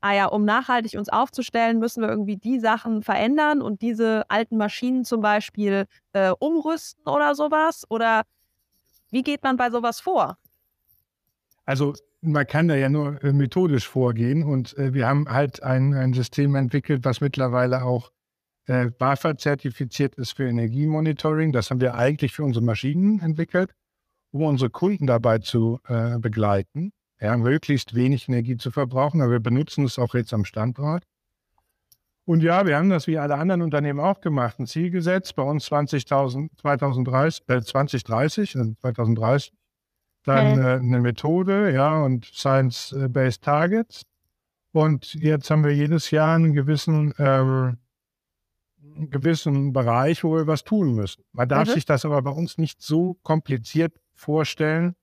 ah 0.01 0.13
ja, 0.13 0.25
um 0.27 0.43
nachhaltig 0.43 0.99
uns 0.99 1.10
aufzustellen, 1.10 1.79
müssen 1.79 2.01
wir 2.01 2.10
irgendwie 2.10 2.36
die 2.36 2.60
Sachen 2.60 3.01
verändern 3.01 3.62
und 3.62 3.81
diese 3.81 4.29
alten 4.29 4.58
Maschinen 4.58 5.05
zum 5.05 5.21
Beispiel 5.21 5.86
äh, 6.13 6.31
umrüsten 6.38 7.08
oder 7.08 7.36
sowas? 7.36 7.86
Oder 7.89 8.23
wie 9.10 9.23
geht 9.23 9.43
man 9.43 9.55
bei 9.55 9.71
sowas 9.71 10.01
vor? 10.01 10.38
Also 11.65 11.93
man 12.26 12.48
kann 12.48 12.68
da 12.68 12.76
ja 12.76 12.90
nur 12.90 13.24
äh, 13.24 13.34
methodisch 13.34 13.88
vorgehen 13.88 14.44
und 14.44 14.78
äh, 14.78 14.94
wir 14.94 15.08
haben 15.08 15.30
halt 15.30 15.64
ein, 15.64 15.94
ein 15.94 16.14
System 16.14 16.56
entwickelt, 16.56 17.06
was 17.06 17.22
mittlerweile 17.22 17.84
auch 17.84 18.12
äh, 18.68 18.88
BAFA 18.88 19.38
zertifiziert 19.38 20.16
ist 20.16 20.34
für 20.34 20.48
Energiemonitoring. 20.48 21.52
Das 21.52 21.70
haben 21.70 21.82
wir 21.82 21.96
eigentlich 21.96 22.34
für 22.34 22.44
unsere 22.44 22.66
Maschinen 22.66 23.20
entwickelt, 23.20 23.74
um 24.32 24.44
unsere 24.44 24.70
Kunden 24.70 25.08
dabei 25.08 25.40
zu 25.40 25.80
äh, 25.88 26.18
begleiten, 26.20 26.92
ja, 27.20 27.38
möglichst 27.38 27.96
wenig 27.96 28.28
Energie 28.28 28.58
zu 28.58 28.72
verbrauchen. 28.72 29.22
Aber 29.22 29.32
wir 29.32 29.40
benutzen 29.40 29.86
es 29.86 30.00
auch 30.00 30.16
jetzt 30.16 30.34
am 30.34 30.46
Standort. 30.46 31.04
Und 32.26 32.42
ja, 32.42 32.66
wir 32.66 32.76
haben 32.78 32.90
das 32.90 33.06
wie 33.06 33.20
alle 33.20 33.36
anderen 33.36 33.62
Unternehmen 33.62 34.00
auch 34.00 34.20
gemacht, 34.20 34.60
ein 34.60 34.66
Ziel 34.66 34.90
gesetzt, 34.90 35.36
bei 35.36 35.44
uns 35.44 35.72
20.000, 35.72 36.50
2030, 36.60 37.44
äh, 37.48 37.62
2030, 37.62 38.56
also 38.58 38.74
2030 38.82 39.54
dann 40.26 40.60
äh, 40.60 40.80
eine 40.80 41.00
Methode, 41.00 41.72
ja, 41.72 42.04
und 42.04 42.26
Science-Based 42.26 43.44
Targets. 43.44 44.04
Und 44.72 45.14
jetzt 45.14 45.50
haben 45.50 45.64
wir 45.64 45.74
jedes 45.74 46.12
Jahr 46.12 46.36
einen 46.36 46.54
gewissen, 46.54 47.14
ähm, 47.18 47.78
einen 48.96 49.10
gewissen 49.10 49.72
Bereich, 49.72 50.24
wo 50.24 50.36
wir 50.36 50.48
was 50.48 50.64
tun 50.64 50.96
müssen. 50.96 51.24
Man 51.32 51.48
darf 51.48 51.70
mhm. 51.70 51.74
sich 51.74 51.86
das 51.86 52.06
aber 52.06 52.22
bei 52.22 52.32
uns 52.32 52.58
nicht 52.58 52.82
so 52.82 53.16
kompliziert 53.24 53.94
vorstellen, 54.14 54.96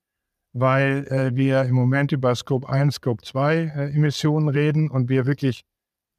weil 0.53 1.07
äh, 1.09 1.35
wir 1.35 1.63
im 1.63 1.75
Moment 1.75 2.13
über 2.13 2.35
Scope 2.35 2.69
1, 2.69 2.97
Scope 2.97 3.23
2 3.23 3.57
äh, 3.57 3.95
Emissionen 3.95 4.49
reden 4.49 4.91
und 4.91 5.09
wir 5.09 5.27
wirklich, 5.27 5.65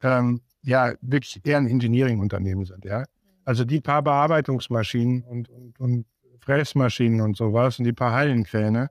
ähm, 0.02 0.42
ja, 0.64 0.94
wirklich 1.02 1.40
eher 1.46 1.58
ein 1.58 1.68
Engineering-Unternehmen 1.68 2.66
sind, 2.66 2.86
ja. 2.86 3.06
Also 3.46 3.66
die 3.66 3.82
paar 3.82 4.02
Bearbeitungsmaschinen 4.02 5.24
und, 5.24 5.50
und, 5.50 5.80
und 5.80 6.06
Fräsmaschinen 6.44 7.22
und 7.22 7.38
sowas 7.38 7.80
und 7.80 7.86
die 7.86 7.94
paar 7.94 8.12
Hallenkräne, 8.12 8.90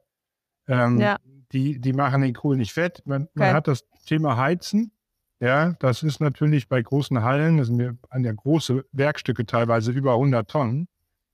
ähm, 0.66 0.98
ja. 0.98 1.16
die, 1.52 1.80
die 1.80 1.92
machen 1.92 2.22
den 2.22 2.34
Kohl 2.34 2.56
nicht 2.56 2.72
fett. 2.72 3.02
Man, 3.04 3.28
man 3.34 3.48
okay. 3.48 3.54
hat 3.54 3.68
das 3.68 3.84
Thema 4.06 4.36
Heizen. 4.36 4.92
Ja, 5.40 5.72
das 5.80 6.02
ist 6.02 6.20
natürlich 6.20 6.68
bei 6.68 6.80
großen 6.80 7.22
Hallen, 7.22 7.58
das 7.58 7.66
sind 7.66 7.78
wir 7.78 7.98
an 8.10 8.22
der 8.22 8.32
große 8.32 8.84
Werkstücke 8.92 9.44
teilweise 9.44 9.90
über 9.90 10.12
100 10.12 10.48
Tonnen. 10.48 10.88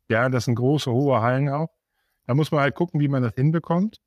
Ja, 0.09 0.29
das 0.31 0.47
sind 0.47 0.55
große, 0.55 0.91
hohe 0.91 1.21
Hallen 1.21 1.51
auch. 1.51 1.69
Da 2.27 2.35
muss 2.35 2.51
man 2.51 2.63
halt 2.63 2.75
gucken, 2.75 3.01
wie 3.01 3.09
man 3.09 3.23
das 3.23 3.35
hinbekommt. 3.35 4.01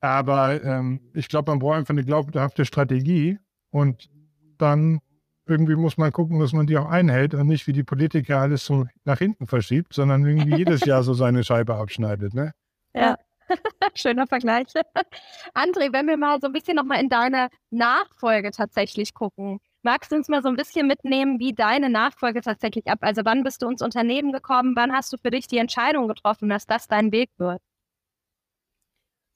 Aber 0.00 0.62
ähm, 0.62 1.00
ich 1.14 1.28
glaube, 1.28 1.50
man 1.50 1.58
braucht 1.58 1.78
einfach 1.78 1.92
eine 1.92 2.04
glaubhafte 2.04 2.64
Strategie 2.64 3.38
und 3.70 4.10
dann 4.58 5.00
irgendwie 5.48 5.76
muss 5.76 5.96
man 5.96 6.12
gucken, 6.12 6.38
dass 6.38 6.52
man 6.52 6.66
die 6.66 6.76
auch 6.76 6.88
einhält 6.88 7.34
und 7.34 7.46
nicht 7.46 7.66
wie 7.66 7.72
die 7.72 7.84
Politiker 7.84 8.38
alles 8.38 8.64
so 8.64 8.86
nach 9.04 9.18
hinten 9.18 9.46
verschiebt, 9.46 9.94
sondern 9.94 10.26
irgendwie 10.26 10.56
jedes 10.56 10.84
Jahr 10.84 11.02
so 11.02 11.14
seine 11.14 11.42
Scheibe 11.42 11.74
abschneidet. 11.74 12.34
Ne? 12.34 12.52
Ja. 12.94 13.16
Schöner 13.94 14.26
Vergleich. 14.26 14.66
André, 15.54 15.92
wenn 15.92 16.06
wir 16.06 16.18
mal 16.18 16.38
so 16.40 16.48
ein 16.48 16.52
bisschen 16.52 16.76
nochmal 16.76 17.00
in 17.00 17.08
deine 17.08 17.48
Nachfolge 17.70 18.50
tatsächlich 18.50 19.14
gucken. 19.14 19.58
Magst 19.82 20.12
du 20.12 20.16
uns 20.16 20.28
mal 20.28 20.42
so 20.42 20.48
ein 20.48 20.56
bisschen 20.56 20.86
mitnehmen, 20.86 21.38
wie 21.38 21.54
deine 21.54 21.88
Nachfolge 21.88 22.42
tatsächlich 22.42 22.86
ab? 22.88 22.98
Also 23.00 23.22
wann 23.24 23.44
bist 23.44 23.62
du 23.62 23.70
ins 23.70 23.80
Unternehmen 23.80 24.32
gekommen? 24.32 24.74
Wann 24.76 24.92
hast 24.92 25.12
du 25.12 25.16
für 25.16 25.30
dich 25.30 25.46
die 25.46 25.58
Entscheidung 25.58 26.08
getroffen, 26.08 26.48
dass 26.48 26.66
das 26.66 26.88
dein 26.88 27.10
Weg 27.10 27.30
wird? 27.38 27.62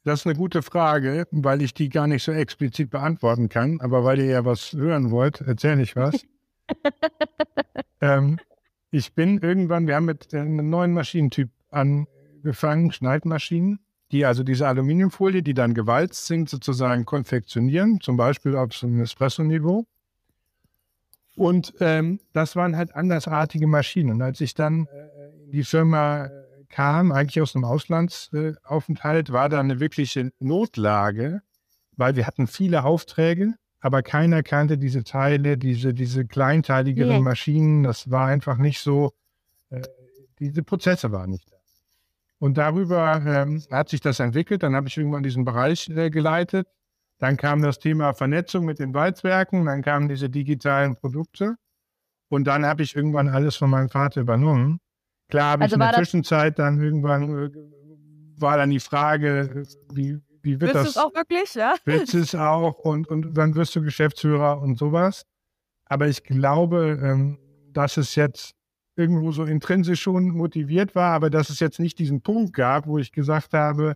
Das 0.04 0.20
ist 0.20 0.26
eine 0.26 0.34
gute 0.34 0.62
Frage, 0.62 1.28
weil 1.30 1.62
ich 1.62 1.74
die 1.74 1.88
gar 1.88 2.08
nicht 2.08 2.24
so 2.24 2.32
explizit 2.32 2.90
beantworten 2.90 3.48
kann. 3.48 3.80
Aber 3.80 4.04
weil 4.04 4.18
ihr 4.18 4.26
ja 4.26 4.44
was 4.44 4.72
hören 4.72 5.10
wollt, 5.10 5.40
erzähle 5.40 5.82
ich 5.82 5.94
was. 5.94 6.26
ähm, 8.00 8.38
ich 8.90 9.14
bin 9.14 9.38
irgendwann, 9.38 9.86
wir 9.86 9.94
haben 9.94 10.06
mit 10.06 10.34
einem 10.34 10.68
neuen 10.68 10.92
Maschinentyp 10.92 11.50
angefangen, 11.70 12.90
Schneidmaschinen, 12.90 13.78
die 14.10 14.26
also 14.26 14.42
diese 14.42 14.66
Aluminiumfolie, 14.66 15.42
die 15.42 15.54
dann 15.54 15.72
gewalzt 15.72 16.26
sind, 16.26 16.50
sozusagen 16.50 17.04
konfektionieren, 17.04 18.00
zum 18.00 18.16
Beispiel 18.16 18.56
auf 18.56 18.74
so 18.74 18.86
einem 18.86 19.00
Espresso-Niveau. 19.02 19.86
Und 21.36 21.74
ähm, 21.80 22.20
das 22.32 22.56
waren 22.56 22.76
halt 22.76 22.94
andersartige 22.94 23.66
Maschinen. 23.66 24.10
Und 24.10 24.22
als 24.22 24.40
ich 24.40 24.54
dann 24.54 24.86
äh, 24.86 25.44
in 25.44 25.50
die 25.52 25.64
Firma 25.64 26.28
kam, 26.72 27.12
eigentlich 27.12 27.40
aus 27.40 27.54
einem 27.54 27.64
Auslandsaufenthalt, 27.64 29.32
war 29.32 29.48
da 29.48 29.60
eine 29.60 29.78
wirkliche 29.78 30.32
Notlage, 30.40 31.42
weil 31.96 32.16
wir 32.16 32.26
hatten 32.26 32.48
viele 32.48 32.84
Aufträge, 32.84 33.54
aber 33.80 34.02
keiner 34.02 34.42
kannte 34.42 34.78
diese 34.78 35.04
Teile, 35.04 35.58
diese, 35.58 35.94
diese 35.94 36.24
kleinteiligeren 36.24 37.16
nee. 37.16 37.20
Maschinen. 37.20 37.82
Das 37.82 38.10
war 38.10 38.26
einfach 38.26 38.56
nicht 38.56 38.80
so, 38.80 39.12
äh, 39.70 39.82
diese 40.38 40.62
Prozesse 40.62 41.12
waren 41.12 41.30
nicht 41.30 41.50
da. 41.50 41.56
Und 42.38 42.58
darüber 42.58 43.22
ähm, 43.24 43.62
hat 43.70 43.88
sich 43.88 44.00
das 44.00 44.18
entwickelt. 44.18 44.64
Dann 44.64 44.74
habe 44.74 44.88
ich 44.88 44.96
irgendwann 44.96 45.22
diesen 45.22 45.44
Bereich 45.44 45.88
äh, 45.90 46.10
geleitet. 46.10 46.66
Dann 47.18 47.36
kam 47.36 47.62
das 47.62 47.78
Thema 47.78 48.14
Vernetzung 48.14 48.64
mit 48.64 48.80
den 48.80 48.94
Walzwerken, 48.94 49.66
dann 49.66 49.82
kamen 49.82 50.08
diese 50.08 50.28
digitalen 50.28 50.96
Produkte. 50.96 51.56
Und 52.28 52.44
dann 52.44 52.66
habe 52.66 52.82
ich 52.82 52.96
irgendwann 52.96 53.28
alles 53.28 53.54
von 53.54 53.70
meinem 53.70 53.90
Vater 53.90 54.22
übernommen. 54.22 54.80
Klar 55.32 55.52
habe 55.52 55.62
also 55.62 55.76
ich 55.76 55.80
in 55.82 55.88
der 55.88 55.94
Zwischenzeit 55.94 56.58
dann 56.58 56.78
irgendwann, 56.78 57.46
äh, 57.46 57.50
war 58.36 58.58
dann 58.58 58.68
die 58.68 58.80
Frage, 58.80 59.62
wie, 59.90 60.18
wie 60.42 60.60
wird 60.60 60.74
willst 60.74 60.74
das? 60.74 60.84
Willst 60.84 60.96
du 60.96 61.00
es 61.00 61.06
auch 61.06 61.14
wirklich, 61.14 61.54
ja? 61.54 61.74
Willst 61.86 62.12
du 62.12 62.18
es 62.18 62.34
auch 62.34 62.78
und, 62.80 63.08
und 63.08 63.32
dann 63.32 63.54
wirst 63.54 63.74
du 63.74 63.80
Geschäftsführer 63.80 64.60
und 64.60 64.76
sowas. 64.76 65.24
Aber 65.86 66.06
ich 66.06 66.22
glaube, 66.22 67.00
ähm, 67.02 67.38
dass 67.70 67.96
es 67.96 68.14
jetzt 68.14 68.52
irgendwo 68.94 69.32
so 69.32 69.44
intrinsisch 69.44 70.02
schon 70.02 70.28
motiviert 70.28 70.94
war, 70.94 71.14
aber 71.14 71.30
dass 71.30 71.48
es 71.48 71.60
jetzt 71.60 71.80
nicht 71.80 71.98
diesen 71.98 72.20
Punkt 72.20 72.52
gab, 72.52 72.86
wo 72.86 72.98
ich 72.98 73.10
gesagt 73.10 73.54
habe, 73.54 73.94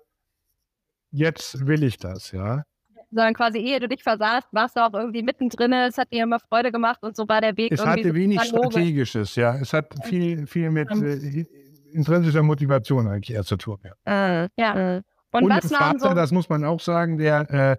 jetzt 1.11 1.66
will 1.66 1.83
ich 1.83 1.99
das, 1.99 2.33
ja 2.33 2.64
sondern 3.11 3.35
quasi 3.35 3.59
ehe 3.59 3.81
du 3.81 3.88
dich 3.88 4.03
versahst, 4.03 4.49
warst 4.53 4.77
du 4.77 4.81
auch 4.81 4.92
irgendwie 4.95 5.23
mittendrin. 5.23 5.73
Es 5.73 5.99
hat 5.99 6.12
dir 6.12 6.25
immer 6.25 6.40
Freude 6.40 6.73
gemacht 6.73 7.03
und 7.03 7.16
so 7.16 7.29
war 7.29 7.40
der 7.40 7.57
Weg. 7.57 7.73
Es 7.73 7.81
irgendwie 7.81 8.01
hatte 8.01 8.14
wenig 8.14 8.42
Strategisches, 8.42 9.37
ja. 9.37 9.57
Es 9.57 9.73
hat 9.73 9.95
viel, 10.05 10.47
viel 10.47 10.71
mit 10.71 10.90
äh, 10.90 11.47
intrinsischer 11.92 12.42
Motivation 12.42 13.09
eigentlich 13.09 13.35
eher 13.35 13.45
zu 13.45 13.57
tun. 13.57 13.79
Ja. 13.85 14.42
Äh, 14.45 14.49
ja. 14.59 14.97
Äh. 14.97 15.03
Und, 15.33 15.45
und 15.45 15.51
was 15.51 15.73
Vater, 15.73 15.99
so 15.99 16.14
das 16.14 16.33
muss 16.33 16.49
man 16.49 16.64
auch 16.64 16.81
sagen, 16.81 17.19
der, 17.19 17.51
äh, 17.51 17.77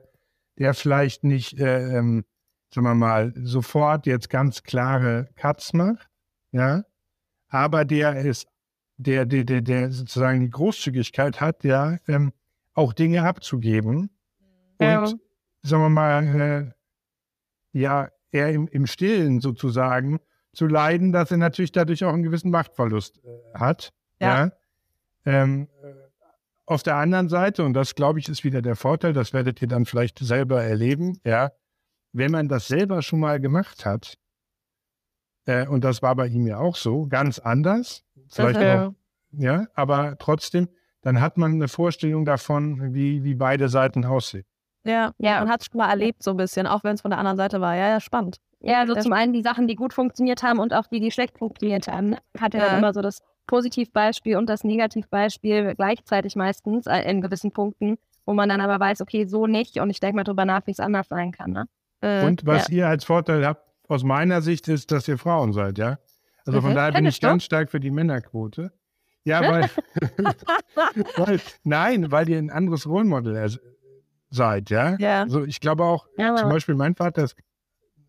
der 0.59 0.73
vielleicht 0.73 1.23
nicht, 1.23 1.59
äh, 1.59 1.97
ähm, 1.97 2.23
sagen 2.73 2.85
wir 2.85 2.95
mal, 2.95 3.33
sofort 3.35 4.05
jetzt 4.05 4.29
ganz 4.29 4.63
klare 4.63 5.29
Cuts 5.35 5.73
macht, 5.73 6.07
ja, 6.51 6.83
aber 7.47 7.85
der 7.85 8.17
ist, 8.17 8.47
der, 8.97 9.25
der, 9.25 9.43
der, 9.43 9.61
der 9.61 9.91
sozusagen 9.91 10.41
die 10.41 10.49
Großzügigkeit 10.49 11.39
hat, 11.41 11.63
ja, 11.63 11.97
ähm, 12.07 12.33
auch 12.73 12.93
Dinge 12.93 13.23
abzugeben, 13.23 14.09
und 14.79 14.87
ja. 14.87 15.05
sagen 15.63 15.83
wir 15.83 15.89
mal, 15.89 16.23
äh, 16.23 16.71
ja, 17.77 18.09
eher 18.31 18.51
im, 18.51 18.67
im 18.67 18.87
Stillen 18.87 19.39
sozusagen 19.39 20.19
zu 20.53 20.67
leiden, 20.67 21.11
dass 21.11 21.31
er 21.31 21.37
natürlich 21.37 21.71
dadurch 21.71 22.03
auch 22.03 22.13
einen 22.13 22.23
gewissen 22.23 22.51
Machtverlust 22.51 23.21
äh, 23.23 23.57
hat. 23.57 23.93
Ja. 24.19 24.45
ja? 24.45 24.51
Ähm, 25.25 25.67
äh, 25.83 25.93
auf 26.65 26.83
der 26.83 26.95
anderen 26.95 27.29
Seite, 27.29 27.63
und 27.63 27.73
das 27.73 27.95
glaube 27.95 28.19
ich 28.19 28.27
ist 28.27 28.43
wieder 28.43 28.61
der 28.61 28.75
Vorteil, 28.75 29.13
das 29.13 29.33
werdet 29.33 29.61
ihr 29.61 29.67
dann 29.67 29.85
vielleicht 29.85 30.19
selber 30.19 30.63
erleben, 30.63 31.19
ja, 31.23 31.51
wenn 32.11 32.31
man 32.31 32.49
das 32.49 32.67
selber 32.67 33.01
schon 33.01 33.19
mal 33.19 33.39
gemacht 33.39 33.85
hat, 33.85 34.17
äh, 35.45 35.65
und 35.65 35.83
das 35.83 36.01
war 36.01 36.15
bei 36.15 36.27
ihm 36.27 36.45
ja 36.45 36.57
auch 36.57 36.75
so, 36.75 37.07
ganz 37.07 37.39
anders, 37.39 38.03
vielleicht 38.27 38.59
auch, 38.59 38.93
ja, 39.31 39.67
aber 39.75 40.17
trotzdem, 40.17 40.67
dann 41.01 41.21
hat 41.21 41.37
man 41.37 41.53
eine 41.53 41.67
Vorstellung 41.69 42.25
davon, 42.25 42.93
wie, 42.93 43.23
wie 43.23 43.35
beide 43.35 43.69
Seiten 43.69 44.03
aussehen. 44.03 44.45
Ja, 44.87 45.11
ja. 45.17 45.39
man 45.39 45.49
hat 45.49 45.61
es 45.61 45.67
schon 45.67 45.77
mal 45.77 45.89
erlebt 45.89 46.23
so 46.23 46.31
ein 46.31 46.37
bisschen, 46.37 46.67
auch 46.67 46.83
wenn 46.83 46.95
es 46.95 47.01
von 47.01 47.11
der 47.11 47.19
anderen 47.19 47.37
Seite 47.37 47.61
war. 47.61 47.75
Ja, 47.75 47.89
ja, 47.89 47.99
spannend. 47.99 48.37
Ja, 48.59 48.79
also 48.79 48.95
zum 48.95 49.13
einen 49.13 49.33
die 49.33 49.43
Sachen, 49.43 49.67
die 49.67 49.75
gut 49.75 49.93
funktioniert 49.93 50.41
haben 50.41 50.59
und 50.59 50.73
auch 50.73 50.87
die, 50.87 50.99
die 50.99 51.11
schlecht 51.11 51.37
funktioniert 51.37 51.87
haben. 51.87 52.15
Hat 52.39 52.53
ja, 52.53 52.61
dann 52.61 52.79
immer 52.79 52.93
so 52.93 53.01
das 53.01 53.21
Positivbeispiel 53.45 54.35
und 54.35 54.47
das 54.47 54.63
Negativbeispiel 54.63 55.75
gleichzeitig 55.75 56.35
meistens 56.35 56.87
äh, 56.87 56.99
in 57.09 57.21
gewissen 57.21 57.51
Punkten, 57.51 57.97
wo 58.25 58.33
man 58.33 58.49
dann 58.49 58.61
aber 58.61 58.79
weiß, 58.79 59.01
okay, 59.01 59.25
so 59.25 59.47
nicht 59.47 59.79
und 59.79 59.89
ich 59.89 59.99
denke 59.99 60.17
mal 60.17 60.23
drüber 60.23 60.45
nach, 60.45 60.65
wie 60.65 60.71
es 60.71 60.79
anders 60.79 61.07
sein 61.07 61.31
kann. 61.31 61.51
Ne? 61.51 61.65
Äh, 62.01 62.25
und 62.25 62.45
was 62.45 62.67
ja. 62.69 62.77
ihr 62.77 62.87
als 62.87 63.05
Vorteil 63.05 63.45
habt, 63.45 63.67
aus 63.87 64.03
meiner 64.03 64.41
Sicht, 64.41 64.67
ist, 64.67 64.91
dass 64.91 65.07
ihr 65.07 65.17
Frauen 65.17 65.53
seid, 65.53 65.77
ja? 65.77 65.97
Also 66.45 66.61
von 66.61 66.71
mhm. 66.71 66.75
daher 66.75 66.91
bin 66.93 67.05
ich 67.05 67.21
ganz 67.21 67.43
stark 67.43 67.69
für 67.69 67.79
die 67.79 67.91
Männerquote. 67.91 68.71
Ja, 69.23 69.41
weil, 69.41 69.69
weil, 71.17 71.39
nein, 71.63 72.11
weil 72.11 72.29
ihr 72.29 72.37
ein 72.37 72.49
anderes 72.49 72.87
Rollmodel 72.87 73.35
seid, 74.29 74.69
ja? 74.69 74.95
Ja. 74.99 75.23
Also 75.23 75.45
ich 75.45 75.59
glaube 75.59 75.83
auch, 75.83 76.07
ja, 76.17 76.35
zum 76.35 76.49
Beispiel 76.49 76.75
mein 76.75 76.95
Vater 76.95 77.23
ist 77.23 77.35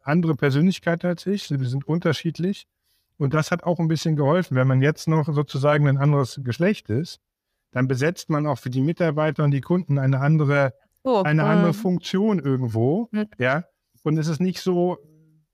andere 0.02 0.34
Persönlichkeit 0.34 1.04
als 1.04 1.26
ich, 1.26 1.50
wir 1.50 1.68
sind 1.68 1.86
unterschiedlich. 1.86 2.66
Und 3.18 3.34
das 3.34 3.50
hat 3.50 3.64
auch 3.64 3.78
ein 3.80 3.88
bisschen 3.88 4.16
geholfen. 4.16 4.56
Wenn 4.56 4.68
man 4.68 4.80
jetzt 4.80 5.08
noch 5.08 5.26
sozusagen 5.32 5.88
ein 5.88 5.98
anderes 5.98 6.40
Geschlecht 6.44 6.88
ist, 6.88 7.20
dann 7.72 7.88
besetzt 7.88 8.30
man 8.30 8.46
auch 8.46 8.58
für 8.58 8.70
die 8.70 8.80
Mitarbeiter 8.80 9.44
und 9.44 9.50
die 9.50 9.60
Kunden 9.60 9.98
eine 9.98 10.20
andere, 10.20 10.72
oh, 11.02 11.22
eine 11.22 11.42
ähm. 11.42 11.48
andere 11.48 11.74
Funktion 11.74 12.38
irgendwo, 12.38 13.08
mhm. 13.10 13.26
ja? 13.38 13.64
Und 14.04 14.16
es 14.16 14.28
ist 14.28 14.40
nicht 14.40 14.60
so, 14.60 14.98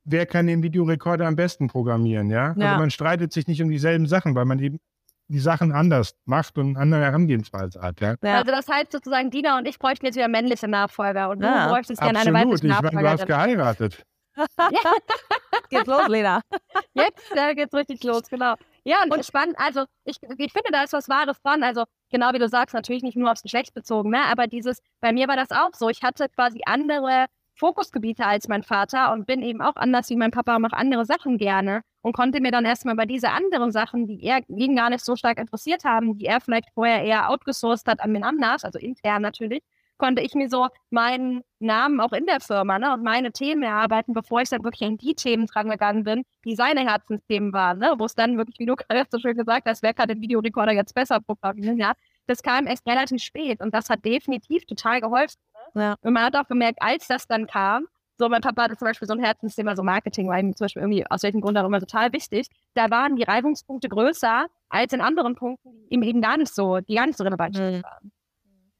wer 0.04 0.26
kann 0.26 0.46
den 0.46 0.62
Videorekorder 0.62 1.26
am 1.26 1.36
besten 1.36 1.68
programmieren, 1.68 2.30
ja? 2.30 2.48
Also 2.48 2.60
ja? 2.60 2.68
Also 2.68 2.80
man 2.80 2.90
streitet 2.90 3.32
sich 3.32 3.48
nicht 3.48 3.62
um 3.62 3.70
dieselben 3.70 4.06
Sachen, 4.06 4.34
weil 4.34 4.44
man 4.44 4.58
eben 4.58 4.78
die 5.28 5.38
Sachen 5.38 5.72
anders 5.72 6.14
macht 6.24 6.58
und 6.58 6.76
eine 6.76 6.80
andere 6.80 7.00
Herangehensweise 7.02 7.80
hat. 7.80 8.00
Ja? 8.00 8.16
ja. 8.22 8.38
Also 8.38 8.52
das 8.52 8.68
heißt 8.68 8.92
sozusagen, 8.92 9.30
Dina 9.30 9.58
und 9.58 9.66
ich 9.66 9.78
bräuchten 9.78 10.06
jetzt 10.06 10.16
wieder 10.16 10.28
männliche 10.28 10.68
Nachfolger 10.68 11.30
und 11.30 11.42
ja. 11.42 11.64
du 11.64 11.72
bräuchtest 11.72 12.00
gerne 12.00 12.18
eine 12.18 12.32
weibliche 12.32 12.66
Nachfolgerin. 12.66 13.04
Du 13.04 13.10
hast 13.10 13.26
geheiratet. 13.26 14.04
geht's 15.70 15.86
los, 15.86 16.08
Lena. 16.08 16.40
Jetzt 16.94 17.30
äh, 17.36 17.54
geht's 17.54 17.72
richtig 17.72 18.02
los, 18.02 18.28
genau. 18.28 18.54
Ja, 18.82 19.02
und, 19.02 19.12
und 19.12 19.24
spannend, 19.24 19.54
also 19.58 19.84
ich, 20.04 20.16
ich 20.22 20.52
finde, 20.52 20.70
da 20.72 20.82
ist 20.82 20.92
was 20.92 21.08
Wahres 21.08 21.40
dran. 21.42 21.62
Also 21.62 21.84
genau 22.10 22.32
wie 22.32 22.38
du 22.38 22.48
sagst, 22.48 22.74
natürlich 22.74 23.02
nicht 23.02 23.16
nur 23.16 23.30
aufs 23.30 23.42
Geschlecht 23.42 23.74
bezogen, 23.74 24.10
ne? 24.10 24.22
aber 24.24 24.46
dieses, 24.46 24.80
bei 25.00 25.12
mir 25.12 25.28
war 25.28 25.36
das 25.36 25.50
auch 25.50 25.70
so. 25.72 25.88
Ich 25.88 26.02
hatte 26.02 26.28
quasi 26.28 26.62
andere 26.66 27.26
Fokusgebiete 27.56 28.26
als 28.26 28.48
mein 28.48 28.64
Vater 28.64 29.12
und 29.12 29.26
bin 29.26 29.40
eben 29.40 29.62
auch 29.62 29.76
anders 29.76 30.10
wie 30.10 30.16
mein 30.16 30.32
Papa 30.32 30.56
und 30.56 30.62
mache 30.62 30.76
andere 30.76 31.04
Sachen 31.04 31.38
gerne 31.38 31.82
und 32.04 32.12
konnte 32.12 32.42
mir 32.42 32.50
dann 32.50 32.66
erstmal 32.66 32.96
bei 32.96 33.06
diese 33.06 33.30
anderen 33.30 33.72
Sachen, 33.72 34.06
die 34.06 34.22
er 34.22 34.40
ihn 34.48 34.76
gar 34.76 34.90
nicht 34.90 35.02
so 35.02 35.16
stark 35.16 35.38
interessiert 35.38 35.84
haben, 35.84 36.18
die 36.18 36.26
er 36.26 36.42
vielleicht 36.42 36.68
vorher 36.74 37.02
eher 37.02 37.30
outgesourced 37.30 37.88
hat 37.88 38.00
an 38.00 38.12
den 38.12 38.24
anders, 38.24 38.62
also 38.62 38.78
intern 38.78 39.22
natürlich, 39.22 39.62
konnte 39.96 40.20
ich 40.20 40.34
mir 40.34 40.50
so 40.50 40.68
meinen 40.90 41.42
Namen 41.60 42.00
auch 42.00 42.12
in 42.12 42.26
der 42.26 42.40
Firma 42.40 42.78
ne, 42.78 42.92
und 42.92 43.02
meine 43.02 43.32
Themen 43.32 43.62
erarbeiten, 43.62 44.12
bevor 44.12 44.42
ich 44.42 44.50
dann 44.50 44.62
wirklich 44.62 44.86
an 44.86 44.98
die 44.98 45.14
Themen 45.14 45.46
dran 45.46 45.70
gegangen 45.70 46.04
bin, 46.04 46.24
die 46.44 46.54
seine 46.54 46.80
Herzensthemen 46.80 47.54
waren, 47.54 47.78
ne, 47.78 47.94
wo 47.96 48.04
es 48.04 48.14
dann 48.14 48.36
wirklich, 48.36 48.58
wie 48.58 48.66
du 48.66 48.76
gerade 48.76 49.06
so 49.10 49.18
schön 49.18 49.34
gesagt 49.34 49.66
hast, 49.66 49.82
wer 49.82 49.94
kann 49.94 50.08
den 50.08 50.20
Videorekorder 50.20 50.72
jetzt 50.72 50.94
besser 50.94 51.20
programmieren, 51.20 51.78
ja, 51.78 51.94
das 52.26 52.42
kam 52.42 52.66
erst 52.66 52.86
relativ 52.86 53.22
spät 53.22 53.62
und 53.62 53.72
das 53.72 53.88
hat 53.88 54.04
definitiv 54.04 54.66
total 54.66 55.00
geholfen. 55.00 55.40
Ja. 55.74 55.96
Und 56.02 56.12
man 56.12 56.24
hat 56.24 56.36
auch 56.36 56.48
gemerkt, 56.48 56.82
als 56.82 57.06
das 57.06 57.26
dann 57.26 57.46
kam, 57.46 57.86
so 58.16 58.28
mein 58.28 58.40
Papa 58.40 58.64
hatte 58.64 58.76
zum 58.76 58.86
Beispiel 58.86 59.08
so 59.08 59.14
ein 59.14 59.20
Herzensthema, 59.20 59.74
so 59.74 59.82
Marketing 59.82 60.28
war 60.28 60.38
ihm 60.38 60.54
zum 60.54 60.64
Beispiel 60.66 60.82
irgendwie 60.82 61.06
aus 61.10 61.22
welchem 61.22 61.40
Grund 61.40 61.58
auch 61.58 61.64
immer 61.64 61.80
total 61.80 62.12
wichtig. 62.12 62.48
Da 62.74 62.90
waren 62.90 63.16
die 63.16 63.24
Reibungspunkte 63.24 63.88
größer 63.88 64.46
als 64.68 64.92
in 64.92 65.00
anderen 65.00 65.34
Punkten, 65.34 65.70
die 65.88 65.94
ihm 65.94 66.02
eben 66.02 66.20
gar 66.22 66.36
nicht 66.36 66.54
so, 66.54 66.80
die 66.80 66.94
gar 66.94 67.06
nicht 67.06 67.18
so 67.18 67.24
relevant 67.24 67.56
mhm. 67.58 67.82
waren. 67.82 68.12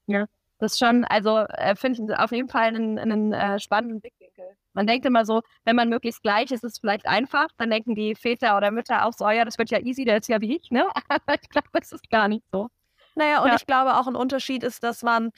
Ja. 0.07 0.25
Das 0.59 0.73
ist 0.73 0.79
schon, 0.79 1.03
also 1.03 1.39
äh, 1.39 1.75
finde 1.75 2.03
ich 2.13 2.17
auf 2.17 2.31
jeden 2.31 2.47
Fall 2.47 2.67
einen, 2.67 2.97
einen 2.97 3.33
äh, 3.33 3.59
spannenden 3.59 3.99
Blickwinkel. 3.99 4.45
Man 4.73 4.87
denkt 4.87 5.05
immer 5.05 5.25
so, 5.25 5.41
wenn 5.65 5.75
man 5.75 5.89
möglichst 5.89 6.21
gleich 6.21 6.51
ist, 6.51 6.63
ist 6.63 6.73
es 6.73 6.79
vielleicht 6.79 7.05
einfach. 7.07 7.47
Dann 7.57 7.69
denken 7.69 7.95
die 7.95 8.15
Väter 8.15 8.55
oder 8.55 8.71
Mütter 8.71 9.05
auch 9.05 9.13
so, 9.13 9.25
oh 9.25 9.29
ja, 9.29 9.43
das 9.43 9.57
wird 9.57 9.69
ja 9.69 9.79
easy, 9.79 10.05
der 10.05 10.17
ist 10.17 10.29
ja 10.29 10.39
wie 10.41 10.55
ich, 10.55 10.71
ne? 10.71 10.87
Aber 11.09 11.35
ich 11.41 11.49
glaube, 11.49 11.67
das 11.73 11.91
ist 11.91 12.09
gar 12.09 12.27
nicht 12.27 12.43
so. 12.51 12.69
Naja, 13.15 13.41
und 13.41 13.49
Ja. 13.49 13.55
ich 13.55 13.65
glaube 13.65 13.95
auch 13.95 14.07
ein 14.07 14.15
Unterschied 14.15 14.63
ist, 14.63 14.83
dass 14.83 15.03
man, 15.03 15.31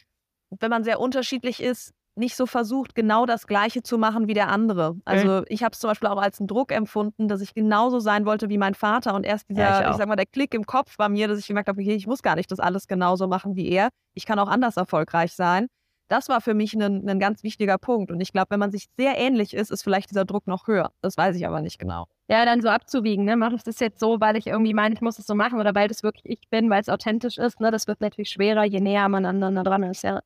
wenn 0.50 0.70
man 0.70 0.84
sehr 0.84 1.00
unterschiedlich 1.00 1.62
ist, 1.62 1.93
nicht 2.18 2.36
so 2.36 2.45
versucht, 2.45 2.95
genau 2.95 3.26
das 3.26 3.47
Gleiche 3.47 3.84
zu 3.84 3.97
machen 3.97 4.28
wie 4.28 4.34
der 4.34 4.49
andere. 4.49 4.95
Also 5.05 5.43
ich 5.47 5.63
habe 5.63 5.74
es 5.74 5.80
zum 5.80 5.89
Beispiel 5.89 6.09
auch 6.09 6.22
als 6.22 6.39
einen 6.39 6.47
Druck 6.47 6.72
empfunden, 6.72 7.28
dass 7.28 7.41
ich 7.41 7.53
genauso 7.53 7.99
sein 7.99 8.26
wollte 8.26 8.49
wie 8.49 8.57
mein 8.57 8.74
Vater. 8.74 9.13
Und 9.13 9.26
erst 9.26 9.49
dieser, 9.49 9.61
Ja, 9.61 9.82
ich 9.86 9.91
ich, 9.91 9.97
sag 9.97 10.07
mal, 10.07 10.15
der 10.15 10.26
Klick 10.26 10.53
im 10.53 10.65
Kopf 10.65 10.97
bei 10.97 11.09
mir, 11.09 11.28
dass 11.28 11.39
ich 11.39 11.47
gemerkt 11.47 11.70
habe, 11.70 11.82
okay, 11.82 11.95
ich 11.95 12.07
muss 12.07 12.22
gar 12.22 12.36
nicht 12.36 12.51
das 12.51 12.59
alles 12.59 12.88
genauso 12.88 13.28
machen 13.28 13.55
wie 13.55 13.70
er. 13.70 13.89
Ich 14.13 14.26
kann 14.26 14.39
auch 14.39 14.47
anders 14.49 14.78
erfolgreich 14.78 15.34
sein. 15.34 15.68
Das 16.09 16.30
war 16.30 16.39
für 16.39 16.53
mich 16.53 16.74
ein, 16.74 17.07
ein 17.09 17.20
ganz 17.20 17.43
wichtiger 17.43 17.78
Punkt. 17.78 18.11
Und 18.11 18.22
ich 18.22 18.32
glaube, 18.32 18.47
wenn 18.51 18.59
man 18.59 18.72
sich 18.72 18.88
sehr 18.97 19.18
ähnlich 19.18 19.53
ist, 19.53 19.72
ist 19.72 19.84
vielleicht 19.84 20.09
dieser 20.09 20.24
Druck 20.24 20.47
noch 20.47 20.68
höher. 20.68 20.91
Das 21.01 21.18
weiß 21.18 21.36
ich 21.36 21.45
aber 21.45 21.61
nicht 21.61 21.80
genau. 21.80 22.05
Ja, 22.30 22.45
dann 22.45 22.61
so 22.61 22.70
abzuwiegen, 22.70 23.26
ne? 23.26 23.36
Mache 23.36 23.55
ich 23.55 23.63
das 23.63 23.80
jetzt 23.80 23.99
so, 23.99 24.20
weil 24.22 24.38
ich 24.38 24.47
irgendwie 24.47 24.74
meine, 24.74 24.95
ich 24.95 25.01
muss 25.01 25.20
es 25.20 25.26
so 25.28 25.36
machen 25.36 25.59
oder 25.59 25.76
weil 25.76 25.88
das 25.89 26.03
wirklich 26.03 26.26
ich 26.26 26.49
bin, 26.49 26.70
weil 26.70 26.82
es 26.82 26.89
authentisch 26.89 27.38
ist, 27.38 27.59
ne? 27.59 27.72
Das 27.72 27.88
wird 27.88 27.99
natürlich 28.01 28.30
schwerer, 28.30 28.63
je 28.63 28.80
näher 28.80 29.07
man 29.09 29.26
aneinander 29.26 29.63
dran 29.63 29.84
ist, 29.84 30.03
ja. 30.03 30.22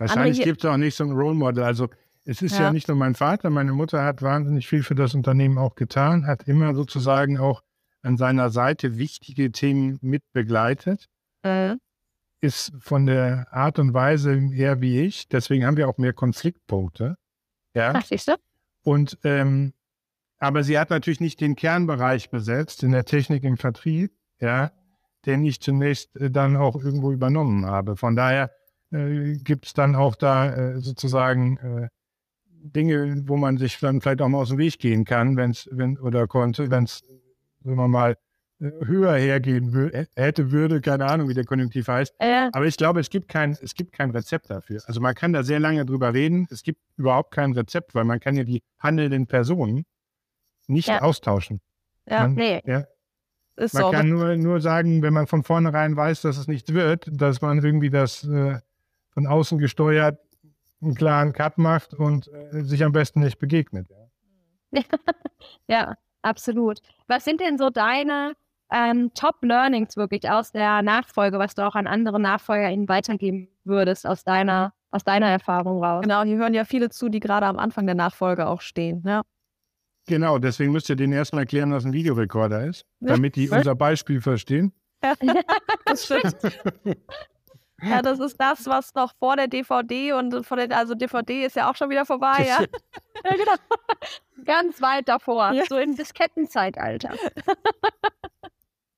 Wahrscheinlich 0.00 0.40
gibt 0.40 0.64
es 0.64 0.70
auch 0.70 0.76
nicht 0.78 0.96
so 0.96 1.04
ein 1.04 1.12
Role 1.12 1.34
Model. 1.34 1.62
Also 1.62 1.88
es 2.24 2.42
ist 2.42 2.58
ja. 2.58 2.64
Ja. 2.64 2.72
nicht 2.72 2.88
nur 2.88 2.96
mein 2.96 3.14
Vater, 3.14 3.50
meine 3.50 3.72
Mutter 3.72 4.02
hat 4.02 4.22
wahnsinnig 4.22 4.66
viel 4.66 4.82
für 4.82 4.94
das 4.94 5.14
Unternehmen 5.14 5.58
auch 5.58 5.74
getan, 5.74 6.26
hat 6.26 6.44
immer 6.44 6.74
sozusagen 6.74 7.38
auch 7.38 7.62
an 8.02 8.16
seiner 8.16 8.50
Seite 8.50 8.98
wichtige 8.98 9.52
Themen 9.52 9.98
mit 10.00 10.22
begleitet, 10.32 11.06
Äh, 11.42 11.76
ist 12.40 12.72
von 12.78 13.04
der 13.04 13.48
Art 13.50 13.78
und 13.78 13.92
Weise 13.92 14.32
eher 14.54 14.80
wie 14.80 15.00
ich. 15.00 15.28
Deswegen 15.28 15.66
haben 15.66 15.76
wir 15.76 15.88
auch 15.88 15.98
mehr 15.98 16.14
Konfliktpunkte. 16.14 17.16
Ja. 17.74 17.92
Ach, 17.94 18.04
siehst 18.04 18.28
du? 18.28 18.36
Und 18.82 19.18
ähm, 19.24 19.74
aber 20.38 20.64
sie 20.64 20.78
hat 20.78 20.88
natürlich 20.88 21.20
nicht 21.20 21.42
den 21.42 21.54
Kernbereich 21.54 22.30
besetzt 22.30 22.82
in 22.82 22.92
der 22.92 23.04
Technik 23.04 23.44
im 23.44 23.58
Vertrieb, 23.58 24.12
ja, 24.40 24.72
den 25.26 25.44
ich 25.44 25.60
zunächst 25.60 26.16
äh, 26.16 26.30
dann 26.30 26.56
auch 26.56 26.76
irgendwo 26.82 27.12
übernommen 27.12 27.66
habe. 27.66 27.96
Von 27.96 28.16
daher 28.16 28.50
äh, 28.92 29.36
gibt 29.38 29.66
es 29.66 29.72
dann 29.74 29.94
auch 29.96 30.14
da 30.16 30.52
äh, 30.54 30.80
sozusagen 30.80 31.56
äh, 31.58 31.88
Dinge, 32.62 33.22
wo 33.26 33.36
man 33.36 33.56
sich 33.58 33.78
dann 33.80 34.00
vielleicht 34.00 34.20
auch 34.22 34.28
mal 34.28 34.38
aus 34.38 34.50
dem 34.50 34.58
Weg 34.58 34.78
gehen 34.78 35.04
kann, 35.04 35.36
wenn 35.36 35.50
es, 35.52 35.68
wenn 35.72 35.98
oder 35.98 36.26
konnte, 36.26 36.70
wenn 36.70 36.84
es, 36.84 36.98
sagen 37.64 37.76
wir 37.76 37.88
mal, 37.88 38.16
äh, 38.60 38.70
höher 38.84 39.14
hergehen 39.16 39.72
wür 39.72 40.06
hätte, 40.14 40.50
würde, 40.50 40.80
keine 40.82 41.06
Ahnung, 41.06 41.28
wie 41.28 41.34
der 41.34 41.44
Konjunktiv 41.44 41.88
heißt. 41.88 42.14
Äh, 42.18 42.50
Aber 42.52 42.66
ich 42.66 42.76
glaube, 42.76 43.00
es 43.00 43.08
gibt 43.08 43.28
kein, 43.28 43.56
es 43.62 43.74
gibt 43.74 43.92
kein 43.92 44.10
Rezept 44.10 44.50
dafür. 44.50 44.82
Also 44.86 45.00
man 45.00 45.14
kann 45.14 45.32
da 45.32 45.42
sehr 45.42 45.60
lange 45.60 45.86
drüber 45.86 46.12
reden. 46.12 46.46
Es 46.50 46.62
gibt 46.62 46.80
überhaupt 46.96 47.30
kein 47.32 47.52
Rezept, 47.52 47.94
weil 47.94 48.04
man 48.04 48.20
kann 48.20 48.36
ja 48.36 48.44
die 48.44 48.62
handelnden 48.78 49.26
Personen 49.26 49.84
nicht 50.66 50.88
Ja. 50.88 51.00
austauschen. 51.02 51.60
ja, 52.06 52.22
Man, 52.22 52.34
nee. 52.34 52.60
ja, 52.66 52.84
man 53.56 53.68
so. 53.68 53.90
kann 53.90 54.08
nur, 54.08 54.36
nur 54.36 54.60
sagen, 54.60 55.02
wenn 55.02 55.14
man 55.14 55.26
von 55.26 55.42
vornherein 55.42 55.96
weiß, 55.96 56.22
dass 56.22 56.36
es 56.36 56.46
nichts 56.46 56.72
wird, 56.72 57.08
dass 57.10 57.40
man 57.40 57.64
irgendwie 57.64 57.90
das 57.90 58.24
äh, 58.24 58.58
von 59.12 59.26
außen 59.26 59.58
gesteuert 59.58 60.18
einen 60.82 60.94
klaren 60.94 61.32
Cut 61.32 61.58
macht 61.58 61.94
und 61.94 62.28
äh, 62.28 62.62
sich 62.62 62.82
am 62.84 62.92
besten 62.92 63.20
nicht 63.20 63.38
begegnet. 63.38 63.88
Ja. 63.90 64.82
Ja, 65.68 65.94
absolut. 66.22 66.80
Was 67.06 67.24
sind 67.24 67.40
denn 67.40 67.56
so 67.56 67.70
deine 67.70 68.34
ähm, 68.72 69.12
Top-Learnings 69.14 69.96
wirklich 69.96 70.28
aus 70.28 70.52
der 70.52 70.82
Nachfolge, 70.82 71.38
was 71.38 71.54
du 71.54 71.66
auch 71.66 71.74
an 71.74 71.86
andere 71.86 72.20
NachfolgerInnen 72.20 72.88
weitergeben 72.88 73.48
würdest, 73.64 74.06
aus 74.06 74.24
deiner, 74.24 74.74
aus 74.90 75.04
deiner 75.04 75.28
Erfahrung 75.28 75.82
raus? 75.82 76.02
Genau, 76.02 76.24
hier 76.24 76.36
hören 76.36 76.54
ja 76.54 76.64
viele 76.64 76.90
zu, 76.90 77.08
die 77.08 77.20
gerade 77.20 77.46
am 77.46 77.58
Anfang 77.58 77.86
der 77.86 77.94
Nachfolge 77.94 78.48
auch 78.48 78.60
stehen. 78.60 79.02
Ja. 79.06 79.22
Genau, 80.06 80.38
deswegen 80.38 80.72
müsst 80.72 80.88
ihr 80.88 80.96
denen 80.96 81.12
erstmal 81.12 81.42
erklären, 81.42 81.72
was 81.72 81.84
ein 81.84 81.92
Videorekorder 81.92 82.66
ist, 82.66 82.84
damit 83.00 83.36
die 83.36 83.48
unser 83.48 83.74
Beispiel 83.74 84.20
verstehen. 84.20 84.72
Das 85.86 86.04
stimmt. 86.04 86.36
Ja, 87.82 88.02
das 88.02 88.18
ist 88.20 88.36
das, 88.40 88.66
was 88.66 88.94
noch 88.94 89.12
vor 89.18 89.36
der 89.36 89.48
DVD 89.48 90.12
und 90.12 90.44
vor 90.46 90.56
der, 90.56 90.76
also 90.76 90.94
DVD 90.94 91.44
ist 91.44 91.56
ja 91.56 91.70
auch 91.70 91.76
schon 91.76 91.90
wieder 91.90 92.04
vorbei, 92.06 92.46
ja. 92.46 92.60
Ja, 93.24 93.36
genau. 93.36 93.54
Ganz 94.44 94.80
weit 94.80 95.08
davor, 95.08 95.52
Ja. 95.52 95.64
so 95.68 95.76
im 95.78 95.96
Diskettenzeitalter. 95.96 97.10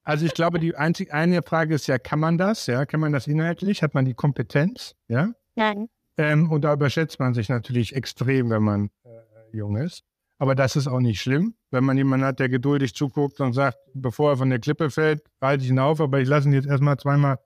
Also 0.04 0.26
ich 0.26 0.34
glaube, 0.34 0.58
die 0.58 0.74
einzig 0.74 1.12
eine 1.12 1.42
Frage 1.42 1.76
ist 1.76 1.86
ja, 1.86 1.96
kann 1.96 2.18
man 2.18 2.36
das? 2.36 2.66
Ja, 2.66 2.86
kann 2.86 2.98
man 2.98 3.12
das 3.12 3.28
inhaltlich? 3.28 3.84
Hat 3.84 3.94
man 3.94 4.04
die 4.04 4.14
Kompetenz? 4.14 4.96
Ja. 5.06 5.28
Nein. 5.54 5.88
Ähm, 6.16 6.50
und 6.50 6.62
da 6.62 6.72
überschätzt 6.72 7.20
man 7.20 7.34
sich 7.34 7.48
natürlich 7.48 7.94
extrem, 7.94 8.50
wenn 8.50 8.64
man 8.64 8.90
äh, 9.04 9.56
jung 9.56 9.76
ist. 9.76 10.02
Aber 10.38 10.56
das 10.56 10.74
ist 10.74 10.88
auch 10.88 10.98
nicht 10.98 11.20
schlimm, 11.20 11.54
wenn 11.70 11.84
man 11.84 11.96
jemanden 11.96 12.26
hat, 12.26 12.40
der 12.40 12.48
geduldig 12.48 12.96
zuguckt 12.96 13.40
und 13.40 13.52
sagt, 13.52 13.78
bevor 13.94 14.30
er 14.32 14.36
von 14.38 14.50
der 14.50 14.58
Klippe 14.58 14.90
fällt, 14.90 15.22
halte 15.40 15.62
ich 15.62 15.70
ihn 15.70 15.78
auf, 15.78 16.00
aber 16.00 16.18
ich 16.18 16.26
lasse 16.26 16.48
ihn 16.48 16.54
jetzt 16.54 16.66
erstmal 16.66 16.96
zweimal 16.96 17.38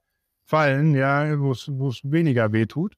fallen, 0.46 0.94
ja, 0.94 1.38
wo 1.38 1.50
es 1.50 1.68
weniger 2.04 2.52
weh 2.52 2.66
tut. 2.66 2.94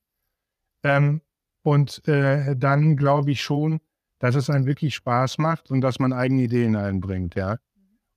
Ähm, 0.85 1.23
und 1.63 2.07
äh, 2.07 2.55
dann 2.57 2.97
glaube 2.97 3.33
ich 3.33 3.43
schon, 3.43 3.81
dass 4.19 4.35
es 4.35 4.51
einen 4.51 4.67
wirklich 4.67 4.95
Spaß 4.95 5.39
macht 5.39 5.71
und 5.71 5.81
dass 5.81 5.99
man 5.99 6.13
eigene 6.13 6.43
Ideen 6.43 6.77
einbringt, 6.77 7.35
ja. 7.35 7.59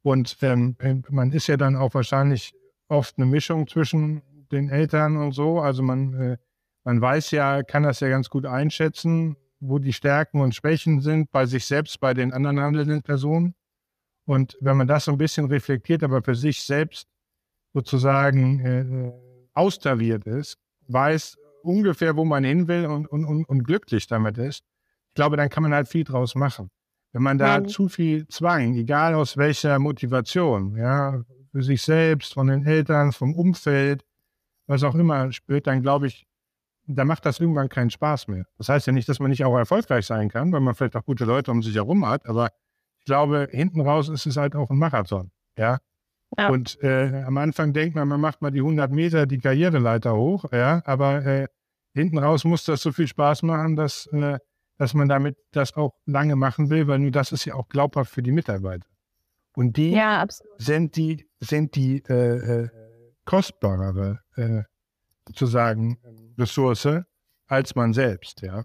Und 0.04 0.38
ähm, 0.42 0.76
man 1.10 1.32
ist 1.32 1.48
ja 1.48 1.58
dann 1.58 1.76
auch 1.76 1.94
wahrscheinlich 1.94 2.54
oft 2.88 3.18
eine 3.18 3.28
Mischung 3.28 3.68
zwischen 3.68 4.22
den 4.52 4.70
Eltern 4.70 5.18
und 5.18 5.34
so. 5.34 5.60
Also 5.60 5.84
man, 5.84 6.14
äh, 6.14 6.38
man 6.84 7.00
weiß 7.00 7.32
ja, 7.32 7.62
kann 7.64 7.84
das 7.84 8.00
ja 8.00 8.10
ganz 8.10 8.30
gut 8.30 8.46
einschätzen, 8.46 9.38
wo 9.60 9.78
die 9.78 9.94
Stärken 9.94 10.42
und 10.42 10.56
Schwächen 10.56 11.02
sind 11.02 11.32
bei 11.32 11.46
sich 11.46 11.66
selbst, 11.66 12.00
bei 12.00 12.14
den 12.14 12.34
anderen 12.34 12.60
handelnden 12.60 13.04
Personen. 13.04 13.54
Und 14.26 14.58
wenn 14.60 14.78
man 14.78 14.88
das 14.88 15.06
so 15.06 15.12
ein 15.12 15.18
bisschen 15.18 15.46
reflektiert, 15.46 16.04
aber 16.04 16.24
für 16.24 16.36
sich 16.36 16.64
selbst 16.64 17.08
sozusagen 17.74 18.60
äh, 18.60 19.12
austariert 19.54 20.26
ist, 20.26 20.58
weiß 20.88 21.38
ungefähr, 21.64 22.16
wo 22.18 22.26
man 22.26 22.44
hin 22.44 22.68
will 22.68 22.86
und, 22.86 23.08
und, 23.08 23.26
und, 23.26 23.46
und 23.46 23.64
glücklich 23.64 24.08
damit 24.08 24.38
ist, 24.38 24.64
ich 25.10 25.14
glaube, 25.16 25.38
dann 25.38 25.50
kann 25.50 25.64
man 25.64 25.74
halt 25.74 25.88
viel 25.88 26.04
draus 26.04 26.36
machen. 26.36 26.70
Wenn 27.12 27.24
man 27.24 27.38
da 27.38 27.60
Mhm. 27.60 27.68
zu 27.68 27.90
viel 27.90 28.28
Zwang, 28.30 28.76
egal 28.76 29.14
aus 29.16 29.36
welcher 29.38 29.78
Motivation, 29.80 30.76
ja, 30.78 31.22
für 31.52 31.64
sich 31.64 31.82
selbst, 31.82 32.34
von 32.34 32.48
den 32.48 32.66
Eltern, 32.66 33.12
vom 33.12 33.36
Umfeld, 33.36 34.06
was 34.68 34.84
auch 34.84 34.96
immer 34.96 35.32
spürt, 35.34 35.68
dann 35.68 35.82
glaube 35.82 36.08
ich, 36.08 36.26
da 36.88 37.04
macht 37.06 37.26
das 37.26 37.40
irgendwann 37.40 37.68
keinen 37.70 37.90
Spaß 37.90 38.28
mehr. 38.30 38.46
Das 38.58 38.70
heißt 38.70 38.88
ja 38.88 38.94
nicht, 38.94 39.08
dass 39.10 39.20
man 39.20 39.30
nicht 39.30 39.44
auch 39.44 39.56
erfolgreich 39.58 40.06
sein 40.06 40.30
kann, 40.30 40.52
weil 40.52 40.62
man 40.62 40.74
vielleicht 40.76 40.96
auch 40.96 41.06
gute 41.06 41.26
Leute 41.26 41.52
um 41.52 41.62
sich 41.62 41.76
herum 41.76 42.06
hat, 42.08 42.26
aber 42.26 42.52
ich 43.00 43.06
glaube, 43.06 43.48
hinten 43.52 43.82
raus 43.82 44.08
ist 44.10 44.26
es 44.26 44.38
halt 44.38 44.56
auch 44.56 44.70
ein 44.70 44.78
Marathon, 44.78 45.32
ja. 45.58 45.80
Ja. 46.38 46.50
Und 46.50 46.82
äh, 46.82 47.24
am 47.26 47.38
Anfang 47.38 47.74
denkt 47.74 47.96
man, 47.96 48.08
man 48.08 48.22
macht 48.22 48.42
mal 48.42 48.52
die 48.52 48.60
100 48.60 48.92
Meter 48.92 49.26
die 49.26 49.38
Karriereleiter 49.40 50.16
hoch, 50.16 50.46
ja, 50.52 50.82
aber 50.86 51.26
äh, 51.26 51.48
hinten 51.94 52.18
raus 52.18 52.46
muss 52.46 52.64
das 52.64 52.82
so 52.82 52.92
viel 52.94 53.08
Spaß 53.08 53.44
machen, 53.44 53.76
dass, 53.76 54.08
äh, 54.08 54.40
dass 54.78 54.94
man 54.94 55.10
damit 55.10 55.36
das 55.52 55.76
auch 55.76 55.94
lange 56.06 56.36
machen 56.38 56.70
will, 56.70 56.88
weil 56.88 57.00
nur 57.00 57.12
das 57.12 57.32
ist 57.34 57.44
ja 57.46 57.56
auch 57.56 57.68
glaubhaft 57.68 58.12
für 58.12 58.24
die 58.24 58.32
Mitarbeiter. 58.32 58.88
Und 59.56 59.76
die 59.76 59.92
Ja, 59.92 60.26
sind 60.58 60.96
die, 60.96 61.28
sind 61.42 61.76
die 61.76 62.02
äh, 62.08 62.64
äh, 62.64 62.70
kostbarere, 63.26 64.22
äh, 64.38 64.64
sozusagen, 65.28 66.00
Ressource 66.38 66.88
als 67.48 67.76
man 67.76 67.92
selbst, 67.94 68.42
ja. 68.42 68.64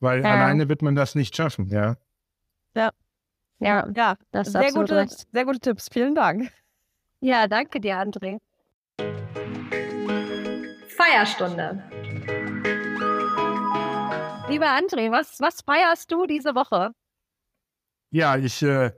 Weil 0.00 0.22
Ja. 0.24 0.32
alleine 0.32 0.68
wird 0.70 0.80
man 0.80 0.94
das 0.96 1.14
nicht 1.14 1.36
schaffen, 1.36 1.68
ja. 1.68 1.96
Ja, 2.74 2.90
Ja, 3.94 4.16
das 4.32 4.48
ist 4.48 4.54
sehr 4.54 4.72
gute, 4.72 4.96
recht. 4.96 5.26
sehr 5.30 5.44
gute 5.44 5.60
Tipps. 5.60 5.88
Vielen 5.92 6.14
Dank. 6.16 6.50
Ja, 7.24 7.46
danke 7.46 7.78
dir, 7.80 7.98
André. 7.98 8.40
Feierstunde. 10.88 11.80
Lieber 14.48 14.66
André, 14.66 15.12
was, 15.12 15.38
was 15.38 15.60
feierst 15.62 16.10
du 16.10 16.26
diese 16.26 16.56
Woche? 16.56 16.90
Ja, 18.10 18.36
ich, 18.36 18.60
äh, 18.64 18.90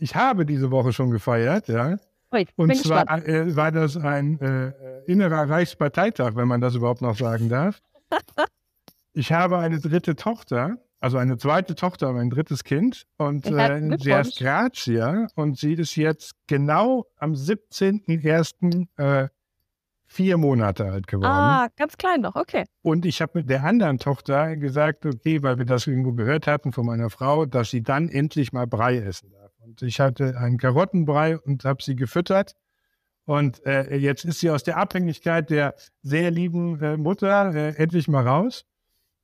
ich 0.00 0.14
habe 0.14 0.46
diese 0.46 0.70
Woche 0.70 0.94
schon 0.94 1.10
gefeiert, 1.10 1.68
ja. 1.68 1.98
Ui, 2.32 2.46
Und 2.56 2.74
zwar 2.74 3.06
äh, 3.28 3.54
war 3.54 3.70
das 3.70 3.98
ein 3.98 4.40
äh, 4.40 5.02
innerer 5.04 5.50
Reichsparteitag, 5.50 6.34
wenn 6.34 6.48
man 6.48 6.62
das 6.62 6.74
überhaupt 6.74 7.02
noch 7.02 7.16
sagen 7.16 7.50
darf. 7.50 7.80
Ich 9.14 9.30
habe 9.30 9.58
eine 9.58 9.78
dritte 9.78 10.16
Tochter, 10.16 10.78
also 11.02 11.18
eine 11.18 11.36
zweite 11.36 11.74
Tochter, 11.74 12.08
aber 12.08 12.20
ein 12.20 12.30
drittes 12.30 12.62
Kind. 12.62 13.06
Und 13.18 13.46
äh, 13.46 13.98
sie 13.98 14.14
heißt 14.14 14.38
Grazia 14.38 15.26
und 15.34 15.58
sie 15.58 15.74
ist 15.74 15.96
jetzt 15.96 16.34
genau 16.46 17.06
am 17.16 17.32
17.01. 17.32 18.86
Äh, 18.96 19.28
vier 20.06 20.36
Monate 20.36 20.84
alt 20.84 21.06
geworden. 21.06 21.30
Ah, 21.30 21.68
ganz 21.76 21.96
klein 21.96 22.20
noch, 22.20 22.36
okay. 22.36 22.64
Und 22.82 23.06
ich 23.06 23.22
habe 23.22 23.38
mit 23.38 23.48
der 23.48 23.64
anderen 23.64 23.98
Tochter 23.98 24.56
gesagt, 24.56 25.06
okay, 25.06 25.42
weil 25.42 25.58
wir 25.58 25.64
das 25.64 25.86
irgendwo 25.86 26.12
gehört 26.12 26.46
hatten 26.46 26.72
von 26.72 26.84
meiner 26.84 27.08
Frau, 27.08 27.46
dass 27.46 27.70
sie 27.70 27.82
dann 27.82 28.08
endlich 28.08 28.52
mal 28.52 28.66
Brei 28.66 28.98
essen 28.98 29.30
darf. 29.30 29.52
Und 29.58 29.80
ich 29.82 30.00
hatte 30.00 30.36
einen 30.36 30.58
Karottenbrei 30.58 31.38
und 31.38 31.64
habe 31.64 31.82
sie 31.82 31.96
gefüttert. 31.96 32.54
Und 33.24 33.64
äh, 33.64 33.96
jetzt 33.96 34.24
ist 34.24 34.40
sie 34.40 34.50
aus 34.50 34.62
der 34.64 34.76
Abhängigkeit 34.76 35.48
der 35.48 35.74
sehr 36.02 36.30
lieben 36.30 36.80
äh, 36.82 36.96
Mutter 36.96 37.54
äh, 37.54 37.74
endlich 37.76 38.06
mal 38.06 38.26
raus. 38.26 38.66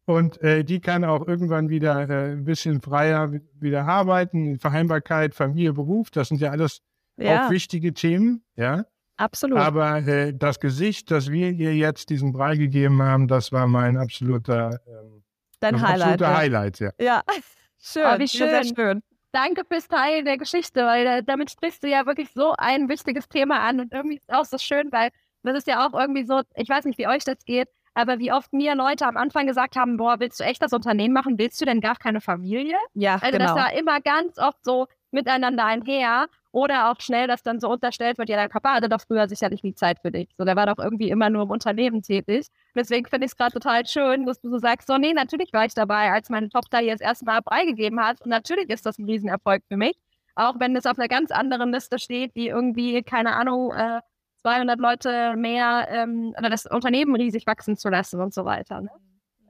Und 0.09 0.41
äh, 0.41 0.65
die 0.65 0.81
kann 0.81 1.05
auch 1.05 1.29
irgendwann 1.29 1.69
wieder 1.69 2.09
äh, 2.09 2.33
ein 2.33 2.45
bisschen 2.45 2.81
freier 2.81 3.31
wi- 3.31 3.43
wieder 3.61 3.85
arbeiten. 3.87 4.59
Vereinbarkeit, 4.59 5.35
Familie, 5.35 5.75
Beruf, 5.75 6.11
das 6.11 6.29
sind 6.29 6.41
ja 6.41 6.51
alles 6.51 6.81
Ja, 7.19 7.47
auch 7.47 7.51
wichtige 7.51 7.93
Themen, 7.93 8.43
ja. 8.57 8.87
Absolut. 9.19 9.59
Aber 9.59 9.99
äh, 9.99 10.33
das 10.33 10.61
Gesicht, 10.61 11.11
das 11.11 11.31
wir 11.31 11.51
ihr 11.51 11.75
jetzt 11.77 12.09
diesen 12.09 12.33
Brei 12.33 12.57
gegeben 12.57 13.03
haben, 13.03 13.29
das 13.29 13.53
war 13.53 13.67
mein 13.67 13.99
absoluter, 13.99 14.81
ähm, 14.87 15.23
Dein 15.61 15.79
Highlight. 15.83 16.01
absoluter 16.23 16.31
ja. 16.31 16.37
Highlight, 16.39 16.79
ja. 16.81 16.91
Ja, 16.99 17.23
schön. 17.79 18.03
Oh, 18.07 18.19
wie 18.19 18.27
Sehr, 18.29 18.49
sehr 18.49 18.65
schön. 18.65 18.75
schön. 18.77 19.03
Danke 19.33 19.63
fürs 19.69 19.89
Teilen 19.89 20.25
der 20.25 20.39
Geschichte, 20.39 20.85
weil 20.87 21.07
äh, 21.07 21.23
damit 21.23 21.51
sprichst 21.51 21.83
du 21.83 21.89
ja 21.89 22.07
wirklich 22.07 22.31
so 22.33 22.55
ein 22.57 22.89
wichtiges 22.89 23.29
Thema 23.29 23.61
an 23.61 23.81
und 23.81 23.93
irgendwie 23.93 24.17
ist 24.17 24.25
es 24.27 24.35
auch 24.35 24.47
so 24.47 24.57
schön, 24.57 24.91
weil 24.91 25.11
das 25.43 25.59
ist 25.59 25.67
ja 25.67 25.87
auch 25.87 25.93
irgendwie 25.93 26.25
so, 26.25 26.41
ich 26.57 26.69
weiß 26.69 26.87
nicht, 26.87 26.99
wie 26.99 27.09
euch 27.09 27.25
das 27.25 27.45
geht, 27.45 27.69
aber 27.99 28.21
wie 28.21 28.33
oft 28.33 28.53
mir 28.53 28.77
Leute 28.77 29.07
am 29.07 29.17
Anfang 29.17 29.49
gesagt 29.49 29.75
haben, 29.75 29.97
boah, 29.97 30.21
willst 30.21 30.39
du 30.39 30.45
echt 30.45 30.63
das 30.63 30.73
Unternehmen 30.73 31.13
machen? 31.13 31.37
Willst 31.37 31.61
du 31.61 31.65
denn 31.65 31.81
gar 31.81 31.97
keine 31.97 32.21
Familie? 32.21 32.77
Ja, 32.95 33.15
Also 33.15 33.33
genau. 33.33 33.45
das 33.45 33.55
war 33.57 33.73
immer 33.73 34.01
ganz 34.01 34.39
oft 34.39 34.65
so 34.65 34.87
miteinander 35.11 35.65
einher 35.65 36.29
oder 36.53 36.91
auch 36.91 37.01
schnell, 37.01 37.27
dass 37.27 37.43
dann 37.43 37.59
so 37.59 37.69
unterstellt 37.71 38.19
wird, 38.19 38.29
ja, 38.29 38.37
dein 38.37 38.51
Papa 38.51 38.75
hatte 38.75 38.89
doch 38.89 39.01
früher 39.01 39.27
sicherlich 39.29 39.65
nie 39.65 39.75
Zeit 39.75 39.99
für 40.01 40.13
dich. 40.13 40.29
So, 40.39 40.45
der 40.45 40.55
war 40.55 40.67
doch 40.67 40.79
irgendwie 40.83 41.11
immer 41.11 41.29
nur 41.29 41.43
im 41.43 41.51
Unternehmen 41.51 42.03
tätig. 42.03 42.47
Deswegen 42.77 43.07
finde 43.07 43.27
ich 43.27 43.33
es 43.33 43.37
gerade 43.37 43.53
total 43.53 43.85
schön, 43.85 44.27
dass 44.27 44.41
du 44.41 44.49
so 44.49 44.59
sagst, 44.59 44.87
so, 44.87 44.97
nee, 44.97 45.13
natürlich 45.13 45.53
war 45.53 45.65
ich 45.65 45.75
dabei, 45.75 46.13
als 46.13 46.31
meine 46.31 46.51
Tochter 46.51 46.81
jetzt 46.81 47.03
erstmal 47.03 47.43
Brei 47.43 47.65
gegeben 47.65 48.01
hat. 48.01 48.21
Und 48.21 48.31
natürlich 48.31 48.71
ist 48.71 48.87
das 48.87 48.99
ein 48.99 49.07
Riesenerfolg 49.07 49.65
für 49.67 49.77
mich. 49.77 49.99
Auch 50.37 50.55
wenn 50.61 50.77
es 50.77 50.87
auf 50.87 50.99
einer 50.99 51.09
ganz 51.09 51.33
anderen 51.33 51.73
Liste 51.73 51.99
steht, 51.99 52.37
die 52.37 52.47
irgendwie, 52.47 53.03
keine 53.03 53.35
Ahnung, 53.35 53.73
äh, 53.73 54.01
200 54.49 54.81
Leute 54.81 55.35
mehr 55.37 55.87
ähm, 55.91 56.35
oder 56.39 56.51
das 56.51 56.67
Unternehmen 56.67 57.15
riesig 57.17 57.47
wachsen 57.47 57.77
zu 57.77 57.89
lassen 57.89 58.21
und 58.21 58.33
so 58.35 58.45
weiter. 58.45 58.81
Ne? 58.81 58.91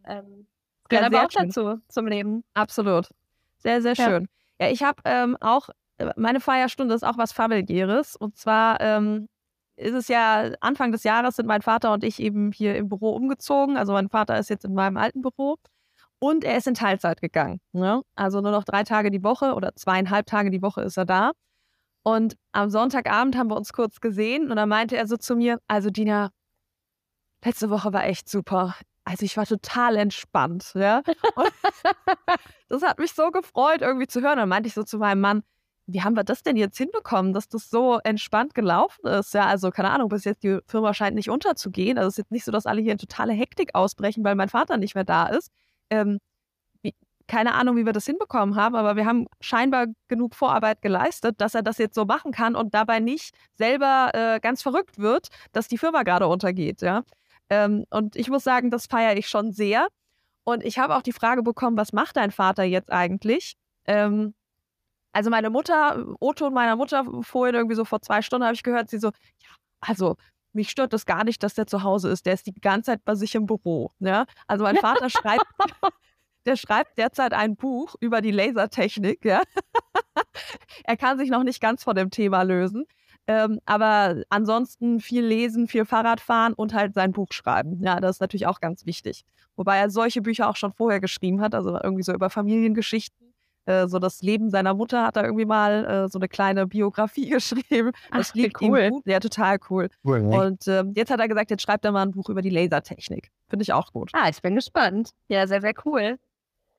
Ähm, 0.06 0.46
Ja, 0.90 1.00
gehört 1.00 1.14
aber 1.14 1.26
auch 1.26 1.30
schön. 1.30 1.48
dazu, 1.48 1.80
zum 1.88 2.06
Leben. 2.06 2.44
Absolut. 2.54 3.08
Sehr, 3.58 3.82
sehr 3.82 3.94
Ja. 3.94 4.04
schön. 4.04 4.28
Ja, 4.60 4.68
ich 4.70 4.82
habe 4.82 5.00
ähm, 5.04 5.36
auch, 5.40 5.68
äh, 5.98 6.10
meine 6.16 6.40
Feierstunde 6.40 6.94
ist 6.94 7.04
auch 7.04 7.18
was 7.18 7.32
familiäres. 7.32 8.16
Und 8.16 8.36
zwar 8.36 8.80
ähm, 8.80 9.28
ist 9.76 9.94
es 9.94 10.08
ja 10.08 10.50
Anfang 10.60 10.90
des 10.92 11.04
Jahres 11.04 11.36
sind 11.36 11.46
mein 11.46 11.62
Vater 11.62 11.92
und 11.92 12.02
ich 12.02 12.20
eben 12.20 12.50
hier 12.52 12.74
im 12.76 12.88
Büro 12.88 13.10
umgezogen. 13.14 13.76
Also 13.76 13.92
mein 13.92 14.08
Vater 14.08 14.38
ist 14.38 14.50
jetzt 14.50 14.64
in 14.64 14.74
meinem 14.74 14.96
alten 14.96 15.22
Büro 15.22 15.56
und 16.18 16.42
er 16.42 16.56
ist 16.56 16.66
in 16.66 16.74
Teilzeit 16.74 17.20
gegangen. 17.20 17.60
Ne? 17.72 18.02
Also 18.16 18.40
nur 18.40 18.50
noch 18.50 18.64
drei 18.64 18.82
Tage 18.82 19.12
die 19.12 19.22
Woche 19.22 19.54
oder 19.54 19.74
zweieinhalb 19.76 20.26
Tage 20.26 20.50
die 20.50 20.62
Woche 20.62 20.82
ist 20.82 20.96
er 20.96 21.04
da. 21.04 21.30
Und 22.08 22.38
am 22.52 22.70
Sonntagabend 22.70 23.36
haben 23.36 23.50
wir 23.50 23.56
uns 23.56 23.74
kurz 23.74 24.00
gesehen 24.00 24.50
und 24.50 24.56
dann 24.56 24.68
meinte 24.70 24.96
er 24.96 25.06
so 25.06 25.18
zu 25.18 25.36
mir, 25.36 25.60
also 25.68 25.90
Dina, 25.90 26.30
letzte 27.44 27.68
Woche 27.68 27.92
war 27.92 28.06
echt 28.06 28.30
super. 28.30 28.74
Also 29.04 29.26
ich 29.26 29.36
war 29.36 29.44
total 29.44 29.96
entspannt, 29.96 30.72
ja. 30.74 31.02
Und 31.34 31.52
das 32.70 32.80
hat 32.80 32.98
mich 32.98 33.12
so 33.12 33.30
gefreut, 33.30 33.82
irgendwie 33.82 34.06
zu 34.06 34.22
hören. 34.22 34.38
Dann 34.38 34.48
meinte 34.48 34.68
ich 34.68 34.74
so 34.74 34.84
zu 34.84 34.96
meinem 34.96 35.20
Mann, 35.20 35.42
wie 35.86 36.00
haben 36.00 36.16
wir 36.16 36.24
das 36.24 36.42
denn 36.42 36.56
jetzt 36.56 36.78
hinbekommen, 36.78 37.34
dass 37.34 37.50
das 37.50 37.68
so 37.68 37.98
entspannt 37.98 38.54
gelaufen 38.54 39.06
ist? 39.06 39.34
Ja, 39.34 39.44
also 39.44 39.70
keine 39.70 39.90
Ahnung, 39.90 40.08
bis 40.08 40.24
jetzt 40.24 40.42
die 40.42 40.60
Firma 40.66 40.94
scheint 40.94 41.14
nicht 41.14 41.28
unterzugehen. 41.28 41.98
Also 41.98 42.08
es 42.08 42.14
ist 42.14 42.18
jetzt 42.18 42.32
nicht 42.32 42.46
so, 42.46 42.52
dass 42.52 42.64
alle 42.64 42.80
hier 42.80 42.92
in 42.92 42.98
totale 42.98 43.34
Hektik 43.34 43.74
ausbrechen, 43.74 44.24
weil 44.24 44.34
mein 44.34 44.48
Vater 44.48 44.78
nicht 44.78 44.94
mehr 44.94 45.04
da 45.04 45.26
ist. 45.26 45.50
Ähm, 45.90 46.20
keine 47.28 47.54
Ahnung, 47.54 47.76
wie 47.76 47.86
wir 47.86 47.92
das 47.92 48.06
hinbekommen 48.06 48.56
haben, 48.56 48.74
aber 48.74 48.96
wir 48.96 49.06
haben 49.06 49.26
scheinbar 49.40 49.86
genug 50.08 50.34
Vorarbeit 50.34 50.82
geleistet, 50.82 51.40
dass 51.40 51.54
er 51.54 51.62
das 51.62 51.78
jetzt 51.78 51.94
so 51.94 52.04
machen 52.04 52.32
kann 52.32 52.56
und 52.56 52.74
dabei 52.74 52.98
nicht 52.98 53.34
selber 53.54 54.10
äh, 54.14 54.40
ganz 54.40 54.62
verrückt 54.62 54.98
wird, 54.98 55.28
dass 55.52 55.68
die 55.68 55.78
Firma 55.78 56.02
gerade 56.02 56.26
untergeht. 56.26 56.82
Ja? 56.82 57.04
Ähm, 57.50 57.84
und 57.90 58.16
ich 58.16 58.28
muss 58.30 58.44
sagen, 58.44 58.70
das 58.70 58.86
feiere 58.86 59.16
ich 59.16 59.28
schon 59.28 59.52
sehr. 59.52 59.88
Und 60.44 60.64
ich 60.64 60.78
habe 60.78 60.96
auch 60.96 61.02
die 61.02 61.12
Frage 61.12 61.42
bekommen, 61.42 61.76
was 61.76 61.92
macht 61.92 62.16
dein 62.16 62.30
Vater 62.30 62.64
jetzt 62.64 62.90
eigentlich? 62.90 63.54
Ähm, 63.86 64.34
also 65.12 65.30
meine 65.30 65.50
Mutter, 65.50 66.04
O-Ton 66.20 66.54
meiner 66.54 66.76
Mutter 66.76 67.04
vorhin 67.22 67.54
irgendwie 67.54 67.76
so 67.76 67.84
vor 67.84 68.00
zwei 68.00 68.22
Stunden 68.22 68.44
habe 68.44 68.54
ich 68.54 68.62
gehört, 68.62 68.88
sie 68.88 68.98
so, 68.98 69.08
ja, 69.08 69.50
also 69.80 70.16
mich 70.52 70.70
stört 70.70 70.92
das 70.92 71.06
gar 71.06 71.24
nicht, 71.24 71.42
dass 71.42 71.54
der 71.54 71.66
zu 71.66 71.82
Hause 71.82 72.08
ist. 72.10 72.26
Der 72.26 72.34
ist 72.34 72.46
die 72.46 72.54
ganze 72.54 72.92
Zeit 72.92 73.04
bei 73.04 73.14
sich 73.14 73.34
im 73.34 73.46
Büro. 73.46 73.92
Ja? 73.98 74.26
Also 74.46 74.64
mein 74.64 74.76
Vater 74.76 75.10
schreibt, 75.10 75.46
der 76.48 76.56
schreibt 76.56 76.96
derzeit 76.96 77.34
ein 77.34 77.56
Buch 77.56 77.94
über 78.00 78.22
die 78.22 78.30
Lasertechnik. 78.30 79.22
Ja? 79.24 79.42
er 80.84 80.96
kann 80.96 81.18
sich 81.18 81.28
noch 81.28 81.44
nicht 81.44 81.60
ganz 81.60 81.84
von 81.84 81.94
dem 81.94 82.10
Thema 82.10 82.42
lösen. 82.42 82.86
Ähm, 83.26 83.60
aber 83.66 84.22
ansonsten 84.30 85.00
viel 85.00 85.22
lesen, 85.22 85.68
viel 85.68 85.84
Fahrrad 85.84 86.20
fahren 86.20 86.54
und 86.54 86.72
halt 86.72 86.94
sein 86.94 87.12
Buch 87.12 87.28
schreiben. 87.32 87.82
Ja, 87.84 88.00
das 88.00 88.16
ist 88.16 88.20
natürlich 88.20 88.46
auch 88.46 88.60
ganz 88.60 88.86
wichtig. 88.86 89.26
Wobei 89.56 89.76
er 89.76 89.90
solche 89.90 90.22
Bücher 90.22 90.48
auch 90.48 90.56
schon 90.56 90.72
vorher 90.72 91.00
geschrieben 91.00 91.42
hat, 91.42 91.54
also 91.54 91.78
irgendwie 91.82 92.02
so 92.02 92.14
über 92.14 92.30
Familiengeschichten. 92.30 93.34
Äh, 93.66 93.86
so 93.86 93.98
das 93.98 94.22
Leben 94.22 94.48
seiner 94.48 94.72
Mutter 94.72 95.04
hat 95.04 95.18
er 95.18 95.24
irgendwie 95.24 95.44
mal 95.44 95.84
äh, 95.84 96.08
so 96.08 96.18
eine 96.18 96.28
kleine 96.28 96.66
Biografie 96.66 97.28
geschrieben. 97.28 97.92
Das 98.10 98.30
Ach, 98.30 98.34
liegt 98.34 98.62
cool. 98.62 98.78
ihm 98.78 98.90
gut. 98.92 99.02
Ja, 99.06 99.20
total 99.20 99.58
cool. 99.68 99.90
Cool, 100.02 100.22
ne? 100.22 100.40
Und 100.40 100.66
ähm, 100.66 100.94
jetzt 100.96 101.10
hat 101.10 101.20
er 101.20 101.28
gesagt, 101.28 101.50
jetzt 101.50 101.62
schreibt 101.62 101.84
er 101.84 101.92
mal 101.92 102.06
ein 102.06 102.12
Buch 102.12 102.30
über 102.30 102.40
die 102.40 102.48
Lasertechnik. 102.48 103.30
Finde 103.50 103.62
ich 103.64 103.74
auch 103.74 103.92
gut. 103.92 104.10
Ah, 104.14 104.30
ich 104.30 104.40
bin 104.40 104.54
gespannt. 104.54 105.10
Ja, 105.28 105.46
sehr, 105.46 105.60
sehr 105.60 105.74
cool. 105.84 106.18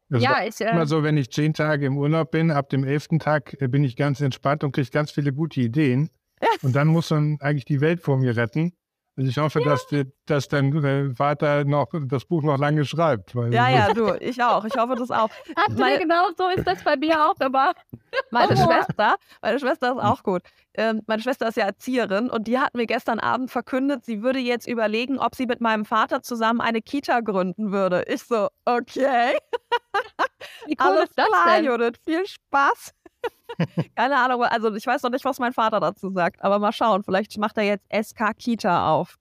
Das 0.10 0.24
war 0.24 0.42
ja, 0.42 0.48
ich. 0.48 0.60
Äh, 0.60 0.72
immer 0.72 0.88
so, 0.88 1.04
wenn 1.04 1.18
ich 1.18 1.32
zehn 1.32 1.54
Tage 1.54 1.86
im 1.86 1.98
Urlaub 1.98 2.32
bin, 2.32 2.52
ab 2.52 2.70
dem 2.70 2.84
elften 2.84 3.20
Tag 3.20 3.56
äh, 3.62 3.68
bin 3.68 3.84
ich 3.84 3.96
ganz 3.96 4.22
entspannt 4.22 4.64
und 4.64 4.72
kriege 4.72 4.90
ganz 4.90 5.12
viele 5.12 5.34
gute 5.34 5.62
Ideen. 5.62 6.10
Und 6.62 6.74
dann 6.74 6.88
muss 6.88 7.10
man 7.10 7.38
eigentlich 7.42 7.66
die 7.66 7.82
Welt 7.82 8.00
vor 8.00 8.18
mir 8.18 8.38
retten. 8.38 8.72
Also 9.20 9.30
ich 9.32 9.38
hoffe, 9.38 9.60
dass, 9.60 9.86
die- 9.88 10.06
dass 10.28 10.48
dein 10.48 10.74
äh, 10.82 11.14
Vater 11.14 11.66
noch 11.66 11.88
das 12.06 12.24
Buch 12.24 12.42
noch 12.42 12.58
lange 12.58 12.86
schreibt. 12.86 13.36
Weil 13.36 13.54
Ja, 13.54 13.68
ja, 13.70 13.94
du, 13.94 14.16
ich 14.22 14.42
auch. 14.42 14.64
Ich 14.64 14.78
hoffe 14.78 14.96
das 14.96 15.12
auch. 15.12 15.30
André, 15.56 15.78
meine- 15.78 16.00
genau 16.00 16.30
so 16.38 16.48
ist 16.56 16.66
das 16.66 16.82
bei 16.86 16.96
mir 16.96 17.22
auch 17.30 17.36
immer. 17.42 17.74
Meine 18.32 18.54
Oh. 18.54 18.56
Schwester, 18.66 19.18
meine 19.42 19.60
Schwester 19.60 19.92
ist 19.92 20.02
auch 20.02 20.24
gut. 20.24 20.42
Ähm, 20.74 21.02
meine 21.06 21.22
Schwester 21.22 21.50
ist 21.50 21.58
ja 21.58 21.66
Erzieherin 21.66 22.30
und 22.30 22.48
die 22.48 22.58
hat 22.58 22.74
mir 22.76 22.86
gestern 22.88 23.20
Abend 23.20 23.52
verkündet, 23.52 24.04
sie 24.06 24.24
würde 24.24 24.40
jetzt 24.40 24.68
überlegen, 24.68 25.20
ob 25.20 25.36
sie 25.36 25.46
mit 25.46 25.60
meinem 25.62 25.84
Vater 25.86 26.22
zusammen 26.24 26.62
eine 26.62 26.82
Kita 26.82 27.20
gründen 27.20 27.72
würde. 27.74 28.04
Ich 28.08 28.24
so, 28.24 28.48
okay, 28.66 29.38
Wie 30.66 30.76
cool 30.80 30.88
alles 30.88 31.10
ist 31.10 31.18
das 31.20 31.28
klar, 31.28 31.56
denn? 31.58 31.66
Judith, 31.66 32.00
viel 32.06 32.26
Spaß. 32.26 32.94
Keine 33.96 34.18
Ahnung, 34.18 34.44
also 34.44 34.74
ich 34.74 34.86
weiß 34.86 35.04
noch 35.04 35.12
nicht, 35.12 35.26
was 35.26 35.40
mein 35.40 35.54
Vater 35.54 35.80
dazu 35.80 36.12
sagt, 36.12 36.44
aber 36.44 36.60
mal 36.60 36.72
schauen, 36.72 37.04
vielleicht 37.04 37.38
macht 37.38 37.58
er 37.58 37.64
jetzt 37.64 37.86
SK 37.92 38.38
Kita 38.38 38.92
auf. 38.92 39.18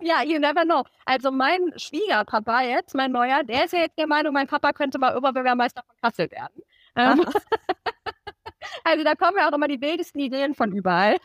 Ja, 0.00 0.22
you 0.22 0.38
never 0.38 0.64
know. 0.64 0.84
Also 1.06 1.30
mein 1.30 1.72
Schwiegerpapa 1.76 2.62
jetzt, 2.62 2.94
mein 2.94 3.12
neuer, 3.12 3.42
der 3.44 3.64
ist 3.64 3.72
ja 3.72 3.80
jetzt 3.80 3.98
der 3.98 4.06
Meinung, 4.06 4.34
mein 4.34 4.46
Papa 4.46 4.72
könnte 4.72 4.98
mal 4.98 5.16
Oberbürgermeister 5.16 5.82
von 5.86 5.96
Kassel 6.02 6.30
werden. 6.30 6.62
Ähm, 6.96 7.24
also 8.84 9.04
da 9.04 9.14
kommen 9.14 9.38
ja 9.38 9.48
auch 9.48 9.54
immer 9.54 9.68
die 9.68 9.80
wildesten 9.80 10.20
Ideen 10.20 10.54
von 10.54 10.72
überall. 10.72 11.16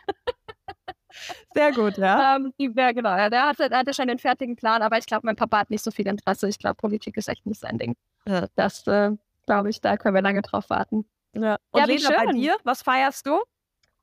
Sehr 1.53 1.71
gut, 1.71 1.97
ja. 1.97 2.35
Ähm, 2.35 2.53
die, 2.59 2.71
ja, 2.75 2.91
genau, 2.91 3.15
ja, 3.15 3.29
der 3.29 3.47
hatte, 3.47 3.69
hatte 3.69 3.93
schon 3.93 4.07
den 4.07 4.19
fertigen 4.19 4.55
Plan, 4.55 4.81
aber 4.81 4.97
ich 4.97 5.05
glaube, 5.05 5.25
mein 5.25 5.35
Papa 5.35 5.59
hat 5.59 5.69
nicht 5.69 5.83
so 5.83 5.91
viel 5.91 6.07
Interesse. 6.07 6.47
Ich 6.47 6.59
glaube, 6.59 6.75
Politik 6.75 7.17
ist 7.17 7.29
echt 7.29 7.45
nicht 7.45 7.59
sein 7.59 7.77
Ding. 7.77 7.95
Das, 8.55 8.85
äh, 8.87 9.11
glaube 9.45 9.69
ich, 9.69 9.81
da 9.81 9.97
können 9.97 10.15
wir 10.15 10.21
lange 10.21 10.41
drauf 10.41 10.69
warten. 10.69 11.05
Ja. 11.35 11.57
Und 11.71 11.79
Ja, 11.79 11.85
Lena, 11.85 12.09
bei 12.09 12.31
dir, 12.31 12.57
was 12.63 12.81
feierst 12.81 13.25
du? 13.27 13.41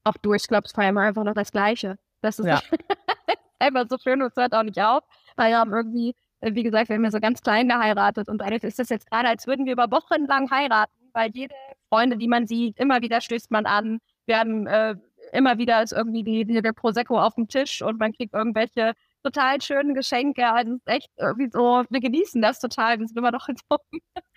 Ach 0.05 0.17
du, 0.21 0.35
ich 0.35 0.47
glaube, 0.47 0.67
es 0.67 0.73
feiern 0.73 0.95
wir 0.95 1.03
einfach 1.03 1.25
noch 1.25 1.35
das 1.35 1.53
Gleiche. 1.53 1.99
Das 2.21 2.39
ist 2.39 2.47
Ja. 2.47 2.61
einfach 3.59 3.87
so 3.89 3.97
schön 3.99 4.21
und 4.23 4.29
es 4.29 4.37
hört 4.37 4.53
auch 4.55 4.63
nicht 4.63 4.81
auf. 4.81 5.05
Weil 5.37 5.51
wir 5.51 5.59
haben 5.59 5.73
irgendwie, 5.73 6.15
äh, 6.41 6.55
wie 6.55 6.63
gesagt, 6.63 6.89
wir 6.89 6.97
haben 6.97 7.05
ja 7.05 7.11
so 7.11 7.21
ganz 7.21 7.41
klein 7.41 7.69
geheiratet 7.69 8.29
und 8.29 8.43
eigentlich 8.43 8.65
ist 8.65 8.79
das 8.79 8.89
jetzt 8.89 9.11
gerade, 9.11 9.29
als 9.29 9.47
würden 9.47 9.67
wir 9.67 9.73
über 9.73 9.91
Wochen 9.91 10.27
lang 10.27 10.51
heiraten, 10.51 10.93
weil 11.13 11.31
jede 11.33 11.55
Freunde, 11.89 12.17
die 12.17 12.29
man 12.29 12.47
sieht, 12.47 12.79
immer 12.79 13.01
wieder 13.03 13.21
stößt 13.21 13.51
man 13.51 13.67
an. 13.67 14.01
Wir 14.27 14.39
haben 14.39 14.67
äh, 14.67 14.97
immer 15.33 15.59
wieder 15.59 15.83
ist 15.83 15.93
irgendwie 15.93 16.23
die, 16.23 16.45
die, 16.45 16.61
der 16.61 16.73
Prosecco 16.73 17.19
auf 17.19 17.35
dem 17.35 17.49
Tisch 17.49 17.83
und 17.83 17.99
man 17.99 18.13
kriegt 18.13 18.35
irgendwelche 18.35 18.93
total 19.23 19.61
schönen 19.61 19.95
Geschenke. 19.95 20.47
Also 20.47 20.73
es 20.73 20.79
ist 20.79 20.89
echt 20.89 21.11
irgendwie 21.17 21.51
so, 21.51 21.85
wir 21.89 22.01
genießen 22.01 22.43
das 22.43 22.61
total. 22.61 22.99
Wir 22.99 23.07
sind 23.07 23.17
immer 23.17 23.31
noch 23.31 23.49
in 23.49 23.57
so 23.57 23.79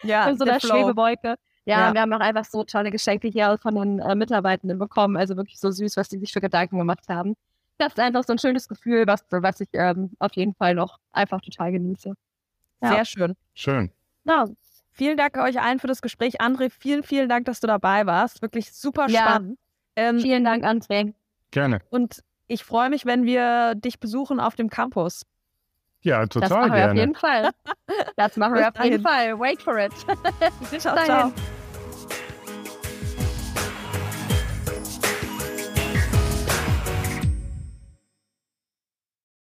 Ja, 0.03 0.29
in 0.29 0.37
so 0.37 0.45
einer. 0.45 0.59
Schwebewolke. 0.59 1.35
Ja, 1.65 1.87
Ja. 1.87 1.93
wir 1.93 2.01
haben 2.01 2.13
auch 2.13 2.19
einfach 2.19 2.45
so 2.45 2.63
tolle 2.63 2.91
Geschenke 2.91 3.27
hier 3.27 3.57
von 3.57 3.75
den 3.75 3.99
äh, 3.99 4.15
Mitarbeitenden 4.15 4.77
bekommen. 4.79 5.17
Also 5.17 5.35
wirklich 5.35 5.59
so 5.59 5.71
süß, 5.71 5.97
was 5.97 6.07
die 6.09 6.17
sich 6.19 6.31
für 6.31 6.41
Gedanken 6.41 6.77
gemacht 6.77 7.07
haben. 7.09 7.35
Das 7.77 7.89
ist 7.89 7.99
einfach 7.99 8.23
so 8.23 8.33
ein 8.33 8.39
schönes 8.39 8.67
Gefühl, 8.67 9.05
was, 9.07 9.25
was 9.31 9.59
ich 9.59 9.69
ähm, 9.73 10.11
auf 10.19 10.33
jeden 10.33 10.53
Fall 10.53 10.75
noch 10.75 10.99
einfach 11.11 11.41
total 11.41 11.71
genieße. 11.71 12.13
Ja. 12.81 12.89
Sehr 12.89 13.05
schön. 13.05 13.35
Schön. 13.53 13.91
Ja, 14.25 14.45
Vielen 14.97 15.17
Dank 15.17 15.35
euch 15.37 15.59
allen 15.61 15.79
für 15.79 15.87
das 15.87 16.01
Gespräch. 16.01 16.39
André, 16.39 16.69
vielen, 16.69 17.03
vielen 17.03 17.27
Dank, 17.27 17.43
dass 17.47 17.59
du 17.59 17.67
dabei 17.67 18.05
warst. 18.05 18.41
Wirklich 18.41 18.71
super 18.71 19.07
Ja. 19.09 19.23
spannend. 19.23 19.59
Ähm, 19.97 20.19
vielen 20.19 20.45
Dank, 20.45 20.63
André. 20.63 21.13
Gerne. 21.51 21.79
und 21.89 22.23
ich 22.47 22.63
freue 22.63 22.89
mich, 22.89 23.05
wenn 23.05 23.25
wir 23.25 23.75
dich 23.75 23.99
besuchen 23.99 24.39
auf 24.39 24.55
dem 24.55 24.69
Campus. 24.69 25.23
Ja, 26.01 26.21
Das 26.21 26.29
total 26.29 26.49
machen 26.49 26.73
wir 26.73 26.79
auf 26.79 26.85
gerne. 26.85 26.99
jeden 27.01 27.15
Fall. 27.15 27.49
Das 28.15 28.37
machen 28.37 28.53
wir 28.55 28.69
auf 28.69 28.83
jeden 28.83 29.01
Fall. 29.03 29.37
Wait 29.39 29.61
for 29.61 29.77
it. 29.77 29.91
Ciao, 30.79 30.95
dahin. 30.95 31.05
ciao. 31.05 31.54